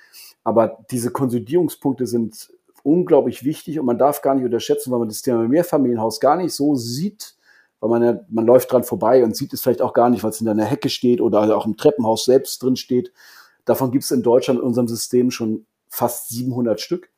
Aber 0.44 0.78
diese 0.90 1.10
Konsolidierungspunkte 1.10 2.06
sind 2.06 2.50
unglaublich 2.82 3.44
wichtig 3.44 3.80
und 3.80 3.86
man 3.86 3.98
darf 3.98 4.22
gar 4.22 4.34
nicht 4.34 4.44
unterschätzen, 4.44 4.92
weil 4.92 4.98
man 5.00 5.08
das 5.08 5.22
Thema 5.22 5.48
Mehrfamilienhaus 5.48 6.20
gar 6.20 6.36
nicht 6.36 6.52
so 6.52 6.74
sieht, 6.76 7.34
weil 7.80 7.90
man 7.90 8.02
ja, 8.02 8.20
man 8.28 8.46
läuft 8.46 8.70
dran 8.70 8.84
vorbei 8.84 9.24
und 9.24 9.34
sieht 9.34 9.52
es 9.52 9.62
vielleicht 9.62 9.82
auch 9.82 9.94
gar 9.94 10.10
nicht, 10.10 10.22
weil 10.22 10.30
es 10.30 10.40
in 10.40 10.48
einer 10.48 10.64
Hecke 10.64 10.90
steht 10.90 11.20
oder 11.20 11.56
auch 11.56 11.66
im 11.66 11.76
Treppenhaus 11.76 12.26
selbst 12.26 12.62
drin 12.62 12.76
steht. 12.76 13.12
Davon 13.64 13.90
gibt 13.90 14.04
es 14.04 14.10
in 14.10 14.22
Deutschland 14.22 14.60
in 14.60 14.66
unserem 14.66 14.88
System 14.88 15.30
schon 15.30 15.66
fast 15.88 16.28
700 16.28 16.80
Stück. 16.80 17.10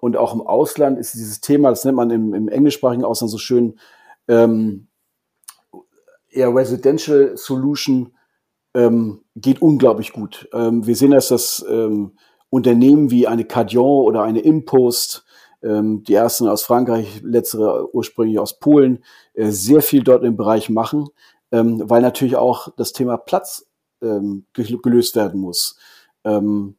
Und 0.00 0.16
auch 0.16 0.34
im 0.34 0.40
Ausland 0.40 0.98
ist 0.98 1.14
dieses 1.14 1.40
Thema, 1.40 1.70
das 1.70 1.84
nennt 1.84 1.96
man 1.96 2.10
im, 2.10 2.34
im 2.34 2.48
englischsprachigen 2.48 3.04
Ausland 3.04 3.30
so 3.30 3.38
schön, 3.38 3.78
ähm, 4.28 4.88
eher 6.30 6.54
Residential 6.54 7.36
Solution 7.36 8.14
ähm, 8.74 9.24
geht 9.36 9.60
unglaublich 9.60 10.12
gut. 10.12 10.48
Ähm, 10.52 10.86
wir 10.86 10.96
sehen, 10.96 11.10
dass 11.10 11.28
das 11.28 11.64
ähm, 11.68 12.12
Unternehmen 12.50 13.10
wie 13.10 13.26
eine 13.26 13.44
Cardion 13.44 14.04
oder 14.04 14.22
eine 14.22 14.40
Impost, 14.40 15.24
ähm, 15.62 16.04
die 16.04 16.14
ersten 16.14 16.48
aus 16.48 16.62
Frankreich, 16.62 17.20
letztere 17.22 17.94
ursprünglich 17.94 18.38
aus 18.38 18.58
Polen, 18.58 19.04
äh, 19.34 19.50
sehr 19.50 19.82
viel 19.82 20.02
dort 20.02 20.24
im 20.24 20.36
Bereich 20.36 20.70
machen, 20.70 21.08
ähm, 21.52 21.82
weil 21.84 22.00
natürlich 22.00 22.36
auch 22.36 22.68
das 22.76 22.92
Thema 22.92 23.16
Platz 23.16 23.66
ähm, 24.02 24.46
gelöst 24.54 25.16
werden 25.16 25.40
muss. 25.40 25.78
Ähm, 26.24 26.76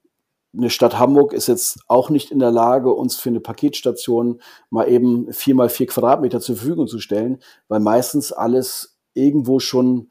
eine 0.54 0.70
Stadt 0.70 1.00
Hamburg 1.00 1.34
ist 1.34 1.48
jetzt 1.48 1.80
auch 1.88 2.10
nicht 2.10 2.32
in 2.32 2.40
der 2.40 2.52
Lage, 2.52 2.92
uns 2.92 3.16
für 3.16 3.30
eine 3.30 3.40
Paketstation 3.40 4.42
mal 4.70 4.90
eben 4.90 5.32
vier 5.32 5.56
mal 5.56 5.70
vier 5.70 5.88
Quadratmeter 5.88 6.42
zur 6.42 6.58
Verfügung 6.58 6.88
zu 6.88 7.00
stellen, 7.00 7.40
weil 7.70 7.80
meistens 7.80 8.34
alles 8.34 8.98
irgendwo 9.14 9.60
schon 9.60 10.10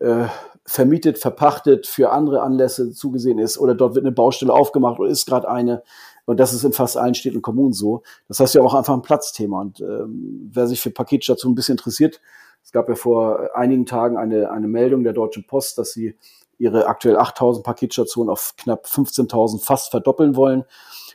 äh, 0.00 0.26
vermietet, 0.64 1.18
verpachtet, 1.18 1.86
für 1.86 2.10
andere 2.10 2.42
Anlässe 2.42 2.92
zugesehen 2.92 3.38
ist 3.38 3.58
oder 3.58 3.74
dort 3.74 3.94
wird 3.94 4.04
eine 4.04 4.14
Baustelle 4.14 4.52
aufgemacht 4.52 4.98
oder 4.98 5.10
ist 5.10 5.26
gerade 5.26 5.48
eine. 5.48 5.82
Und 6.24 6.38
das 6.38 6.52
ist 6.52 6.64
in 6.64 6.72
fast 6.72 6.96
allen 6.96 7.14
Städten 7.14 7.36
und 7.38 7.42
Kommunen 7.42 7.72
so. 7.72 8.02
Das 8.28 8.38
heißt 8.40 8.54
ja 8.54 8.62
auch 8.62 8.74
einfach 8.74 8.94
ein 8.94 9.02
Platzthema. 9.02 9.60
Und 9.60 9.80
ähm, 9.80 10.50
wer 10.52 10.68
sich 10.68 10.80
für 10.80 10.90
Paketstationen 10.90 11.52
ein 11.52 11.56
bisschen 11.56 11.74
interessiert, 11.74 12.20
es 12.62 12.70
gab 12.70 12.88
ja 12.88 12.94
vor 12.94 13.50
einigen 13.56 13.86
Tagen 13.86 14.16
eine, 14.16 14.50
eine 14.50 14.68
Meldung 14.68 15.02
der 15.02 15.12
Deutschen 15.12 15.44
Post, 15.46 15.78
dass 15.78 15.92
sie 15.92 16.16
ihre 16.62 16.86
aktuell 16.86 17.16
8000 17.16 17.64
Paketstationen 17.64 18.30
auf 18.30 18.54
knapp 18.56 18.86
15.000 18.86 19.60
fast 19.60 19.90
verdoppeln 19.90 20.36
wollen. 20.36 20.64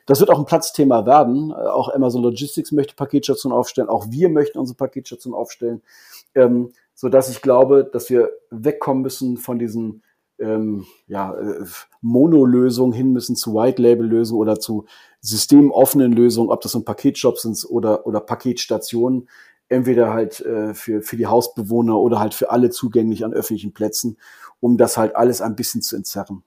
Das 0.06 0.20
wird 0.20 0.30
auch 0.30 0.39
ein 0.39 0.45
Platzthema 0.45 1.06
werden. 1.06 1.54
Auch 1.54 1.93
Amazon 1.93 2.24
Logistics 2.24 2.72
möchte 2.74 2.95
Paketstationen 2.95 3.58
aufstellen. 3.58 3.88
Auch 3.88 4.08
wir 4.10 4.28
möchten 4.30 4.60
unsere 4.60 4.76
Paketstationen 4.76 5.38
aufstellen. 5.38 5.82
Ähm, 6.36 6.72
so 6.93 7.08
ich 7.08 7.41
glaube, 7.41 7.86
dass 7.86 8.10
wir 8.10 8.30
wegkommen 8.50 9.04
müssen 9.04 9.38
von 9.38 9.58
diesen 9.58 10.04
ähm, 10.39 10.86
ja, 11.08 11.34
äh, 11.34 11.64
Mono-Lösungen 12.02 12.93
hin 12.93 13.14
müssen 13.14 13.36
zu 13.36 13.54
White-Label-Lösungen 13.54 14.41
oder 14.41 14.60
zu 14.60 14.86
systemoffenen 15.22 16.12
Lösungen, 16.12 16.50
ob 16.50 16.62
das 16.62 16.76
ein 16.76 16.86
Paketshops 16.86 17.43
sind 17.43 17.66
oder, 17.70 18.06
oder 18.06 18.20
Paketstationen, 18.20 19.30
entweder 19.70 20.13
halt 20.13 20.39
äh, 20.41 20.74
für, 20.74 21.01
für 21.01 21.18
die 21.18 21.28
Hausbewohner 21.28 21.97
oder 21.97 22.20
halt 22.20 22.34
für 22.34 22.49
alle 22.51 22.70
zugänglich 22.70 23.26
an 23.26 23.34
öffentlichen 23.34 23.74
Plätzen, 23.74 24.18
um 24.59 24.78
das 24.78 24.97
halt 24.97 25.15
alles 25.15 25.41
ein 25.41 25.55
bisschen 25.55 25.82
zu 25.82 25.95
entzerren. 25.95 26.43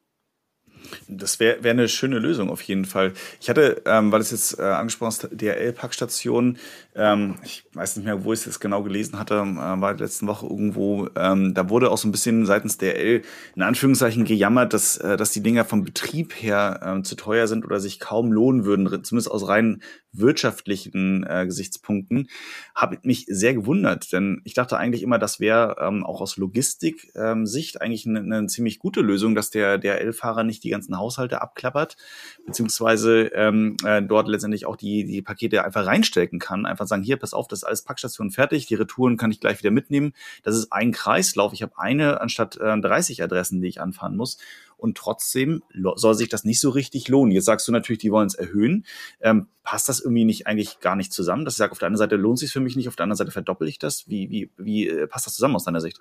Das 1.08 1.40
wäre 1.40 1.62
wär 1.62 1.70
eine 1.72 1.88
schöne 1.88 2.18
Lösung 2.18 2.50
auf 2.50 2.62
jeden 2.62 2.84
Fall. 2.84 3.12
Ich 3.40 3.48
hatte, 3.48 3.82
ähm, 3.86 4.12
weil 4.12 4.20
es 4.20 4.30
jetzt 4.30 4.58
äh, 4.58 4.62
angesprochen 4.62 5.10
ist, 5.10 5.28
DRL-Packstation, 5.32 6.58
ähm, 6.94 7.36
ich 7.44 7.64
weiß 7.74 7.96
nicht 7.96 8.06
mehr, 8.06 8.24
wo 8.24 8.32
ich 8.32 8.40
es 8.40 8.46
jetzt 8.46 8.60
genau 8.60 8.82
gelesen 8.82 9.18
hatte, 9.18 9.34
äh, 9.34 9.80
war 9.80 9.94
letzten 9.94 10.26
Woche 10.26 10.46
irgendwo, 10.46 11.08
ähm, 11.16 11.54
da 11.54 11.68
wurde 11.68 11.90
auch 11.90 11.98
so 11.98 12.08
ein 12.08 12.12
bisschen 12.12 12.46
seitens 12.46 12.78
DRL 12.78 13.22
in 13.54 13.62
Anführungszeichen 13.62 14.24
gejammert, 14.24 14.72
dass, 14.72 14.96
äh, 14.96 15.16
dass 15.16 15.32
die 15.32 15.42
Dinger 15.42 15.64
vom 15.64 15.84
Betrieb 15.84 16.32
her 16.34 16.98
äh, 16.98 17.02
zu 17.02 17.14
teuer 17.14 17.46
sind 17.46 17.64
oder 17.64 17.80
sich 17.80 18.00
kaum 18.00 18.32
lohnen 18.32 18.64
würden, 18.64 19.04
zumindest 19.04 19.30
aus 19.30 19.48
rein 19.48 19.82
wirtschaftlichen 20.12 21.24
äh, 21.24 21.46
Gesichtspunkten, 21.46 22.28
habe 22.74 22.98
mich 23.02 23.26
sehr 23.28 23.54
gewundert, 23.54 24.12
denn 24.12 24.40
ich 24.44 24.54
dachte 24.54 24.76
eigentlich 24.76 25.02
immer, 25.02 25.18
das 25.18 25.40
wäre 25.40 25.76
ähm, 25.80 26.04
auch 26.04 26.20
aus 26.20 26.36
Logistik-Sicht 26.36 27.74
ähm, 27.74 27.80
eigentlich 27.80 28.06
eine, 28.06 28.20
eine 28.20 28.46
ziemlich 28.46 28.78
gute 28.78 29.00
Lösung, 29.00 29.34
dass 29.34 29.50
der 29.50 29.78
DRL-Fahrer 29.78 30.44
nicht 30.44 30.64
die 30.64 30.70
ganzen 30.70 30.98
Haushalte 30.98 31.40
abklappert, 31.40 31.96
beziehungsweise 32.46 33.26
ähm, 33.34 33.76
äh, 33.84 34.02
dort 34.02 34.28
letztendlich 34.28 34.66
auch 34.66 34.76
die, 34.76 35.04
die 35.04 35.22
Pakete 35.22 35.64
einfach 35.64 35.86
reinstecken 35.86 36.38
kann, 36.38 36.66
einfach 36.66 36.86
sagen, 36.86 37.02
hier, 37.02 37.16
pass 37.16 37.34
auf, 37.34 37.48
das 37.48 37.60
ist 37.60 37.64
alles 37.64 37.82
Packstation 37.82 38.30
fertig, 38.30 38.66
die 38.66 38.74
Retouren 38.74 39.16
kann 39.16 39.30
ich 39.30 39.40
gleich 39.40 39.58
wieder 39.60 39.70
mitnehmen. 39.70 40.12
Das 40.42 40.56
ist 40.56 40.72
ein 40.72 40.92
Kreislauf. 40.92 41.52
Ich 41.52 41.62
habe 41.62 41.78
eine 41.78 42.20
anstatt 42.20 42.56
äh, 42.56 42.80
30 42.80 43.22
Adressen, 43.22 43.60
die 43.60 43.68
ich 43.68 43.80
anfahren 43.80 44.16
muss. 44.16 44.38
Und 44.80 44.96
trotzdem 44.96 45.62
soll 45.94 46.14
sich 46.14 46.28
das 46.28 46.44
nicht 46.44 46.60
so 46.60 46.70
richtig 46.70 47.08
lohnen. 47.08 47.32
Jetzt 47.32 47.44
sagst 47.44 47.68
du 47.68 47.72
natürlich, 47.72 47.98
die 47.98 48.10
wollen 48.10 48.26
es 48.26 48.34
erhöhen. 48.34 48.84
Ähm, 49.20 49.48
passt 49.62 49.88
das 49.88 50.00
irgendwie 50.00 50.24
nicht 50.24 50.46
eigentlich 50.46 50.80
gar 50.80 50.96
nicht 50.96 51.12
zusammen? 51.12 51.44
Dass 51.44 51.54
ich 51.54 51.58
sage, 51.58 51.72
auf 51.72 51.78
der 51.78 51.86
einen 51.86 51.96
Seite 51.96 52.16
lohnt 52.16 52.36
es 52.36 52.40
sich 52.40 52.52
für 52.52 52.60
mich 52.60 52.76
nicht, 52.76 52.88
auf 52.88 52.96
der 52.96 53.04
anderen 53.04 53.18
Seite 53.18 53.30
verdoppel 53.30 53.68
ich 53.68 53.78
das. 53.78 54.08
Wie, 54.08 54.30
wie, 54.30 54.50
wie 54.56 54.88
äh, 54.88 55.06
passt 55.06 55.26
das 55.26 55.34
zusammen 55.34 55.56
aus 55.56 55.64
deiner 55.64 55.80
Sicht? 55.80 56.00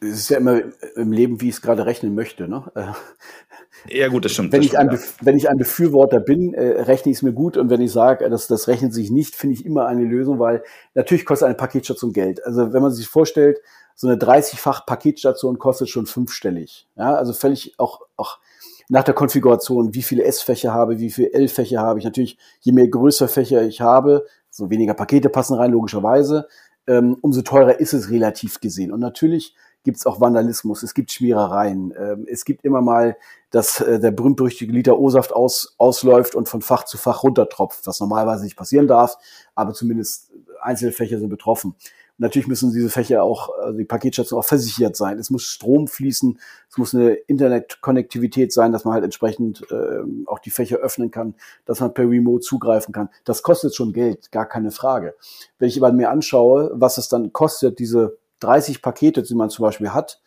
Es 0.00 0.18
ist 0.18 0.30
ja 0.30 0.38
immer 0.38 0.60
im 0.96 1.12
Leben, 1.12 1.40
wie 1.40 1.48
ich 1.48 1.54
es 1.56 1.62
gerade 1.62 1.86
rechnen 1.86 2.16
möchte. 2.16 2.48
Ne? 2.48 2.64
Äh, 2.74 3.98
ja, 4.00 4.08
gut, 4.08 4.24
das 4.24 4.32
stimmt. 4.32 4.52
Wenn, 4.52 4.62
das 4.62 4.72
ich, 4.72 4.78
ein, 4.78 4.90
ja. 4.90 4.98
wenn 5.20 5.36
ich 5.36 5.48
ein 5.48 5.58
Befürworter 5.58 6.18
bin, 6.18 6.54
äh, 6.54 6.82
rechne 6.82 7.12
ich 7.12 7.18
es 7.18 7.22
mir 7.22 7.32
gut. 7.32 7.56
Und 7.56 7.70
wenn 7.70 7.80
ich 7.80 7.92
sage, 7.92 8.28
das, 8.28 8.48
das 8.48 8.66
rechnet 8.66 8.92
sich 8.92 9.10
nicht, 9.10 9.36
finde 9.36 9.54
ich 9.54 9.64
immer 9.64 9.86
eine 9.86 10.04
Lösung, 10.04 10.40
weil 10.40 10.64
natürlich 10.94 11.24
kostet 11.24 11.46
eine 11.46 11.54
Paketstation 11.54 12.12
Geld. 12.12 12.44
Also 12.44 12.72
wenn 12.72 12.82
man 12.82 12.90
sich 12.90 13.06
vorstellt, 13.06 13.58
so 14.02 14.08
eine 14.08 14.16
30-fach 14.16 14.84
Paketstation 14.84 15.60
kostet 15.60 15.88
schon 15.88 16.06
fünfstellig. 16.06 16.88
Ja, 16.96 17.14
also 17.14 17.32
völlig 17.32 17.78
auch, 17.78 18.00
auch 18.16 18.40
nach 18.88 19.04
der 19.04 19.14
Konfiguration, 19.14 19.94
wie 19.94 20.02
viele 20.02 20.24
S-Fächer 20.24 20.74
habe, 20.74 20.98
wie 20.98 21.12
viele 21.12 21.32
L-Fächer 21.32 21.80
habe 21.80 22.00
ich. 22.00 22.04
Natürlich, 22.04 22.36
je 22.62 22.72
mehr 22.72 22.88
größer 22.88 23.28
Fächer 23.28 23.62
ich 23.62 23.80
habe, 23.80 24.26
so 24.50 24.70
weniger 24.70 24.94
Pakete 24.94 25.28
passen 25.28 25.54
rein, 25.54 25.70
logischerweise, 25.70 26.48
ähm, 26.88 27.16
umso 27.20 27.42
teurer 27.42 27.78
ist 27.78 27.92
es 27.92 28.10
relativ 28.10 28.58
gesehen. 28.58 28.90
Und 28.90 28.98
natürlich 28.98 29.54
gibt 29.84 29.98
es 29.98 30.06
auch 30.06 30.20
Vandalismus, 30.20 30.82
es 30.82 30.94
gibt 30.94 31.12
Schmierereien, 31.12 31.94
ähm, 31.96 32.26
es 32.28 32.44
gibt 32.44 32.64
immer 32.64 32.80
mal, 32.80 33.16
dass 33.50 33.80
äh, 33.80 34.00
der 34.00 34.10
berühmt-berüchtigte 34.10 34.74
Liter 34.74 34.98
O-Saft 34.98 35.32
aus, 35.32 35.76
ausläuft 35.78 36.34
und 36.34 36.48
von 36.48 36.60
Fach 36.60 36.86
zu 36.86 36.98
Fach 36.98 37.22
runtertropft, 37.22 37.86
was 37.86 38.00
normalerweise 38.00 38.42
nicht 38.42 38.56
passieren 38.56 38.88
darf, 38.88 39.16
aber 39.54 39.74
zumindest 39.74 40.32
einzelne 40.60 40.90
Fächer 40.90 41.20
sind 41.20 41.28
betroffen. 41.28 41.76
Natürlich 42.18 42.46
müssen 42.46 42.72
diese 42.72 42.90
Fächer 42.90 43.22
auch, 43.22 43.50
also 43.58 43.78
die 43.78 43.84
Paketstationen 43.84 44.42
auch 44.42 44.46
versichert 44.46 44.96
sein. 44.96 45.18
Es 45.18 45.30
muss 45.30 45.44
Strom 45.44 45.88
fließen, 45.88 46.38
es 46.70 46.78
muss 46.78 46.94
eine 46.94 47.12
Internetkonnektivität 47.12 48.52
sein, 48.52 48.70
dass 48.70 48.84
man 48.84 48.94
halt 48.94 49.04
entsprechend 49.04 49.64
äh, 49.70 50.02
auch 50.26 50.38
die 50.38 50.50
Fächer 50.50 50.76
öffnen 50.76 51.10
kann, 51.10 51.34
dass 51.64 51.80
man 51.80 51.94
per 51.94 52.08
Remote 52.08 52.40
zugreifen 52.40 52.92
kann. 52.92 53.08
Das 53.24 53.42
kostet 53.42 53.74
schon 53.74 53.92
Geld, 53.92 54.30
gar 54.30 54.46
keine 54.46 54.70
Frage. 54.70 55.14
Wenn 55.58 55.68
ich 55.68 55.82
aber 55.82 55.92
mir 55.92 56.10
anschaue, 56.10 56.70
was 56.74 56.98
es 56.98 57.08
dann 57.08 57.32
kostet, 57.32 57.78
diese 57.78 58.18
30 58.40 58.82
Pakete, 58.82 59.22
die 59.22 59.34
man 59.34 59.50
zum 59.50 59.64
Beispiel 59.64 59.90
hat, 59.90 60.20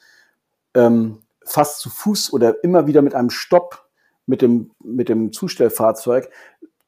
ähm, 0.74 1.20
fast 1.46 1.80
zu 1.80 1.90
Fuß 1.90 2.34
oder 2.34 2.64
immer 2.64 2.88
wieder 2.88 3.02
mit 3.02 3.14
einem 3.14 3.30
Stopp 3.30 3.86
mit 4.26 4.42
dem, 4.42 4.72
mit 4.84 5.10
dem 5.10 5.32
Zustellfahrzeug 5.32 6.30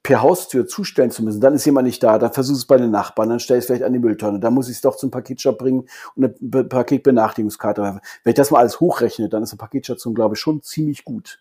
per 0.08 0.22
Haustür 0.22 0.66
zustellen 0.66 1.12
zu 1.12 1.22
müssen, 1.22 1.42
dann 1.42 1.54
ist 1.54 1.66
jemand 1.66 1.86
nicht 1.86 2.02
da, 2.02 2.18
dann 2.18 2.32
versuch 2.32 2.56
es 2.56 2.66
bei 2.66 2.78
den 2.78 2.92
Nachbarn, 2.92 3.28
dann 3.28 3.42
stell 3.42 3.58
es 3.58 3.66
vielleicht 3.66 3.84
an 3.84 3.92
die 3.92 4.00
Mülltonne, 4.00 4.40
dann 4.40 4.54
muss 4.54 4.70
ich 4.70 4.78
es 4.78 4.82
doch 4.82 4.96
zum 4.96 5.12
Paketshop 5.12 5.58
bringen 5.58 5.90
und 6.16 6.24
eine 6.24 6.64
Paketbenachrichtigungskarte. 6.64 8.00
Wenn 8.24 8.32
ich 8.32 8.36
das 8.36 8.50
mal 8.50 8.60
alles 8.60 8.80
hochrechne, 8.80 9.28
dann 9.28 9.44
ist 9.44 9.52
eine 9.52 9.58
Paketstation, 9.58 10.16
glaube 10.16 10.36
ich, 10.36 10.40
schon 10.40 10.62
ziemlich 10.62 11.04
gut. 11.04 11.40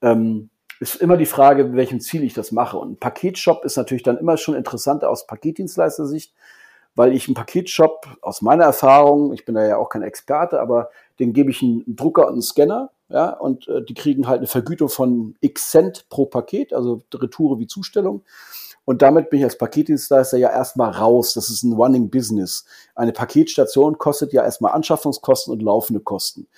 Ähm, 0.00 0.50
ist 0.78 0.94
immer 1.02 1.16
die 1.16 1.26
Frage, 1.26 1.64
mit 1.64 1.74
welchem 1.74 1.98
Ziel 1.98 2.22
ich 2.22 2.34
das 2.34 2.52
mache. 2.52 2.76
Und 2.76 2.92
ein 2.92 2.96
Paketshop 2.98 3.64
ist 3.64 3.76
natürlich 3.76 4.04
dann 4.04 4.16
immer 4.16 4.36
schon 4.36 4.54
interessanter 4.54 5.10
aus 5.10 5.26
Paketdienstleister-Sicht, 5.26 6.34
weil 6.94 7.12
ich 7.12 7.26
einen 7.26 7.34
Paketshop 7.34 8.06
aus 8.22 8.42
meiner 8.42 8.62
Erfahrung, 8.62 9.32
ich 9.32 9.44
bin 9.44 9.56
da 9.56 9.66
ja 9.66 9.76
auch 9.76 9.88
kein 9.88 10.02
Experte, 10.02 10.60
aber 10.60 10.90
den 11.18 11.32
gebe 11.32 11.50
ich 11.50 11.62
einen 11.62 11.84
Drucker 11.86 12.26
und 12.26 12.34
einen 12.34 12.42
Scanner, 12.42 12.90
ja, 13.08 13.30
und 13.30 13.68
äh, 13.68 13.84
die 13.84 13.94
kriegen 13.94 14.26
halt 14.26 14.38
eine 14.38 14.46
Vergütung 14.46 14.88
von 14.88 15.36
x 15.40 15.70
Cent 15.70 16.08
pro 16.08 16.26
Paket, 16.26 16.72
also 16.72 17.02
Retoure 17.14 17.58
wie 17.58 17.66
Zustellung. 17.66 18.22
Und 18.86 19.02
damit 19.02 19.30
bin 19.30 19.38
ich 19.38 19.44
als 19.44 19.58
Paketdienstleister 19.58 20.36
ja 20.36 20.50
erstmal 20.50 20.90
raus. 20.90 21.32
Das 21.34 21.48
ist 21.48 21.62
ein 21.62 21.72
Running 21.72 22.10
Business. 22.10 22.64
Eine 22.94 23.12
Paketstation 23.12 23.98
kostet 23.98 24.32
ja 24.32 24.44
erstmal 24.44 24.72
Anschaffungskosten 24.72 25.52
und 25.52 25.62
laufende 25.62 26.00
Kosten. 26.00 26.48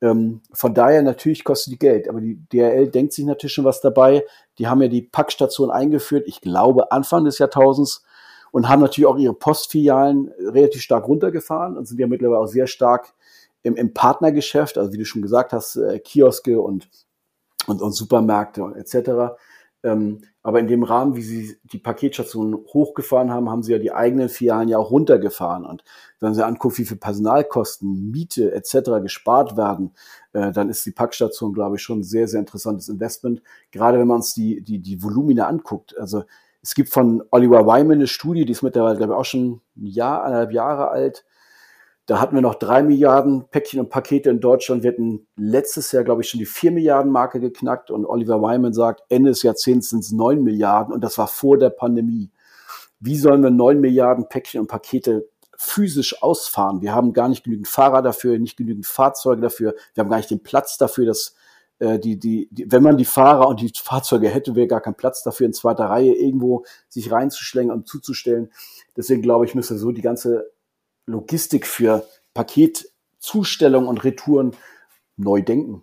Ähm, 0.00 0.42
von 0.52 0.74
daher 0.74 1.02
natürlich 1.02 1.44
kostet 1.44 1.72
die 1.72 1.78
Geld. 1.78 2.08
Aber 2.08 2.20
die 2.20 2.38
DRL 2.52 2.88
denkt 2.88 3.12
sich 3.12 3.24
natürlich 3.24 3.54
schon 3.54 3.64
was 3.64 3.80
dabei. 3.80 4.24
Die 4.58 4.68
haben 4.68 4.82
ja 4.82 4.88
die 4.88 5.02
Packstation 5.02 5.70
eingeführt, 5.70 6.24
ich 6.26 6.40
glaube 6.40 6.92
Anfang 6.92 7.24
des 7.24 7.38
Jahrtausends 7.38 8.04
und 8.52 8.68
haben 8.68 8.82
natürlich 8.82 9.06
auch 9.06 9.16
ihre 9.16 9.34
Postfilialen 9.34 10.30
relativ 10.38 10.82
stark 10.82 11.08
runtergefahren 11.08 11.76
und 11.76 11.86
sind 11.86 11.98
ja 11.98 12.06
mittlerweile 12.06 12.40
auch 12.40 12.46
sehr 12.46 12.66
stark 12.66 13.14
im, 13.62 13.76
im 13.76 13.94
Partnergeschäft, 13.94 14.78
also 14.78 14.92
wie 14.92 14.98
du 14.98 15.04
schon 15.04 15.22
gesagt 15.22 15.52
hast, 15.52 15.76
äh, 15.76 15.98
Kioske 15.98 16.60
und, 16.60 16.88
und, 17.66 17.80
und 17.80 17.92
Supermärkte 17.92 18.62
und 18.64 18.76
etc. 18.76 19.36
Ähm, 19.84 20.22
aber 20.44 20.58
in 20.58 20.66
dem 20.66 20.82
Rahmen, 20.82 21.14
wie 21.16 21.22
sie 21.22 21.56
die 21.64 21.78
Paketstation 21.78 22.54
hochgefahren 22.72 23.30
haben, 23.30 23.48
haben 23.48 23.62
sie 23.62 23.72
ja 23.72 23.78
die 23.78 23.92
eigenen 23.92 24.28
Filialen 24.28 24.68
ja 24.68 24.78
auch 24.78 24.90
runtergefahren. 24.90 25.64
Und 25.64 25.84
wenn 26.20 26.34
sie 26.34 26.44
angucken, 26.44 26.78
wie 26.78 26.84
viel 26.84 26.96
Personalkosten, 26.96 28.10
Miete 28.10 28.52
etc. 28.52 29.02
gespart 29.02 29.56
werden, 29.56 29.92
äh, 30.32 30.50
dann 30.50 30.68
ist 30.68 30.84
die 30.84 30.90
Packstation, 30.90 31.52
glaube 31.52 31.76
ich, 31.76 31.82
schon 31.82 32.00
ein 32.00 32.04
sehr, 32.04 32.26
sehr 32.26 32.40
interessantes 32.40 32.88
Investment. 32.88 33.42
Gerade 33.70 33.98
wenn 33.98 34.08
man 34.08 34.16
uns 34.16 34.34
die, 34.34 34.62
die, 34.62 34.80
die 34.80 35.02
Volumina 35.02 35.46
anguckt. 35.46 35.96
Also 35.96 36.24
es 36.60 36.74
gibt 36.74 36.90
von 36.90 37.22
Oliver 37.30 37.66
Wyman 37.66 37.92
eine 37.92 38.06
Studie, 38.06 38.44
die 38.44 38.52
ist 38.52 38.62
mittlerweile, 38.62 38.96
glaube 38.96 39.12
ich, 39.12 39.18
auch 39.18 39.24
schon 39.24 39.60
ein 39.76 39.86
Jahr, 39.86 40.24
eineinhalb 40.24 40.52
Jahre 40.52 40.88
alt. 40.88 41.24
Da 42.12 42.20
hatten 42.20 42.34
wir 42.34 42.42
noch 42.42 42.56
drei 42.56 42.82
Milliarden 42.82 43.48
Päckchen 43.48 43.80
und 43.80 43.88
Pakete 43.88 44.28
in 44.28 44.38
Deutschland. 44.38 44.82
Wir 44.82 44.90
hatten 44.90 45.26
letztes 45.34 45.92
Jahr, 45.92 46.04
glaube 46.04 46.20
ich, 46.20 46.28
schon 46.28 46.40
die 46.40 46.44
vier 46.44 46.70
Milliarden 46.70 47.10
Marke 47.10 47.40
geknackt. 47.40 47.90
Und 47.90 48.04
Oliver 48.04 48.42
Wyman 48.42 48.74
sagt, 48.74 49.02
Ende 49.08 49.30
des 49.30 49.42
Jahrzehnts 49.42 49.88
sind 49.88 50.00
es 50.00 50.12
neun 50.12 50.44
Milliarden. 50.44 50.92
Und 50.92 51.02
das 51.02 51.16
war 51.16 51.26
vor 51.26 51.56
der 51.56 51.70
Pandemie. 51.70 52.30
Wie 53.00 53.16
sollen 53.16 53.42
wir 53.42 53.48
neun 53.48 53.80
Milliarden 53.80 54.28
Päckchen 54.28 54.60
und 54.60 54.66
Pakete 54.66 55.26
physisch 55.56 56.22
ausfahren? 56.22 56.82
Wir 56.82 56.94
haben 56.94 57.14
gar 57.14 57.30
nicht 57.30 57.44
genügend 57.44 57.66
Fahrer 57.66 58.02
dafür, 58.02 58.38
nicht 58.38 58.58
genügend 58.58 58.84
Fahrzeuge 58.84 59.40
dafür. 59.40 59.74
Wir 59.94 60.04
haben 60.04 60.10
gar 60.10 60.18
nicht 60.18 60.30
den 60.30 60.42
Platz 60.42 60.76
dafür, 60.76 61.06
dass 61.06 61.34
äh, 61.78 61.98
die, 61.98 62.18
die, 62.18 62.46
die, 62.50 62.70
wenn 62.70 62.82
man 62.82 62.98
die 62.98 63.06
Fahrer 63.06 63.48
und 63.48 63.62
die 63.62 63.72
Fahrzeuge 63.74 64.28
hätte, 64.28 64.54
wäre 64.54 64.66
gar 64.66 64.82
kein 64.82 64.96
Platz 64.96 65.22
dafür, 65.22 65.46
in 65.46 65.54
zweiter 65.54 65.86
Reihe 65.86 66.12
irgendwo 66.12 66.66
sich 66.90 67.10
reinzuschlängen 67.10 67.72
und 67.72 67.88
zuzustellen. 67.88 68.52
Deswegen 68.98 69.22
glaube 69.22 69.46
ich, 69.46 69.54
müsste 69.54 69.78
so 69.78 69.92
die 69.92 70.02
ganze 70.02 70.52
Logistik 71.06 71.66
für 71.66 72.06
Paketzustellung 72.34 73.86
und 73.88 74.04
Retouren 74.04 74.56
neu 75.16 75.42
denken. 75.42 75.82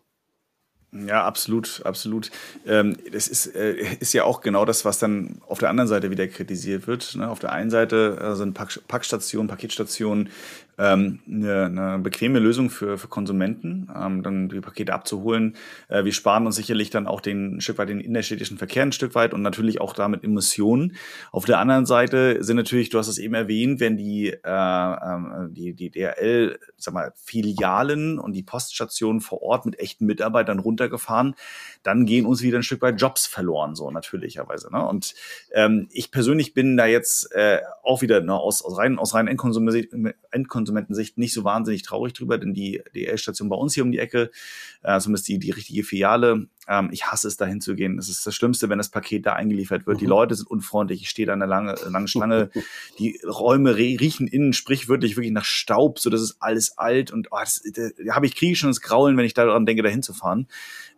Ja, 0.92 1.24
absolut, 1.24 1.82
absolut. 1.86 2.32
Ähm, 2.66 2.98
das 3.12 3.28
ist, 3.28 3.56
äh, 3.56 3.76
ist 4.00 4.14
ja 4.14 4.24
auch 4.24 4.42
genau 4.42 4.66
das, 4.66 4.86
was 4.86 4.98
dann 4.98 5.40
auf 5.48 5.60
der 5.60 5.70
anderen 5.70 5.88
Seite 5.88 6.10
wieder 6.10 6.28
kritisiert 6.28 6.88
wird. 6.88 7.16
Ne? 7.16 7.30
Auf 7.30 7.40
der 7.40 7.52
einen 7.52 7.70
Seite 7.70 8.36
sind 8.36 8.56
Pack 8.56 8.80
Packstationen, 8.88 9.48
Paketstationen 9.48 10.30
ähm, 10.80 11.20
eine, 11.28 11.66
eine 11.66 12.00
bequeme 12.00 12.40
Lösung 12.40 12.70
für, 12.70 12.98
für 12.98 13.10
Konsumenten, 13.10 13.90
ähm, 13.94 14.24
dann 14.24 14.48
die 14.48 14.62
Pakete 14.62 14.94
abzuholen. 14.94 15.58
Äh, 15.90 16.06
wir 16.06 16.14
sparen 16.14 16.46
uns 16.46 16.56
sicherlich 16.56 16.90
dann 16.90 17.06
auch 17.06 17.20
den 17.20 17.58
ein 17.58 17.62
Stück 17.62 17.78
weit 17.78 17.90
den 17.90 18.00
innerstädtischen 18.00 18.58
Verkehr 18.58 18.84
ein 18.84 18.94
Stück 18.94 19.14
weit 19.14 19.34
und 19.34 19.42
natürlich 19.42 19.82
auch 19.82 19.94
damit 19.94 20.24
Emissionen. 20.24 20.96
Auf 21.32 21.44
der 21.44 21.60
anderen 21.60 21.86
Seite 21.86 22.42
sind 22.44 22.56
natürlich, 22.56 22.90
du 22.90 22.98
hast 22.98 23.10
es 23.10 23.18
eben 23.18 23.34
erwähnt, 23.34 23.82
wenn 23.82 23.98
die, 23.98 24.30
äh, 24.30 24.38
äh, 24.42 25.50
die, 25.50 25.74
die 25.74 25.92
DRL, 25.92 26.58
sag 26.78 26.94
mal, 26.94 27.12
Filialen 27.16 28.18
und 28.18 28.32
die 28.32 28.44
Poststationen 28.44 29.20
vor 29.20 29.42
Ort 29.42 29.66
mit 29.66 29.80
echten 29.80 30.06
Mitarbeitern 30.06 30.60
runtergefahren, 30.80 31.36
dann 31.84 32.06
gehen 32.06 32.26
uns 32.26 32.42
wieder 32.42 32.58
ein 32.58 32.64
Stück 32.64 32.82
weit 32.82 33.00
Jobs 33.00 33.26
verloren, 33.26 33.76
so 33.76 33.92
natürlicherweise. 33.92 34.72
Ne? 34.72 34.86
Und 34.86 35.14
ähm, 35.54 35.88
ich 35.92 36.12
persönlich 36.12 36.54
bin 36.54 36.78
da 36.78 36.86
jetzt 36.86 37.32
äh, 37.34 37.60
auch 37.84 38.02
wieder 38.02 38.22
ne, 38.22 38.34
aus, 38.34 38.64
aus 38.64 38.78
rein 38.78 39.00
aus 39.00 39.14
rein 39.14 39.28
Endkonsumentensicht 39.28 41.18
nicht 41.18 41.34
so 41.34 41.44
wahnsinnig 41.44 41.84
traurig 41.84 42.14
drüber, 42.14 42.38
denn 42.38 42.54
die 42.54 42.82
DL-Station 42.96 43.50
bei 43.50 43.56
uns 43.56 43.74
hier 43.74 43.84
um 43.84 43.92
die 43.92 44.00
Ecke, 44.00 44.32
äh, 44.84 45.00
zumindest 45.00 45.28
die, 45.28 45.40
die 45.40 45.52
richtige 45.52 45.84
Filiale, 45.84 46.48
ähm, 46.70 46.90
ich 46.92 47.08
hasse 47.08 47.28
es, 47.28 47.36
dahin 47.36 47.62
zu 47.62 47.76
gehen. 47.76 47.98
Das 47.98 48.08
ist 48.10 48.26
das 48.26 48.36
Schlimmste, 48.36 48.70
wenn 48.70 48.78
das 48.78 48.90
Paket 48.90 49.26
da 49.26 49.34
eingeliefert 49.34 49.88
wird. 49.88 49.98
Mhm. 49.98 50.00
Die 50.00 50.06
Leute 50.06 50.36
sind 50.36 50.50
unfreundlich. 50.50 51.02
Ich 51.02 51.10
stehe 51.10 51.26
da 51.26 51.34
eine 51.34 51.48
lange, 51.48 51.76
lange 51.90 52.08
Schlange. 52.08 52.52
die 53.00 53.20
Räume 53.26 53.76
riechen 53.76 54.28
innen 54.28 54.54
sprichwörtlich 54.54 55.18
wirklich 55.18 55.34
nach 55.34 55.46
Staub, 55.46 56.00
so 56.00 56.12
das 56.12 56.22
ist 56.22 56.38
alles 56.40 56.78
alt 56.78 57.12
und 57.12 57.30
oh, 57.32 57.38
das, 57.40 57.64
da, 57.74 57.90
da 58.06 58.16
habe 58.16 58.28
ich 58.28 58.36
kriege 58.36 58.56
schon 58.56 58.70
das 58.70 58.82
Graulen, 58.82 59.18
wenn 59.18 59.26
ich 59.26 59.34
daran 59.34 59.66
denke, 59.66 59.82
dahin 59.82 60.04
zu 60.04 60.14
fahren. 60.14 60.48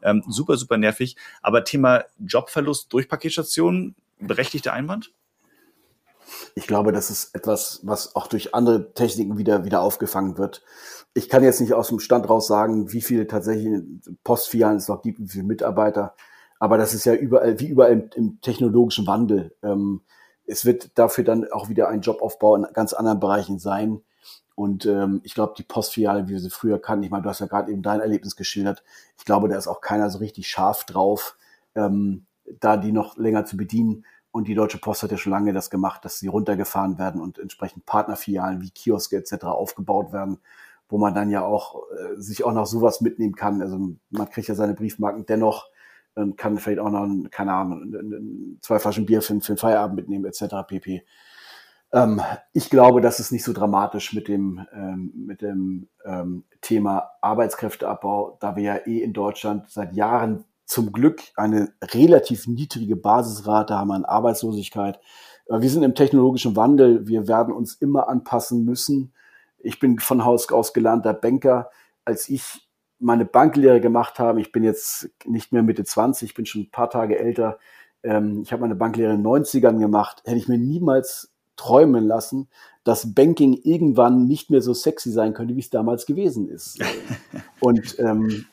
Ähm, 0.01 0.23
super, 0.27 0.57
super 0.57 0.77
nervig. 0.77 1.15
Aber 1.41 1.63
Thema 1.63 2.03
Jobverlust 2.19 2.91
durch 2.91 3.07
Paketstationen, 3.07 3.95
berechtigter 4.19 4.73
Einwand? 4.73 5.11
Ich 6.55 6.67
glaube, 6.67 6.91
das 6.91 7.09
ist 7.09 7.35
etwas, 7.35 7.79
was 7.83 8.15
auch 8.15 8.27
durch 8.27 8.53
andere 8.55 8.93
Techniken 8.93 9.37
wieder, 9.37 9.65
wieder 9.65 9.81
aufgefangen 9.81 10.37
wird. 10.37 10.63
Ich 11.13 11.29
kann 11.29 11.43
jetzt 11.43 11.61
nicht 11.61 11.73
aus 11.73 11.89
dem 11.89 11.99
Stand 11.99 12.29
raus 12.29 12.47
sagen, 12.47 12.91
wie 12.93 13.01
viele 13.01 13.27
tatsächlich 13.27 13.81
Postfilialen 14.23 14.77
es 14.77 14.87
noch 14.87 15.01
gibt, 15.01 15.19
wie 15.19 15.27
viele 15.27 15.43
Mitarbeiter. 15.43 16.15
Aber 16.59 16.77
das 16.77 16.93
ist 16.93 17.05
ja 17.05 17.13
überall, 17.13 17.59
wie 17.59 17.67
überall 17.67 17.91
im, 17.91 18.09
im 18.15 18.41
technologischen 18.41 19.07
Wandel. 19.07 19.55
Ähm, 19.63 20.01
es 20.45 20.65
wird 20.65 20.97
dafür 20.97 21.23
dann 21.23 21.51
auch 21.51 21.69
wieder 21.69 21.89
ein 21.89 22.01
Jobaufbau 22.01 22.55
in 22.55 22.67
ganz 22.73 22.93
anderen 22.93 23.19
Bereichen 23.19 23.59
sein. 23.59 24.01
Und 24.55 24.85
ähm, 24.85 25.21
ich 25.23 25.33
glaube, 25.33 25.53
die 25.57 25.63
Postfiliale, 25.63 26.27
wie 26.27 26.33
wir 26.33 26.39
sie 26.39 26.49
früher 26.49 26.79
kannten, 26.79 27.03
ich 27.03 27.09
meine, 27.09 27.23
du 27.23 27.29
hast 27.29 27.39
ja 27.39 27.47
gerade 27.47 27.71
eben 27.71 27.81
dein 27.81 28.01
Erlebnis 28.01 28.35
geschildert, 28.35 28.83
ich 29.17 29.25
glaube, 29.25 29.49
da 29.49 29.57
ist 29.57 29.67
auch 29.67 29.81
keiner 29.81 30.09
so 30.09 30.19
richtig 30.19 30.47
scharf 30.47 30.83
drauf, 30.83 31.35
ähm, 31.73 32.25
da 32.59 32.77
die 32.77 32.91
noch 32.91 33.17
länger 33.17 33.45
zu 33.45 33.57
bedienen. 33.57 34.05
Und 34.31 34.47
die 34.47 34.55
Deutsche 34.55 34.77
Post 34.77 35.03
hat 35.03 35.11
ja 35.11 35.17
schon 35.17 35.31
lange 35.31 35.53
das 35.53 35.69
gemacht, 35.69 36.05
dass 36.05 36.19
sie 36.19 36.27
runtergefahren 36.27 36.97
werden 36.97 37.21
und 37.21 37.37
entsprechend 37.37 37.85
Partnerfilialen 37.85 38.61
wie 38.61 38.71
Kioske 38.71 39.17
etc. 39.17 39.45
aufgebaut 39.45 40.13
werden, 40.13 40.39
wo 40.87 40.97
man 40.97 41.13
dann 41.13 41.29
ja 41.29 41.43
auch 41.43 41.83
äh, 41.91 42.19
sich 42.19 42.43
auch 42.43 42.53
noch 42.53 42.65
sowas 42.65 43.01
mitnehmen 43.01 43.35
kann. 43.35 43.61
Also 43.61 43.77
man 44.09 44.29
kriegt 44.29 44.47
ja 44.47 44.55
seine 44.55 44.73
Briefmarken 44.73 45.25
dennoch 45.25 45.67
und 46.15 46.37
kann 46.37 46.57
vielleicht 46.57 46.79
auch 46.79 46.89
noch, 46.89 47.07
keine 47.29 47.53
Ahnung, 47.53 48.57
zwei 48.61 48.79
Flaschen 48.79 49.05
Bier 49.05 49.21
für, 49.21 49.39
für 49.41 49.53
den 49.53 49.57
Feierabend 49.57 49.95
mitnehmen 49.95 50.25
etc. 50.25 50.55
pp. 50.67 51.05
Ähm, 51.93 52.21
ich 52.53 52.69
glaube, 52.69 53.01
das 53.01 53.19
ist 53.19 53.31
nicht 53.31 53.43
so 53.43 53.53
dramatisch 53.53 54.13
mit 54.13 54.27
dem, 54.27 54.65
ähm, 54.73 55.11
mit 55.15 55.41
dem 55.41 55.87
ähm, 56.05 56.45
Thema 56.61 57.11
Arbeitskräfteabbau, 57.21 58.37
da 58.39 58.55
wir 58.55 58.63
ja 58.63 58.75
eh 58.85 58.99
in 58.99 59.13
Deutschland 59.13 59.69
seit 59.69 59.93
Jahren 59.93 60.45
zum 60.65 60.91
Glück 60.91 61.21
eine 61.35 61.73
relativ 61.81 62.47
niedrige 62.47 62.95
Basisrate 62.95 63.75
haben 63.75 63.91
an 63.91 64.05
Arbeitslosigkeit. 64.05 64.99
Wir 65.47 65.69
sind 65.69 65.83
im 65.83 65.95
technologischen 65.95 66.55
Wandel. 66.55 67.07
Wir 67.07 67.27
werden 67.27 67.53
uns 67.53 67.73
immer 67.75 68.07
anpassen 68.07 68.63
müssen. 68.63 69.13
Ich 69.59 69.79
bin 69.79 69.99
von 69.99 70.23
Haus 70.23 70.49
aus 70.51 70.73
gelernter 70.73 71.13
Banker. 71.13 71.69
Als 72.05 72.29
ich 72.29 72.67
meine 72.99 73.25
Banklehre 73.25 73.81
gemacht 73.81 74.19
habe, 74.19 74.39
ich 74.39 74.51
bin 74.51 74.63
jetzt 74.63 75.09
nicht 75.25 75.51
mehr 75.51 75.63
Mitte 75.63 75.83
20, 75.83 76.29
ich 76.29 76.35
bin 76.35 76.45
schon 76.45 76.61
ein 76.61 76.71
paar 76.71 76.89
Tage 76.89 77.19
älter. 77.19 77.59
Ähm, 78.03 78.41
ich 78.43 78.53
habe 78.53 78.61
meine 78.61 78.75
Banklehre 78.75 79.13
in 79.13 79.23
den 79.23 79.27
90ern 79.27 79.79
gemacht. 79.79 80.21
Hätte 80.25 80.37
ich 80.37 80.47
mir 80.47 80.57
niemals 80.57 81.31
träumen 81.57 82.05
lassen, 82.05 82.47
dass 82.83 83.13
Banking 83.13 83.53
irgendwann 83.63 84.25
nicht 84.25 84.49
mehr 84.49 84.61
so 84.61 84.73
sexy 84.73 85.11
sein 85.11 85.33
könnte, 85.33 85.55
wie 85.55 85.59
es 85.59 85.69
damals 85.69 86.05
gewesen 86.05 86.49
ist. 86.49 86.79
Und 87.59 87.99
ähm, 87.99 88.45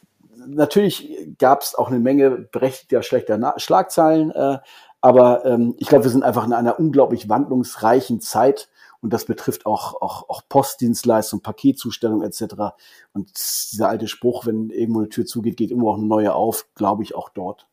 natürlich 0.49 1.35
gab 1.39 1.63
es 1.63 1.75
auch 1.75 1.89
eine 1.89 1.99
Menge 1.99 2.31
berechtigter 2.31 3.03
schlechter 3.03 3.39
Na 3.39 3.55
Schlagzeilen, 3.59 4.31
äh, 4.31 4.59
aber 5.01 5.45
ähm, 5.45 5.75
ich 5.79 5.89
glaube, 5.89 6.05
wir 6.05 6.11
sind 6.11 6.25
einfach 6.25 6.45
in 6.45 6.53
einer 6.53 6.79
unglaublich 6.79 7.29
wandlungsreichen 7.29 8.21
Zeit 8.21 8.69
und 9.01 9.13
das 9.13 9.27
betrifft 9.27 9.65
auch, 9.65 10.01
auch, 10.03 10.29
auch 10.29 10.43
Postdienstleistung, 10.49 11.41
Paketzustellung 11.41 12.23
etc. 12.23 12.75
Und 13.13 13.31
dieser 13.73 13.89
alte 13.89 14.09
Spruch, 14.09 14.45
wenn 14.47 14.71
irgendwo 14.71 15.01
eine 15.01 15.09
Tür 15.09 15.25
zugeht, 15.25 15.57
geht 15.57 15.71
immer 15.71 15.89
auch 15.89 15.99
eine 15.99 16.07
neue 16.07 16.35
auf, 16.35 16.67
glaube 16.75 17.05
ich 17.05 17.15
auch 17.15 17.29
dort. 17.29 17.68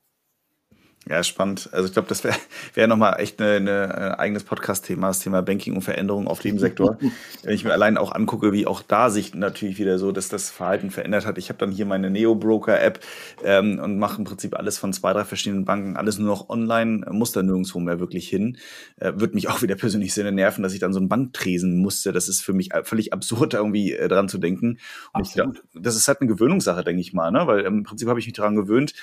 Ja, 1.07 1.21
spannend. 1.21 1.69
Also 1.71 1.87
ich 1.87 1.93
glaube, 1.93 2.07
das 2.07 2.23
wäre 2.23 2.35
wär 2.73 2.87
nochmal 2.87 3.19
echt 3.19 3.39
ein 3.39 3.67
ein 3.67 3.67
äh, 3.67 4.15
eigenes 4.17 4.43
Podcast-Thema, 4.43 5.07
das 5.07 5.19
Thema 5.19 5.41
Banking 5.41 5.75
und 5.75 5.83
Veränderungen 5.83 6.27
auf 6.27 6.39
dem 6.39 6.57
Sektor. 6.57 6.97
Wenn 7.43 7.53
ich 7.53 7.63
mir 7.63 7.73
allein 7.73 7.97
auch 7.97 8.11
angucke, 8.11 8.51
wie 8.53 8.65
auch 8.65 8.81
da 8.81 9.11
sich 9.11 9.35
natürlich 9.35 9.77
wieder 9.77 9.99
so, 9.99 10.11
dass 10.11 10.29
das 10.29 10.49
Verhalten 10.49 10.89
verändert 10.89 11.25
hat. 11.25 11.37
Ich 11.37 11.49
habe 11.49 11.59
dann 11.59 11.71
hier 11.71 11.85
meine 11.85 12.09
Neo-Broker-App 12.09 12.99
ähm, 13.43 13.79
und 13.79 13.99
mache 13.99 14.17
im 14.17 14.23
Prinzip 14.23 14.57
alles 14.57 14.79
von 14.79 14.93
zwei, 14.93 15.13
drei 15.13 15.25
verschiedenen 15.25 15.63
Banken, 15.63 15.95
alles 15.95 16.17
nur 16.17 16.27
noch 16.27 16.49
online, 16.49 17.05
muss 17.11 17.31
da 17.31 17.43
nirgendwo 17.43 17.79
mehr 17.79 17.99
wirklich 17.99 18.27
hin. 18.27 18.57
Äh, 18.97 19.13
Würde 19.15 19.35
mich 19.35 19.47
auch 19.47 19.61
wieder 19.61 19.75
persönlich 19.85 20.13
sehr 20.13 20.31
nerven, 20.31 20.63
dass 20.63 20.73
ich 20.73 20.79
dann 20.79 20.93
so 20.93 20.99
einen 20.99 21.09
Banktresen 21.09 21.77
musste. 21.77 22.13
Das 22.13 22.27
ist 22.27 22.41
für 22.41 22.53
mich 22.53 22.71
völlig 22.83 23.13
absurd, 23.13 23.53
irgendwie 23.53 23.93
äh, 23.93 24.07
dran 24.07 24.27
zu 24.27 24.39
denken. 24.39 24.79
Und 25.13 25.27
ich 25.27 25.33
glaub, 25.33 25.53
das 25.75 25.95
ist 25.95 26.07
halt 26.07 26.21
eine 26.21 26.29
Gewöhnungssache, 26.29 26.83
denke 26.83 27.01
ich 27.01 27.13
mal, 27.13 27.31
ne? 27.31 27.45
weil 27.45 27.59
im 27.61 27.83
Prinzip 27.83 28.07
habe 28.07 28.19
ich 28.19 28.25
mich 28.25 28.33
daran 28.33 28.55
gewöhnt, 28.55 28.93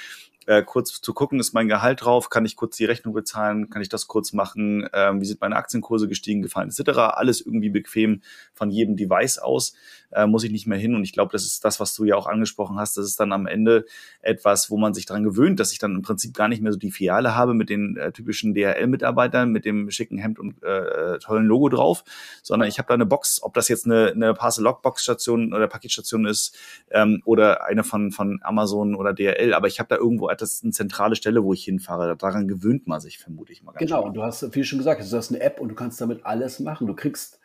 äh, 0.46 0.62
kurz 0.62 1.00
zu 1.00 1.14
gucken, 1.14 1.40
ist 1.40 1.52
mein 1.52 1.68
Gehalt 1.68 2.04
drauf, 2.04 2.30
kann 2.30 2.44
ich 2.44 2.56
kurz 2.56 2.76
die 2.76 2.84
Rechnung 2.84 3.14
bezahlen, 3.14 3.70
kann 3.70 3.82
ich 3.82 3.88
das 3.88 4.06
kurz 4.06 4.32
machen, 4.32 4.88
ähm, 4.92 5.20
wie 5.20 5.26
sind 5.26 5.40
meine 5.40 5.56
Aktienkurse 5.56 6.08
gestiegen, 6.08 6.42
gefallen, 6.42 6.70
etc. 6.70 6.98
Alles 6.98 7.40
irgendwie 7.40 7.70
bequem 7.70 8.22
von 8.52 8.70
jedem 8.70 8.96
Device 8.96 9.38
aus, 9.38 9.74
äh, 10.12 10.26
muss 10.26 10.44
ich 10.44 10.50
nicht 10.50 10.66
mehr 10.66 10.78
hin. 10.78 10.94
Und 10.94 11.04
ich 11.04 11.12
glaube, 11.12 11.32
das 11.32 11.44
ist 11.44 11.64
das, 11.64 11.80
was 11.80 11.94
du 11.94 12.04
ja 12.04 12.16
auch 12.16 12.26
angesprochen 12.26 12.78
hast, 12.78 12.96
das 12.96 13.06
ist 13.06 13.20
dann 13.20 13.32
am 13.32 13.46
Ende 13.46 13.86
etwas, 14.20 14.70
wo 14.70 14.76
man 14.76 14.94
sich 14.94 15.06
dran 15.06 15.22
gewöhnt, 15.24 15.60
dass 15.60 15.72
ich 15.72 15.78
dann 15.78 15.94
im 15.94 16.02
Prinzip 16.02 16.34
gar 16.34 16.48
nicht 16.48 16.62
mehr 16.62 16.72
so 16.72 16.78
die 16.78 16.90
Filiale 16.90 17.34
habe 17.34 17.54
mit 17.54 17.70
den 17.70 17.96
äh, 17.96 18.12
typischen 18.12 18.54
DHL-Mitarbeitern, 18.54 19.50
mit 19.50 19.64
dem 19.64 19.90
schicken 19.90 20.18
Hemd 20.18 20.38
und 20.38 20.62
äh, 20.62 21.18
tollen 21.18 21.46
Logo 21.46 21.68
drauf, 21.68 22.04
sondern 22.42 22.68
ich 22.68 22.78
habe 22.78 22.88
da 22.88 22.94
eine 22.94 23.06
Box, 23.06 23.42
ob 23.42 23.54
das 23.54 23.68
jetzt 23.68 23.86
eine, 23.86 24.12
eine 24.12 24.34
Parcel-Log-Box-Station 24.34 25.54
oder 25.54 25.68
Paketstation 25.68 26.26
ist 26.26 26.56
ähm, 26.90 27.22
oder 27.24 27.64
eine 27.64 27.84
von, 27.84 28.12
von 28.12 28.40
Amazon 28.42 28.94
oder 28.94 29.12
DHL, 29.12 29.54
aber 29.54 29.66
ich 29.68 29.78
habe 29.78 29.88
da 29.88 29.96
irgendwo 29.96 30.28
ist 30.42 30.64
eine 30.64 30.72
zentrale 30.72 31.16
Stelle, 31.16 31.44
wo 31.44 31.52
ich 31.52 31.64
hinfahre. 31.64 32.16
Daran 32.16 32.48
gewöhnt 32.48 32.86
man 32.86 33.00
sich 33.00 33.18
vermute 33.18 33.52
ich 33.52 33.62
mal 33.62 33.72
ganz 33.72 33.80
Genau, 33.80 34.04
und 34.04 34.14
du 34.14 34.22
hast, 34.22 34.54
wie 34.54 34.64
schon 34.64 34.78
gesagt, 34.78 35.00
du 35.00 35.16
hast 35.16 35.30
eine 35.30 35.40
App 35.40 35.60
und 35.60 35.68
du 35.68 35.74
kannst 35.74 36.00
damit 36.00 36.24
alles 36.24 36.60
machen. 36.60 36.86
Du 36.86 36.94
kriegst, 36.94 37.40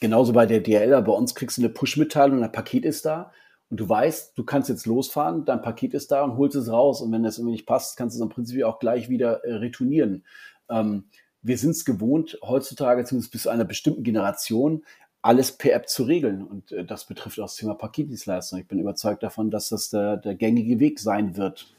genauso 0.00 0.32
bei 0.32 0.46
der 0.46 0.60
DHL, 0.60 1.02
bei 1.02 1.12
uns 1.12 1.34
kriegst 1.34 1.58
du 1.58 1.62
eine 1.62 1.70
Push-Mitteilung, 1.70 2.42
ein 2.42 2.52
Paket 2.52 2.84
ist 2.84 3.04
da 3.04 3.32
und 3.70 3.80
du 3.80 3.88
weißt, 3.88 4.36
du 4.36 4.44
kannst 4.44 4.68
jetzt 4.68 4.86
losfahren, 4.86 5.44
dein 5.44 5.62
Paket 5.62 5.94
ist 5.94 6.10
da 6.10 6.22
und 6.24 6.36
holst 6.36 6.56
es 6.56 6.70
raus 6.70 7.00
und 7.00 7.12
wenn 7.12 7.22
das 7.22 7.38
irgendwie 7.38 7.52
nicht 7.52 7.66
passt, 7.66 7.96
kannst 7.96 8.16
du 8.16 8.18
es 8.18 8.22
im 8.22 8.28
Prinzip 8.28 8.64
auch 8.64 8.78
gleich 8.78 9.08
wieder 9.08 9.44
äh, 9.44 9.54
retournieren. 9.54 10.24
Ähm, 10.68 11.04
wir 11.42 11.58
sind 11.58 11.72
es 11.72 11.84
gewohnt, 11.84 12.38
heutzutage, 12.42 13.04
zumindest 13.04 13.32
bis 13.32 13.42
zu 13.42 13.50
einer 13.50 13.64
bestimmten 13.64 14.02
Generation, 14.02 14.82
alles 15.20 15.52
per 15.52 15.74
App 15.74 15.88
zu 15.88 16.04
regeln. 16.04 16.42
Und 16.42 16.72
äh, 16.72 16.84
das 16.84 17.06
betrifft 17.06 17.38
auch 17.40 17.44
das 17.44 17.56
Thema 17.56 17.74
Paketdienstleistung. 17.74 18.58
Ich 18.60 18.68
bin 18.68 18.78
überzeugt 18.78 19.22
davon, 19.22 19.50
dass 19.50 19.70
das 19.70 19.90
der, 19.90 20.16
der 20.18 20.34
gängige 20.34 20.80
Weg 20.80 21.00
sein 21.00 21.36
wird. 21.36 21.74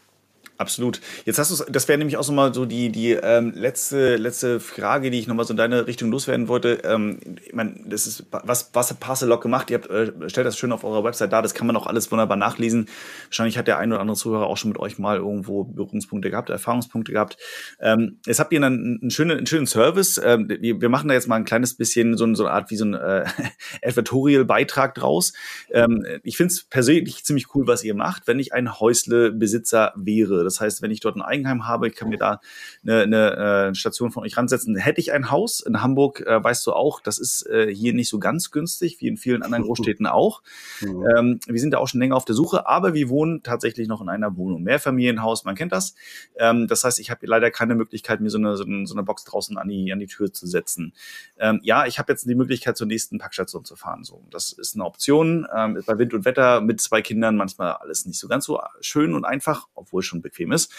Absolut. 0.58 1.01
Jetzt 1.26 1.38
hast 1.38 1.51
du 1.51 1.66
das 1.70 1.88
wäre 1.89 1.97
nämlich 1.97 2.16
auch 2.16 2.24
so 2.24 2.32
mal 2.32 2.53
so 2.53 2.66
die, 2.66 2.89
die 2.89 3.12
ähm, 3.12 3.51
letzte, 3.53 4.16
letzte 4.16 4.62
Frage, 4.62 5.12
die 5.12 5.20
ich 5.20 5.28
nochmal 5.28 5.45
so 5.45 5.51
in 5.51 5.58
deine 5.58 5.86
Richtung 5.86 6.12
loswerden 6.12 6.47
wollte. 6.47 6.82
Ähm, 6.86 7.20
ich 7.45 7.53
meine, 7.53 7.76
das 7.86 8.08
ist, 8.08 8.26
was, 8.32 8.70
was 8.72 8.89
hat 8.89 9.01
Parcellock 9.01 9.41
gemacht? 9.41 9.70
Ihr 9.70 9.80
habt, 9.80 9.89
äh, 9.89 10.30
stellt 10.30 10.47
das 10.47 10.58
schön 10.58 10.72
auf 10.72 10.86
eurer 10.86 11.03
Website 11.03 11.34
dar, 11.34 11.41
das 11.41 11.53
kann 11.53 11.68
man 11.68 11.76
auch 11.76 11.88
alles 11.88 12.10
wunderbar 12.10 12.38
nachlesen. 12.38 12.88
Wahrscheinlich 13.26 13.58
hat 13.58 13.68
der 13.68 13.80
ein 13.80 13.91
oder 13.91 13.99
andere 13.99 14.16
Zuhörer 14.16 14.47
auch 14.47 14.56
schon 14.56 14.70
mit 14.70 14.80
euch 14.80 14.97
mal 14.97 15.18
irgendwo 15.18 15.66
Berührungspunkte 15.66 16.30
gehabt, 16.30 16.49
Erfahrungspunkte 16.49 17.12
gehabt. 17.12 17.36
Ähm, 17.82 18.20
jetzt 18.26 18.39
habt 18.39 18.53
ihr 18.53 18.64
einen, 18.64 18.99
einen, 19.01 19.12
schönen, 19.12 19.38
einen 19.38 19.47
schönen 19.47 19.68
Service. 19.68 20.22
Ähm, 20.24 20.47
wir, 20.47 20.80
wir 20.80 20.89
machen 20.89 21.10
da 21.10 21.16
jetzt 21.16 21.28
mal 21.28 21.36
ein 21.36 21.45
kleines 21.45 21.76
bisschen 21.76 22.16
so, 22.16 22.34
so 22.34 22.45
eine 22.45 22.53
Art 22.53 22.72
wie 22.72 22.78
so 22.78 22.86
ein 22.86 22.93
äh, 22.93 23.26
Advertorial-Beitrag 23.84 24.95
draus. 24.95 25.34
Ähm, 25.70 26.06
ich 26.24 26.38
finde 26.38 26.53
es 26.53 26.64
persönlich 26.64 27.26
ziemlich 27.26 27.53
cool, 27.56 27.68
was 27.68 27.84
ihr 27.84 27.93
macht. 27.93 28.26
Wenn 28.26 28.39
ich 28.39 28.53
ein 28.53 28.80
Häusle-Besitzer 28.80 29.91
wäre, 29.97 30.45
Das 30.46 30.62
heißt, 30.62 30.82
wenn 30.82 30.91
ich 30.91 31.00
dort 31.00 31.16
ein 31.16 31.22
Eigenheim 31.22 31.68
habe, 31.68 31.88
ich 31.88 31.96
kann 31.96 32.10
mir 32.10 32.18
da 32.18 32.39
eine, 32.84 33.02
eine 33.02 33.70
äh, 33.72 33.76
Station 33.76 34.12
von 34.12 34.24
euch 34.24 34.38
ransetzen. 34.38 34.76
Hätte 34.76 35.02
ich 35.02 35.12
ein 35.12 35.32
Haus 35.32 35.60
in 35.60 35.82
Hamburg, 35.82 36.22
äh, 36.22 36.43
weißt 36.43 36.66
du 36.68 36.74
auch, 36.74 37.02
das 37.02 37.18
ist 37.18 37.46
äh, 37.48 37.74
hier 37.74 37.93
nicht 37.93 38.10
so 38.10 38.20
ganz 38.20 38.52
günstig, 38.52 38.98
wie 39.00 39.08
in 39.08 39.18
vielen 39.18 39.43
anderen 39.43 39.64
Großstädten 39.66 40.08
auch. 40.08 40.41
Mhm. 40.82 41.06
Ähm, 41.18 41.39
wir 41.48 41.60
sind 41.60 41.72
da 41.72 41.80
auch 41.80 41.88
schon 41.88 42.00
länger 42.00 42.16
auf 42.16 42.26
der 42.26 42.36
Suche, 42.36 42.68
aber 42.68 42.93
wir 42.93 43.10
wohnen 43.10 43.43
tatsächlich 43.43 43.88
noch 43.88 44.02
in 44.02 44.10
einer 44.10 44.38
Wohnung. 44.38 44.64
Mehrfamilienhaus, 44.64 45.43
man 45.43 45.56
kennt 45.56 45.72
das. 45.72 45.96
Ähm, 46.38 46.68
das 46.68 46.84
heißt, 46.84 47.00
ich 47.00 47.10
habe 47.12 47.26
leider 47.26 47.52
keine 47.52 47.76
Möglichkeit, 47.76 48.22
mir 48.22 48.30
so 48.30 48.38
eine, 48.38 48.56
so 48.56 48.64
eine 48.66 49.04
Box 49.04 49.24
draußen 49.26 49.58
an 49.58 49.68
die, 49.68 49.91
an 49.91 50.00
die 50.00 50.08
Tür 50.08 50.32
zu 50.32 50.48
setzen. 50.48 50.93
Ähm, 51.38 51.60
ja, 51.64 51.86
ich 51.86 52.00
habe 52.00 52.12
jetzt 52.12 52.28
die 52.28 52.36
Möglichkeit, 52.36 52.78
zur 52.78 52.88
nächsten 52.88 53.18
Packstation 53.18 53.66
zu 53.66 53.76
fahren. 53.76 54.04
So, 54.04 54.24
das 54.30 54.52
ist 54.52 54.76
eine 54.76 54.86
Option. 54.86 55.48
Ähm, 55.56 55.82
bei 55.86 55.98
Wind 55.98 56.14
und 56.14 56.26
Wetter 56.26 56.62
mit 56.62 56.82
zwei 56.82 57.02
Kindern 57.02 57.36
manchmal 57.36 57.74
alles 57.74 58.06
nicht 58.06 58.20
so 58.20 58.28
ganz 58.28 58.46
so 58.46 58.62
schön 58.82 59.14
und 59.14 59.26
einfach, 59.26 59.68
obwohl 59.76 60.02
schon 60.02 60.22
bequem 60.36 60.51
ist. 60.51 60.71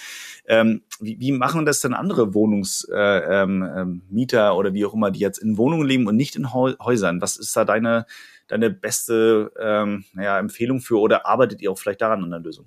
Ähm, 0.47 0.83
wie, 1.01 1.19
wie 1.19 1.33
machen 1.33 1.67
das 1.67 1.81
denn 1.81 1.95
andere 1.95 2.35
Wohnungsmieter 2.35 2.93
äh, 3.19 3.43
ähm, 3.43 3.63
ähm 3.63 4.57
oder 4.57 4.75
wie 4.75 4.85
auch 4.85 4.95
immer, 4.95 5.11
die 5.11 5.21
jetzt 5.21 5.39
in 5.39 5.57
Wohnungen 5.57 5.87
leben 5.87 6.07
und 6.07 6.17
nicht 6.17 6.37
in 6.37 6.53
Häusern? 6.53 7.21
Was 7.21 7.37
ist 7.37 7.57
da 7.57 7.65
deine, 7.65 8.07
deine 8.49 8.71
beste 8.71 9.53
ähm, 9.59 10.05
naja, 10.13 10.39
Empfehlung 10.39 10.81
für 10.81 11.01
oder 11.01 11.27
arbeitet 11.27 11.63
ihr 11.63 11.71
auch 11.71 11.79
vielleicht 11.79 12.01
daran 12.01 12.23
an 12.23 12.31
der 12.31 12.41
Lösung? 12.41 12.67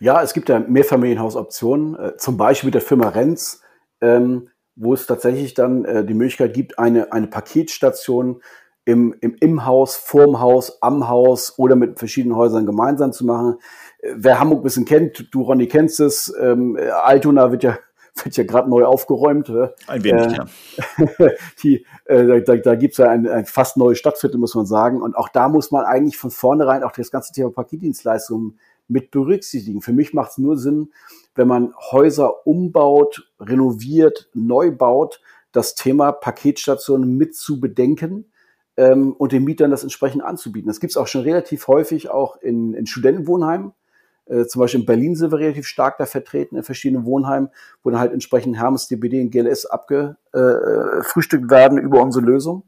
Ja, 0.00 0.22
es 0.22 0.34
gibt 0.34 0.48
ja 0.48 0.58
Mehrfamilienhausoptionen, 0.60 1.98
äh, 1.98 2.16
zum 2.16 2.36
Beispiel 2.36 2.68
mit 2.68 2.74
der 2.74 2.82
Firma 2.82 3.08
Renz, 3.08 3.62
ähm, 4.00 4.48
wo 4.74 4.94
es 4.94 5.06
tatsächlich 5.06 5.54
dann 5.54 5.84
äh, 5.84 6.04
die 6.04 6.14
Möglichkeit 6.14 6.54
gibt, 6.54 6.78
eine, 6.78 7.12
eine 7.12 7.26
Paketstation 7.26 8.42
im, 8.84 9.14
im, 9.20 9.36
im 9.40 9.64
Haus, 9.64 9.96
vorm 9.96 10.40
Haus, 10.40 10.82
am 10.82 11.08
Haus 11.08 11.58
oder 11.58 11.76
mit 11.76 11.98
verschiedenen 11.98 12.36
Häusern 12.36 12.66
gemeinsam 12.66 13.12
zu 13.12 13.24
machen. 13.24 13.58
Wer 14.02 14.40
Hamburg 14.40 14.60
ein 14.60 14.64
bisschen 14.64 14.84
kennt, 14.84 15.28
du 15.32 15.42
Ronny 15.42 15.68
kennst 15.68 16.00
es, 16.00 16.34
ähm, 16.40 16.76
Altona 17.04 17.52
wird 17.52 17.62
ja 17.62 17.78
wird 18.24 18.36
ja 18.36 18.44
gerade 18.44 18.68
neu 18.68 18.84
aufgeräumt. 18.84 19.50
Ein 19.86 20.04
wenig, 20.04 20.26
äh, 20.26 20.36
ja. 20.36 21.30
die, 21.62 21.86
äh, 22.04 22.42
da 22.42 22.56
da 22.56 22.74
gibt 22.74 22.92
es 22.92 22.98
ja 22.98 23.08
ein, 23.08 23.26
ein 23.26 23.46
fast 23.46 23.76
neues 23.76 23.98
Stadtviertel, 23.98 24.38
muss 24.38 24.54
man 24.54 24.66
sagen. 24.66 25.00
Und 25.00 25.16
auch 25.16 25.28
da 25.28 25.48
muss 25.48 25.70
man 25.70 25.84
eigentlich 25.84 26.18
von 26.18 26.30
vornherein 26.30 26.82
auch 26.82 26.92
das 26.92 27.10
ganze 27.10 27.32
Thema 27.32 27.50
Paketdienstleistungen 27.50 28.58
mit 28.88 29.10
berücksichtigen. 29.10 29.80
Für 29.80 29.92
mich 29.92 30.12
macht 30.12 30.32
es 30.32 30.38
nur 30.38 30.58
Sinn, 30.58 30.92
wenn 31.34 31.48
man 31.48 31.74
Häuser 31.90 32.46
umbaut, 32.46 33.32
renoviert, 33.40 34.28
neu 34.34 34.70
baut, 34.70 35.20
das 35.52 35.74
Thema 35.74 36.12
Paketstationen 36.12 37.16
mit 37.16 37.34
zu 37.34 37.60
bedenken 37.60 38.30
ähm, 38.76 39.12
und 39.12 39.32
den 39.32 39.44
Mietern 39.44 39.70
das 39.70 39.82
entsprechend 39.82 40.22
anzubieten. 40.22 40.68
Das 40.68 40.80
gibt 40.80 40.90
es 40.92 40.96
auch 40.96 41.06
schon 41.06 41.22
relativ 41.22 41.68
häufig 41.68 42.10
auch 42.10 42.36
in, 42.36 42.74
in 42.74 42.86
Studentenwohnheimen. 42.86 43.72
Äh, 44.26 44.46
zum 44.46 44.60
Beispiel 44.60 44.80
in 44.80 44.86
Berlin 44.86 45.16
sind 45.16 45.32
wir 45.32 45.38
relativ 45.38 45.66
stark 45.66 45.98
da 45.98 46.06
vertreten 46.06 46.56
in 46.56 46.62
verschiedenen 46.62 47.04
Wohnheimen, 47.04 47.50
wo 47.82 47.90
dann 47.90 48.00
halt 48.00 48.12
entsprechend 48.12 48.56
Hermes, 48.56 48.88
DBD 48.88 49.22
und 49.22 49.30
GLS 49.30 49.66
abgefrühstückt 49.66 51.46
äh, 51.46 51.50
werden 51.50 51.78
über 51.78 52.02
unsere 52.02 52.24
Lösung. 52.24 52.64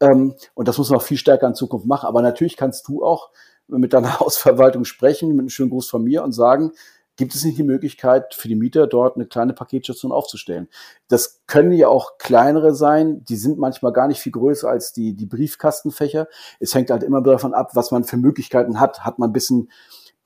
Ähm, 0.00 0.34
und 0.54 0.68
das 0.68 0.78
muss 0.78 0.90
man 0.90 0.98
auch 0.98 1.04
viel 1.04 1.16
stärker 1.16 1.46
in 1.46 1.54
Zukunft 1.54 1.86
machen. 1.86 2.06
Aber 2.06 2.22
natürlich 2.22 2.56
kannst 2.56 2.86
du 2.88 3.04
auch 3.04 3.30
mit 3.68 3.92
deiner 3.92 4.20
Hausverwaltung 4.20 4.84
sprechen, 4.84 5.30
mit 5.30 5.40
einem 5.40 5.48
schönen 5.48 5.70
Gruß 5.70 5.88
von 5.88 6.04
mir 6.04 6.22
und 6.22 6.32
sagen, 6.32 6.72
gibt 7.16 7.34
es 7.34 7.44
nicht 7.44 7.56
die 7.58 7.62
Möglichkeit 7.62 8.34
für 8.34 8.48
die 8.48 8.56
Mieter 8.56 8.86
dort 8.86 9.16
eine 9.16 9.26
kleine 9.26 9.54
Paketstation 9.54 10.12
aufzustellen. 10.12 10.68
Das 11.08 11.40
können 11.46 11.72
ja 11.72 11.88
auch 11.88 12.18
kleinere 12.18 12.74
sein, 12.74 13.24
die 13.24 13.36
sind 13.36 13.58
manchmal 13.58 13.92
gar 13.92 14.06
nicht 14.06 14.20
viel 14.20 14.32
größer 14.32 14.68
als 14.68 14.92
die, 14.92 15.14
die 15.14 15.26
Briefkastenfächer. 15.26 16.28
Es 16.60 16.74
hängt 16.74 16.90
halt 16.90 17.02
immer 17.02 17.22
davon 17.22 17.54
ab, 17.54 17.70
was 17.74 17.90
man 17.90 18.04
für 18.04 18.18
Möglichkeiten 18.18 18.78
hat. 18.80 19.00
Hat 19.00 19.18
man 19.18 19.30
ein 19.30 19.32
bisschen 19.32 19.70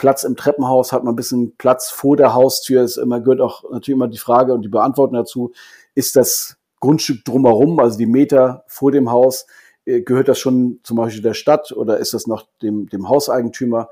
Platz 0.00 0.24
im 0.24 0.34
Treppenhaus, 0.34 0.92
hat 0.92 1.04
man 1.04 1.12
ein 1.12 1.16
bisschen 1.16 1.56
Platz 1.58 1.90
vor 1.90 2.16
der 2.16 2.32
Haustür, 2.32 2.82
ist 2.82 2.96
immer, 2.96 3.20
gehört 3.20 3.42
auch 3.42 3.64
natürlich 3.70 3.96
immer 3.96 4.08
die 4.08 4.16
Frage 4.16 4.54
und 4.54 4.62
die 4.62 4.68
Beantwortung 4.68 5.14
dazu, 5.14 5.52
ist 5.94 6.16
das 6.16 6.56
Grundstück 6.80 7.22
drumherum, 7.22 7.78
also 7.78 7.98
die 7.98 8.06
Meter 8.06 8.64
vor 8.66 8.92
dem 8.92 9.10
Haus, 9.10 9.46
äh, 9.84 10.00
gehört 10.00 10.28
das 10.28 10.38
schon 10.38 10.80
zum 10.84 10.96
Beispiel 10.96 11.20
der 11.20 11.34
Stadt 11.34 11.72
oder 11.72 11.98
ist 11.98 12.14
das 12.14 12.26
noch 12.26 12.46
dem, 12.62 12.88
dem 12.88 13.10
Hauseigentümer? 13.10 13.90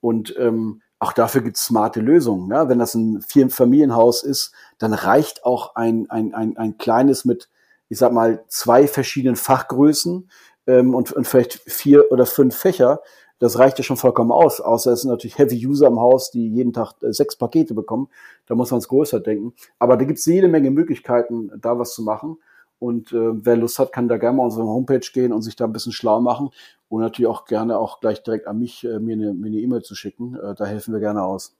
Und 0.00 0.32
ähm, 0.38 0.80
auch 1.00 1.12
dafür 1.12 1.40
gibt 1.40 1.56
es 1.56 1.64
smarte 1.64 1.98
Lösungen. 1.98 2.48
Ja? 2.52 2.68
Wenn 2.68 2.78
das 2.78 2.94
ein 2.94 3.20
Vierfamilienhaus 3.20 4.22
ist, 4.22 4.52
dann 4.78 4.92
reicht 4.92 5.44
auch 5.44 5.74
ein, 5.74 6.08
ein, 6.08 6.34
ein, 6.34 6.56
ein 6.56 6.78
kleines 6.78 7.24
mit, 7.24 7.48
ich 7.88 7.98
sag 7.98 8.12
mal, 8.12 8.44
zwei 8.46 8.86
verschiedenen 8.86 9.34
Fachgrößen 9.34 10.30
ähm, 10.68 10.94
und, 10.94 11.10
und 11.10 11.26
vielleicht 11.26 11.54
vier 11.66 12.12
oder 12.12 12.26
fünf 12.26 12.54
Fächer. 12.54 13.00
Das 13.38 13.58
reicht 13.58 13.78
ja 13.78 13.84
schon 13.84 13.96
vollkommen 13.96 14.32
aus. 14.32 14.60
Außer 14.60 14.92
es 14.92 15.02
sind 15.02 15.10
natürlich 15.10 15.38
Heavy-User 15.38 15.86
im 15.86 16.00
Haus, 16.00 16.30
die 16.30 16.48
jeden 16.48 16.72
Tag 16.72 16.94
äh, 17.02 17.12
sechs 17.12 17.36
Pakete 17.36 17.74
bekommen. 17.74 18.08
Da 18.46 18.54
muss 18.54 18.70
man 18.70 18.78
es 18.78 18.88
größer 18.88 19.20
denken. 19.20 19.54
Aber 19.78 19.96
da 19.96 20.04
gibt 20.04 20.18
es 20.18 20.26
jede 20.26 20.48
Menge 20.48 20.70
Möglichkeiten, 20.70 21.50
da 21.60 21.78
was 21.78 21.94
zu 21.94 22.02
machen. 22.02 22.38
Und 22.78 23.12
äh, 23.12 23.44
wer 23.44 23.56
Lust 23.56 23.78
hat, 23.78 23.92
kann 23.92 24.08
da 24.08 24.18
gerne 24.18 24.36
mal 24.36 24.44
auf 24.44 24.52
unsere 24.52 24.68
Homepage 24.68 25.00
gehen 25.12 25.32
und 25.32 25.42
sich 25.42 25.56
da 25.56 25.64
ein 25.64 25.72
bisschen 25.72 25.92
schlau 25.92 26.20
machen 26.20 26.50
und 26.88 27.00
natürlich 27.00 27.28
auch 27.28 27.44
gerne 27.44 27.78
auch 27.78 28.00
gleich 28.00 28.22
direkt 28.22 28.46
an 28.46 28.58
mich 28.58 28.84
äh, 28.84 29.00
mir 29.00 29.14
eine 29.14 29.58
E-Mail 29.58 29.80
e 29.80 29.82
zu 29.82 29.94
schicken. 29.94 30.36
Äh, 30.36 30.54
da 30.54 30.64
helfen 30.64 30.94
wir 30.94 31.00
gerne 31.00 31.24
aus. 31.24 31.57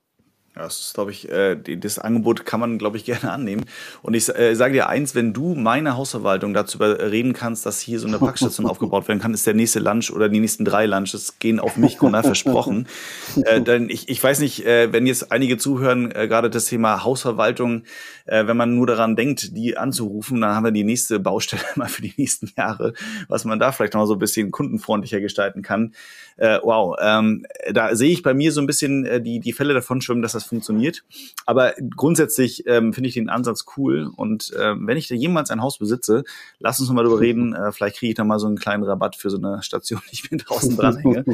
Ja, 0.59 0.65
das 0.65 0.81
ist, 0.81 0.95
glaube 0.95 1.13
ich, 1.13 1.29
äh, 1.29 1.55
das 1.55 2.01
Angebot 2.01 2.45
kann 2.45 2.59
man, 2.59 2.79
glaube 2.79 2.97
ich, 2.97 3.05
gerne 3.05 3.31
annehmen. 3.31 3.65
Und 4.03 4.15
ich 4.15 4.29
äh, 4.29 4.55
sage 4.55 4.73
dir 4.73 4.89
eins, 4.89 5.15
wenn 5.15 5.33
du 5.33 5.55
meine 5.55 5.97
Hausverwaltung 5.97 6.53
dazu 6.53 6.79
überreden 6.79 7.33
kannst, 7.33 7.65
dass 7.65 7.81
hier 7.81 8.01
so 8.01 8.09
eine 8.09 8.19
Packstation 8.19 8.67
aufgebaut 8.71 9.07
werden 9.07 9.21
kann, 9.21 9.35
ist 9.35 9.47
der 9.47 9.55
nächste 9.55 9.79
Lunch 9.79 10.11
oder 10.11 10.29
die 10.29 10.41
nächsten 10.41 10.65
drei 10.65 10.87
Lunches 10.87 11.39
gehen 11.39 11.61
auf 11.61 11.77
mich, 11.77 11.99
Gunnar, 11.99 12.25
versprochen. 12.25 12.87
Äh, 13.45 13.61
denn 13.61 13.89
ich, 13.89 14.09
ich 14.09 14.23
weiß 14.23 14.41
nicht, 14.41 14.67
äh, 14.67 14.93
wenn 14.93 15.07
jetzt 15.07 15.31
einige 15.31 15.59
zuhören, 15.59 16.11
äh, 16.11 16.27
gerade 16.27 16.51
das 16.51 16.65
Thema 16.65 17.05
Hausverwaltung, 17.05 17.83
äh, 18.25 18.47
wenn 18.47 18.57
man 18.57 18.75
nur 18.75 18.87
daran 18.87 19.17
denkt, 19.17 19.57
die 19.57 19.77
anzurufen, 19.77 20.41
dann 20.41 20.55
haben 20.55 20.65
wir 20.65 20.73
die 20.73 20.83
nächste 20.83 21.21
Baustelle 21.21 21.63
mal 21.77 21.89
für 21.89 22.03
die 22.03 22.15
nächsten 22.17 22.51
Jahre, 22.57 22.95
was 23.29 23.45
man 23.45 23.59
da 23.59 23.71
vielleicht 23.71 23.95
noch 23.95 24.07
so 24.07 24.15
ein 24.15 24.19
bisschen 24.19 24.51
kundenfreundlicher 24.51 25.21
gestalten 25.21 25.63
kann. 25.63 25.95
Äh, 26.37 26.59
wow, 26.63 26.97
ähm, 27.01 27.47
da 27.73 27.95
sehe 27.97 28.11
ich 28.11 28.23
bei 28.23 28.33
mir 28.33 28.53
so 28.53 28.61
ein 28.61 28.67
bisschen 28.67 29.05
äh, 29.05 29.21
die, 29.21 29.41
die 29.41 29.53
Fälle 29.53 29.75
davon 29.75 30.01
schwimmen, 30.01 30.23
dass 30.23 30.33
das 30.33 30.48
funktioniert. 30.49 31.05
Aber 31.47 31.75
grundsätzlich 31.97 32.67
ähm, 32.67 32.93
finde 32.93 33.09
ich 33.09 33.15
den 33.15 33.29
Ansatz 33.29 33.65
cool. 33.77 34.11
Und 34.17 34.53
ähm, 34.59 34.87
wenn 34.87 34.97
ich 34.97 35.09
da 35.09 35.15
jemals 35.15 35.51
ein 35.51 35.63
Haus 35.63 35.79
besitze, 35.79 36.25
lass 36.59 36.81
uns 36.81 36.91
mal 36.91 37.05
darüber 37.05 37.21
reden. 37.21 37.55
Äh, 37.55 37.73
vielleicht 37.73 37.97
kriege 37.97 38.11
ich 38.11 38.17
da 38.17 38.25
mal 38.25 38.39
so 38.39 38.47
einen 38.47 38.57
kleinen 38.57 38.83
Rabatt 38.83 39.17
für 39.17 39.31
so 39.31 39.39
eine 39.39 39.63
Station, 39.63 40.01
die 40.11 40.15
ich 40.15 40.31
mir 40.31 40.39
draußen 40.39 40.77
dranhänge. 40.77 41.25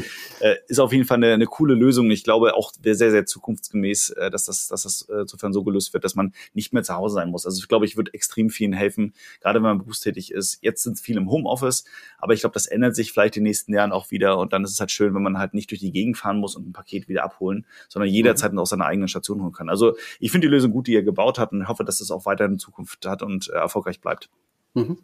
äh, 0.41 0.57
ist 0.69 0.79
auf 0.79 0.93
jeden 0.93 1.05
Fall 1.05 1.17
eine, 1.17 1.33
eine 1.33 1.47
coole 1.47 1.75
Lösung. 1.75 2.11
Ich 2.11 2.25
glaube 2.25 2.55
auch 2.55 2.73
sehr, 2.83 2.97
sehr 2.97 3.27
zukunftsgemäß, 3.27 4.11
äh, 4.11 4.31
dass 4.31 4.45
das, 4.45 4.69
dass 4.69 4.83
das 4.83 5.09
äh, 5.09 5.23
insofern 5.23 5.53
so 5.53 5.65
gelöst 5.65 5.95
wird, 5.95 6.05
dass 6.05 6.15
man 6.15 6.33
nicht 6.53 6.73
mehr 6.73 6.83
zu 6.83 6.95
Hause 6.95 7.15
sein 7.15 7.31
muss. 7.31 7.47
Also 7.47 7.59
ich 7.59 7.69
glaube, 7.69 7.87
ich 7.87 7.97
würde 7.97 8.13
extrem 8.15 8.51
vielen 8.51 8.73
helfen, 8.73 9.15
gerade 9.41 9.59
wenn 9.59 9.69
man 9.69 9.79
berufstätig 9.79 10.33
ist. 10.33 10.59
Jetzt 10.63 10.83
sind 10.83 10.99
viele 10.99 11.21
im 11.21 11.31
Homeoffice, 11.31 11.85
aber 12.19 12.35
ich 12.35 12.41
glaube, 12.41 12.55
das 12.55 12.67
ändert 12.67 12.97
sich 12.97 13.13
vielleicht 13.13 13.37
in 13.37 13.43
den 13.43 13.51
nächsten 13.51 13.73
Jahren 13.73 13.93
auch 13.93 14.11
wieder. 14.11 14.39
Und 14.39 14.53
dann 14.53 14.65
ist 14.65 14.73
es 14.73 14.81
halt 14.81 14.91
schön, 14.91 15.15
wenn 15.15 15.23
man 15.23 15.39
halt 15.39 15.55
nicht 15.55 15.71
durch 15.71 15.81
die 15.81 15.93
Gegend 15.93 16.17
fahren 16.17 16.39
muss 16.39 16.57
und 16.57 16.69
ein 16.69 16.73
Paket 16.73 17.09
wieder 17.09 17.25
abholen, 17.25 17.67
sondern 17.89 18.11
jederzeit 18.11 18.53
mhm. 18.53 18.59
auch 18.59 18.67
seine 18.67 18.87
eigene 18.95 19.09
Station 19.09 19.43
holen 19.43 19.53
kann. 19.53 19.69
Also 19.69 19.97
ich 20.21 20.31
finde 20.31 20.49
die 20.49 20.51
Lösung 20.51 20.71
gut, 20.71 20.87
die 20.87 20.93
ihr 20.93 21.03
gebaut 21.03 21.39
habt 21.39 21.53
und 21.53 21.69
hoffe, 21.69 21.85
dass 21.85 22.01
es 22.01 22.11
auch 22.11 22.27
weiter 22.27 22.47
in 22.47 22.59
Zukunft 22.59 23.07
hat 23.07 23.23
und 23.23 23.49
äh, 23.51 23.57
erfolgreich 23.57 24.01
bleibt. 24.01 24.31
Mhm. 24.75 24.99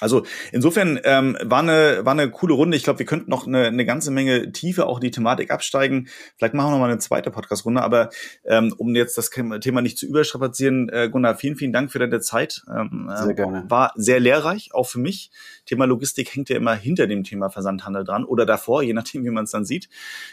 Also 0.00 0.24
insofern 0.52 1.00
ähm, 1.04 1.38
war, 1.42 1.60
eine, 1.60 2.04
war 2.04 2.12
eine 2.12 2.30
coole 2.30 2.52
Runde. 2.52 2.76
Ich 2.76 2.82
glaube, 2.82 2.98
wir 2.98 3.06
könnten 3.06 3.30
noch 3.30 3.46
eine, 3.46 3.66
eine 3.66 3.86
ganze 3.86 4.10
Menge 4.10 4.52
Tiefe 4.52 4.86
auch 4.86 5.00
die 5.00 5.10
Thematik 5.10 5.50
absteigen. 5.50 6.08
Vielleicht 6.36 6.52
machen 6.52 6.68
wir 6.68 6.72
noch 6.72 6.78
mal 6.78 6.90
eine 6.90 6.98
zweite 6.98 7.30
Podcast-Runde. 7.30 7.82
Aber 7.82 8.10
ähm, 8.44 8.74
um 8.76 8.94
jetzt 8.94 9.16
das 9.16 9.30
Thema 9.30 9.80
nicht 9.80 9.96
zu 9.96 10.06
überstrapazieren, 10.06 10.90
äh, 10.90 11.08
Gunnar, 11.10 11.36
vielen, 11.36 11.56
vielen 11.56 11.72
Dank 11.72 11.90
für 11.90 11.98
deine 11.98 12.20
Zeit. 12.20 12.62
Ähm, 12.68 13.10
sehr 13.14 13.34
gerne. 13.34 13.64
War 13.68 13.92
sehr 13.96 14.20
lehrreich, 14.20 14.74
auch 14.74 14.86
für 14.86 14.98
mich. 14.98 15.30
Thema 15.64 15.86
Logistik 15.86 16.34
hängt 16.34 16.50
ja 16.50 16.56
immer 16.56 16.74
hinter 16.74 17.06
dem 17.06 17.24
Thema 17.24 17.48
Versandhandel 17.48 18.04
dran 18.04 18.24
oder 18.24 18.44
davor, 18.44 18.82
je 18.82 18.92
nachdem, 18.92 19.24
wie 19.24 19.30
man 19.30 19.44
es 19.44 19.50
dann 19.50 19.64
sieht. 19.64 19.88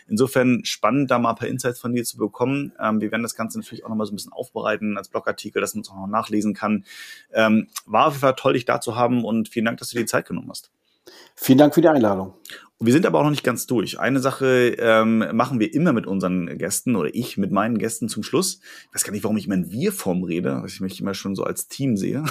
Insofern 0.10 0.66
spannend, 0.66 1.10
da 1.10 1.20
mal 1.20 1.32
ein 1.32 1.36
paar 1.36 1.48
Insights 1.48 1.80
von 1.80 1.94
dir 1.94 2.04
zu 2.04 2.18
bekommen. 2.18 2.74
Ähm, 2.82 3.00
wir 3.00 3.12
werden 3.12 3.24
das 3.24 3.36
Ganze 3.36 3.60
natürlich 3.60 3.86
auch 3.86 3.90
noch 3.90 3.96
mal 3.96 4.06
so 4.06 4.12
ein 4.12 4.18
bisschen 4.18 4.34
aufbereiten 4.34 4.98
als 4.98 5.08
Blogartikel, 5.08 5.62
dass 5.62 5.74
man 5.74 5.84
es 5.84 5.90
auch 5.90 5.96
noch 5.96 6.08
nachlesen 6.08 6.54
kann. 6.54 6.84
Ähm, 7.34 7.68
war 7.86 8.08
auf 8.08 8.14
jeden 8.14 8.22
Fall 8.22 8.36
toll, 8.36 8.54
dich 8.54 8.66
da 8.66 8.82
zu 8.82 8.98
haben 8.98 9.24
und 9.24 9.53
vielen 9.54 9.66
Dank, 9.66 9.78
dass 9.78 9.90
du 9.90 9.96
dir 9.96 10.04
die 10.04 10.08
Zeit 10.08 10.28
genommen 10.28 10.50
hast. 10.50 10.72
Vielen 11.36 11.58
Dank 11.58 11.74
für 11.74 11.82
die 11.82 11.88
Einladung. 11.88 12.34
Wir 12.86 12.92
sind 12.92 13.06
aber 13.06 13.20
auch 13.20 13.24
noch 13.24 13.30
nicht 13.30 13.46
ganz 13.46 13.66
durch. 13.66 13.98
Eine 13.98 14.20
Sache 14.20 14.76
ähm, 14.78 15.26
machen 15.32 15.62
wir 15.62 15.74
immer 15.74 15.94
mit 15.94 16.06
unseren 16.06 16.58
Gästen 16.58 16.98
oder 16.98 17.16
ich 17.16 17.38
mit 17.38 17.50
meinen 17.50 17.78
Gästen 17.78 18.10
zum 18.10 18.24
Schluss. 18.24 18.60
Ich 18.90 18.94
weiß 18.94 19.06
gar 19.06 19.14
nicht, 19.14 19.24
warum 19.24 19.38
ich 19.38 19.46
immer 19.46 19.56
in 19.56 19.72
Wir-Form 19.72 20.24
rede, 20.24 20.58
weil 20.60 20.68
ich 20.68 20.82
mich 20.82 21.00
immer 21.00 21.14
schon 21.14 21.34
so 21.34 21.46
als 21.46 21.70
Team 21.70 21.96
sehe. 21.96 22.26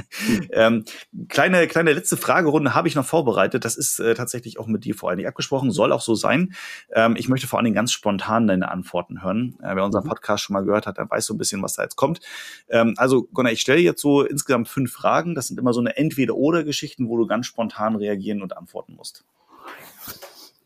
ähm, 0.50 0.84
kleine, 1.28 1.68
kleine 1.68 1.92
letzte 1.92 2.16
Fragerunde 2.16 2.74
habe 2.74 2.88
ich 2.88 2.96
noch 2.96 3.04
vorbereitet. 3.04 3.64
Das 3.64 3.76
ist 3.76 4.00
äh, 4.00 4.14
tatsächlich 4.14 4.58
auch 4.58 4.66
mit 4.66 4.84
dir 4.84 4.96
vor 4.96 5.08
allen 5.08 5.18
Dingen 5.18 5.28
abgesprochen, 5.28 5.70
soll 5.70 5.92
auch 5.92 6.00
so 6.00 6.16
sein. 6.16 6.52
Ähm, 6.92 7.14
ich 7.16 7.28
möchte 7.28 7.46
vor 7.46 7.60
allen 7.60 7.66
Dingen 7.66 7.76
ganz 7.76 7.92
spontan 7.92 8.48
deine 8.48 8.72
Antworten 8.72 9.22
hören. 9.22 9.56
Äh, 9.62 9.76
wer 9.76 9.84
unseren 9.84 10.02
mhm. 10.02 10.08
Podcast 10.08 10.42
schon 10.42 10.54
mal 10.54 10.64
gehört 10.64 10.88
hat, 10.88 10.98
der 10.98 11.08
weiß 11.08 11.26
so 11.26 11.34
ein 11.34 11.38
bisschen, 11.38 11.62
was 11.62 11.74
da 11.74 11.84
jetzt 11.84 11.94
kommt. 11.94 12.18
Ähm, 12.70 12.94
also, 12.96 13.28
Gunnar, 13.32 13.52
ich 13.52 13.60
stelle 13.60 13.80
jetzt 13.80 14.02
so 14.02 14.24
insgesamt 14.24 14.66
fünf 14.66 14.92
Fragen. 14.92 15.36
Das 15.36 15.46
sind 15.46 15.60
immer 15.60 15.72
so 15.72 15.78
eine 15.78 15.96
Entweder-Oder-Geschichten, 15.96 17.08
wo 17.08 17.18
du 17.18 17.28
ganz 17.28 17.46
spontan 17.46 17.94
reagieren 17.94 18.42
und 18.42 18.56
antworten 18.56 18.96
musst. 18.96 19.24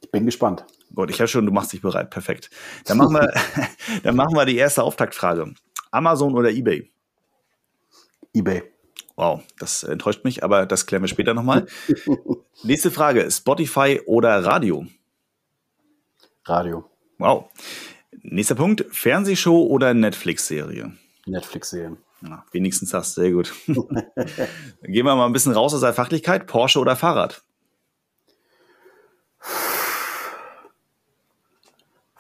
Ich 0.07 0.12
bin 0.12 0.24
gespannt. 0.24 0.64
Gut, 0.94 1.11
ich 1.11 1.18
höre 1.18 1.26
schon, 1.26 1.46
du 1.46 1.52
machst 1.52 1.72
dich 1.72 1.82
bereit. 1.82 2.11
Perfekt. 2.11 2.48
Dann 2.84 2.98
machen 2.98 3.14
wir, 3.14 3.32
dann 4.04 4.14
machen 4.14 4.36
wir 4.36 4.44
die 4.44 4.57
erste 4.57 4.84
Auftaktfrage. 4.84 5.52
Amazon 5.90 6.34
oder 6.34 6.50
eBay? 6.50 6.88
eBay. 8.32 8.62
Wow, 9.16 9.42
das 9.59 9.82
enttäuscht 9.82 10.22
mich, 10.22 10.44
aber 10.44 10.64
das 10.64 10.86
klären 10.86 11.02
wir 11.02 11.09
später 11.09 11.34
nochmal. 11.34 11.66
Nächste 12.62 12.92
Frage: 12.92 13.28
Spotify 13.28 14.00
oder 14.07 14.44
Radio? 14.44 14.86
Radio. 16.44 16.88
Wow. 17.18 17.46
Nächster 18.22 18.54
Punkt: 18.54 18.84
Fernsehshow 18.92 19.66
oder 19.66 19.92
Netflix-Serie? 19.92 20.92
Netflix-Serien. 21.26 21.96
Ja, 22.22 22.44
wenigstens 22.52 22.90
das, 22.90 23.14
sehr 23.14 23.32
gut. 23.32 23.52
Gehen 23.66 25.04
wir 25.04 25.16
mal 25.16 25.26
ein 25.26 25.32
bisschen 25.32 25.52
raus 25.52 25.74
aus 25.74 25.80
der 25.80 25.94
Fachlichkeit. 25.94 26.46
Porsche 26.46 26.78
oder 26.78 26.94
Fahrrad? 26.94 27.42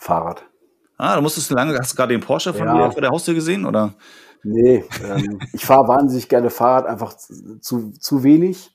Fahrrad. 0.06 0.44
Ah, 0.98 1.16
du 1.16 1.22
musstest 1.22 1.50
lange, 1.50 1.76
hast 1.78 1.92
du 1.92 1.96
gerade 1.96 2.14
den 2.14 2.22
Porsche 2.22 2.54
von 2.54 2.66
ja. 2.66 2.74
dir 2.74 2.92
vor 2.92 3.02
der 3.02 3.10
Haustür 3.10 3.34
gesehen, 3.34 3.66
oder? 3.66 3.94
Nee, 4.42 4.84
ähm, 5.04 5.40
ich 5.52 5.66
fahre 5.66 5.88
wahnsinnig 5.88 6.28
gerne 6.28 6.50
Fahrrad, 6.50 6.86
einfach 6.86 7.14
zu, 7.16 7.90
zu 7.90 8.22
wenig. 8.22 8.70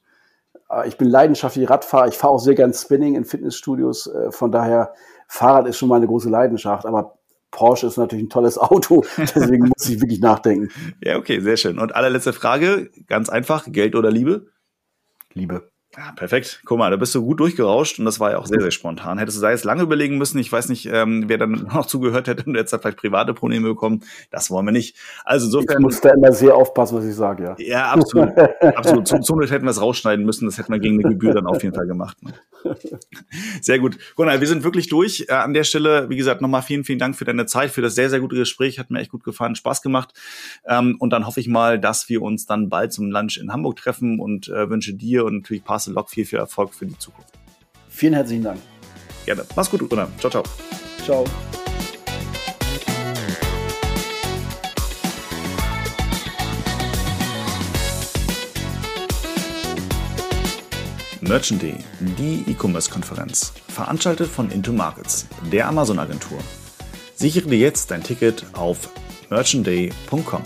Äh, 0.69 0.87
ich 0.87 0.97
bin 0.97 1.07
leidenschaftlich 1.07 1.69
Radfahrer. 1.69 2.09
Ich 2.09 2.17
fahre 2.17 2.33
auch 2.33 2.39
sehr 2.39 2.55
gern 2.55 2.73
Spinning 2.73 3.15
in 3.15 3.25
Fitnessstudios. 3.25 4.07
Äh, 4.07 4.31
von 4.31 4.51
daher, 4.51 4.93
Fahrrad 5.27 5.67
ist 5.67 5.77
schon 5.77 5.89
mal 5.89 5.95
eine 5.95 6.07
große 6.07 6.29
Leidenschaft. 6.29 6.85
Aber 6.85 7.17
Porsche 7.51 7.87
ist 7.87 7.97
natürlich 7.97 8.25
ein 8.25 8.29
tolles 8.29 8.57
Auto. 8.57 9.03
Deswegen 9.17 9.69
muss 9.69 9.89
ich 9.89 10.01
wirklich 10.01 10.19
nachdenken. 10.19 10.69
Ja, 11.01 11.17
okay, 11.17 11.39
sehr 11.39 11.57
schön. 11.57 11.79
Und 11.79 11.95
allerletzte 11.95 12.33
Frage, 12.33 12.91
ganz 13.07 13.29
einfach, 13.29 13.65
Geld 13.67 13.95
oder 13.95 14.11
Liebe? 14.11 14.47
Liebe. 15.33 15.69
Ja, 15.97 16.13
perfekt. 16.13 16.61
Guck 16.63 16.77
mal, 16.77 16.89
da 16.89 16.95
bist 16.95 17.13
du 17.13 17.23
gut 17.23 17.41
durchgerauscht 17.41 17.99
und 17.99 18.05
das 18.05 18.19
war 18.19 18.31
ja 18.31 18.37
auch 18.37 18.45
sehr, 18.45 18.61
sehr 18.61 18.71
spontan. 18.71 19.17
Hättest 19.17 19.37
du 19.37 19.41
da 19.41 19.51
jetzt 19.51 19.65
lange 19.65 19.83
überlegen 19.83 20.17
müssen, 20.17 20.39
ich 20.39 20.49
weiß 20.49 20.69
nicht, 20.69 20.85
ähm, 20.85 21.25
wer 21.27 21.37
dann 21.37 21.51
noch 21.73 21.85
zugehört 21.85 22.27
hätte 22.27 22.45
und 22.45 22.55
jetzt 22.55 22.71
hat 22.71 22.81
vielleicht 22.81 22.97
private 22.97 23.33
Probleme 23.33 23.67
bekommen. 23.67 24.01
Das 24.29 24.49
wollen 24.49 24.65
wir 24.65 24.71
nicht. 24.71 24.95
Also 25.25 25.47
insofern. 25.47 25.77
Ich 25.77 25.83
muss 25.83 25.99
da 25.99 26.11
immer 26.11 26.31
sehr 26.31 26.55
aufpassen, 26.55 26.97
was 26.97 27.05
ich 27.05 27.15
sage, 27.15 27.43
ja. 27.43 27.55
Ja, 27.57 27.91
absolut. 27.91 28.29
absolut. 28.61 29.07
Zum, 29.07 29.21
zum 29.21 29.41
hätten 29.41 29.65
wir 29.65 29.71
es 29.71 29.81
rausschneiden 29.81 30.25
müssen. 30.25 30.45
Das 30.45 30.57
hätten 30.57 30.71
wir 30.71 30.79
gegen 30.79 30.99
eine 30.99 31.13
Gebühr 31.13 31.33
dann 31.33 31.47
auf 31.47 31.61
jeden 31.61 31.75
Fall 31.75 31.87
gemacht. 31.87 32.17
Ne? 32.23 32.33
Sehr 33.61 33.79
gut. 33.79 33.97
Gunnar, 34.15 34.39
wir 34.39 34.47
sind 34.47 34.63
wirklich 34.63 34.87
durch. 34.87 35.25
Äh, 35.27 35.33
an 35.33 35.53
der 35.53 35.63
Stelle, 35.63 36.09
wie 36.09 36.17
gesagt, 36.17 36.41
nochmal 36.41 36.61
vielen, 36.61 36.83
vielen 36.83 36.99
Dank 36.99 37.15
für 37.15 37.25
deine 37.25 37.45
Zeit, 37.45 37.71
für 37.71 37.81
das 37.81 37.95
sehr, 37.95 38.09
sehr 38.09 38.19
gute 38.19 38.35
Gespräch. 38.35 38.79
Hat 38.79 38.91
mir 38.91 38.99
echt 38.99 39.11
gut 39.11 39.23
gefallen, 39.23 39.55
Spaß 39.55 39.81
gemacht. 39.81 40.13
Ähm, 40.65 40.95
und 40.99 41.11
dann 41.11 41.25
hoffe 41.25 41.39
ich 41.39 41.47
mal, 41.47 41.79
dass 41.79 42.09
wir 42.09 42.21
uns 42.21 42.45
dann 42.45 42.69
bald 42.69 42.93
zum 42.93 43.11
Lunch 43.11 43.37
in 43.37 43.51
Hamburg 43.51 43.77
treffen 43.77 44.19
und 44.19 44.47
äh, 44.47 44.69
wünsche 44.69 44.93
dir 44.93 45.25
und 45.25 45.37
natürlich 45.37 45.63
Parcel 45.81 45.93
Lock 45.95 46.09
viel, 46.11 46.25
viel 46.25 46.39
Erfolg 46.39 46.51
Erfolg 46.61 46.73
für 46.75 46.85
die 46.85 46.97
Zukunft. 46.97 47.33
Vielen 47.89 48.13
herzlichen 48.13 48.43
Dank. 48.43 48.61
Gerne. 49.25 49.45
Mach's 49.55 49.69
gut, 49.69 49.87
Gunnar. 49.89 50.09
Ciao, 50.19 50.29
ciao. 50.29 50.43
Ciao. 51.03 51.25
Merchant 61.21 61.61
Day, 61.61 61.75
die 61.99 62.43
E-Commerce-Konferenz, 62.47 63.53
veranstaltet 63.69 64.27
von 64.27 64.51
Into 64.51 64.73
Markets, 64.73 65.27
der 65.51 65.67
Amazon-Agentur. 65.67 66.39
Sichere 67.15 67.47
dir 67.47 67.59
jetzt 67.59 67.89
dein 67.89 68.03
Ticket 68.03 68.45
auf 68.53 68.89
merchantday.com. 69.29 70.41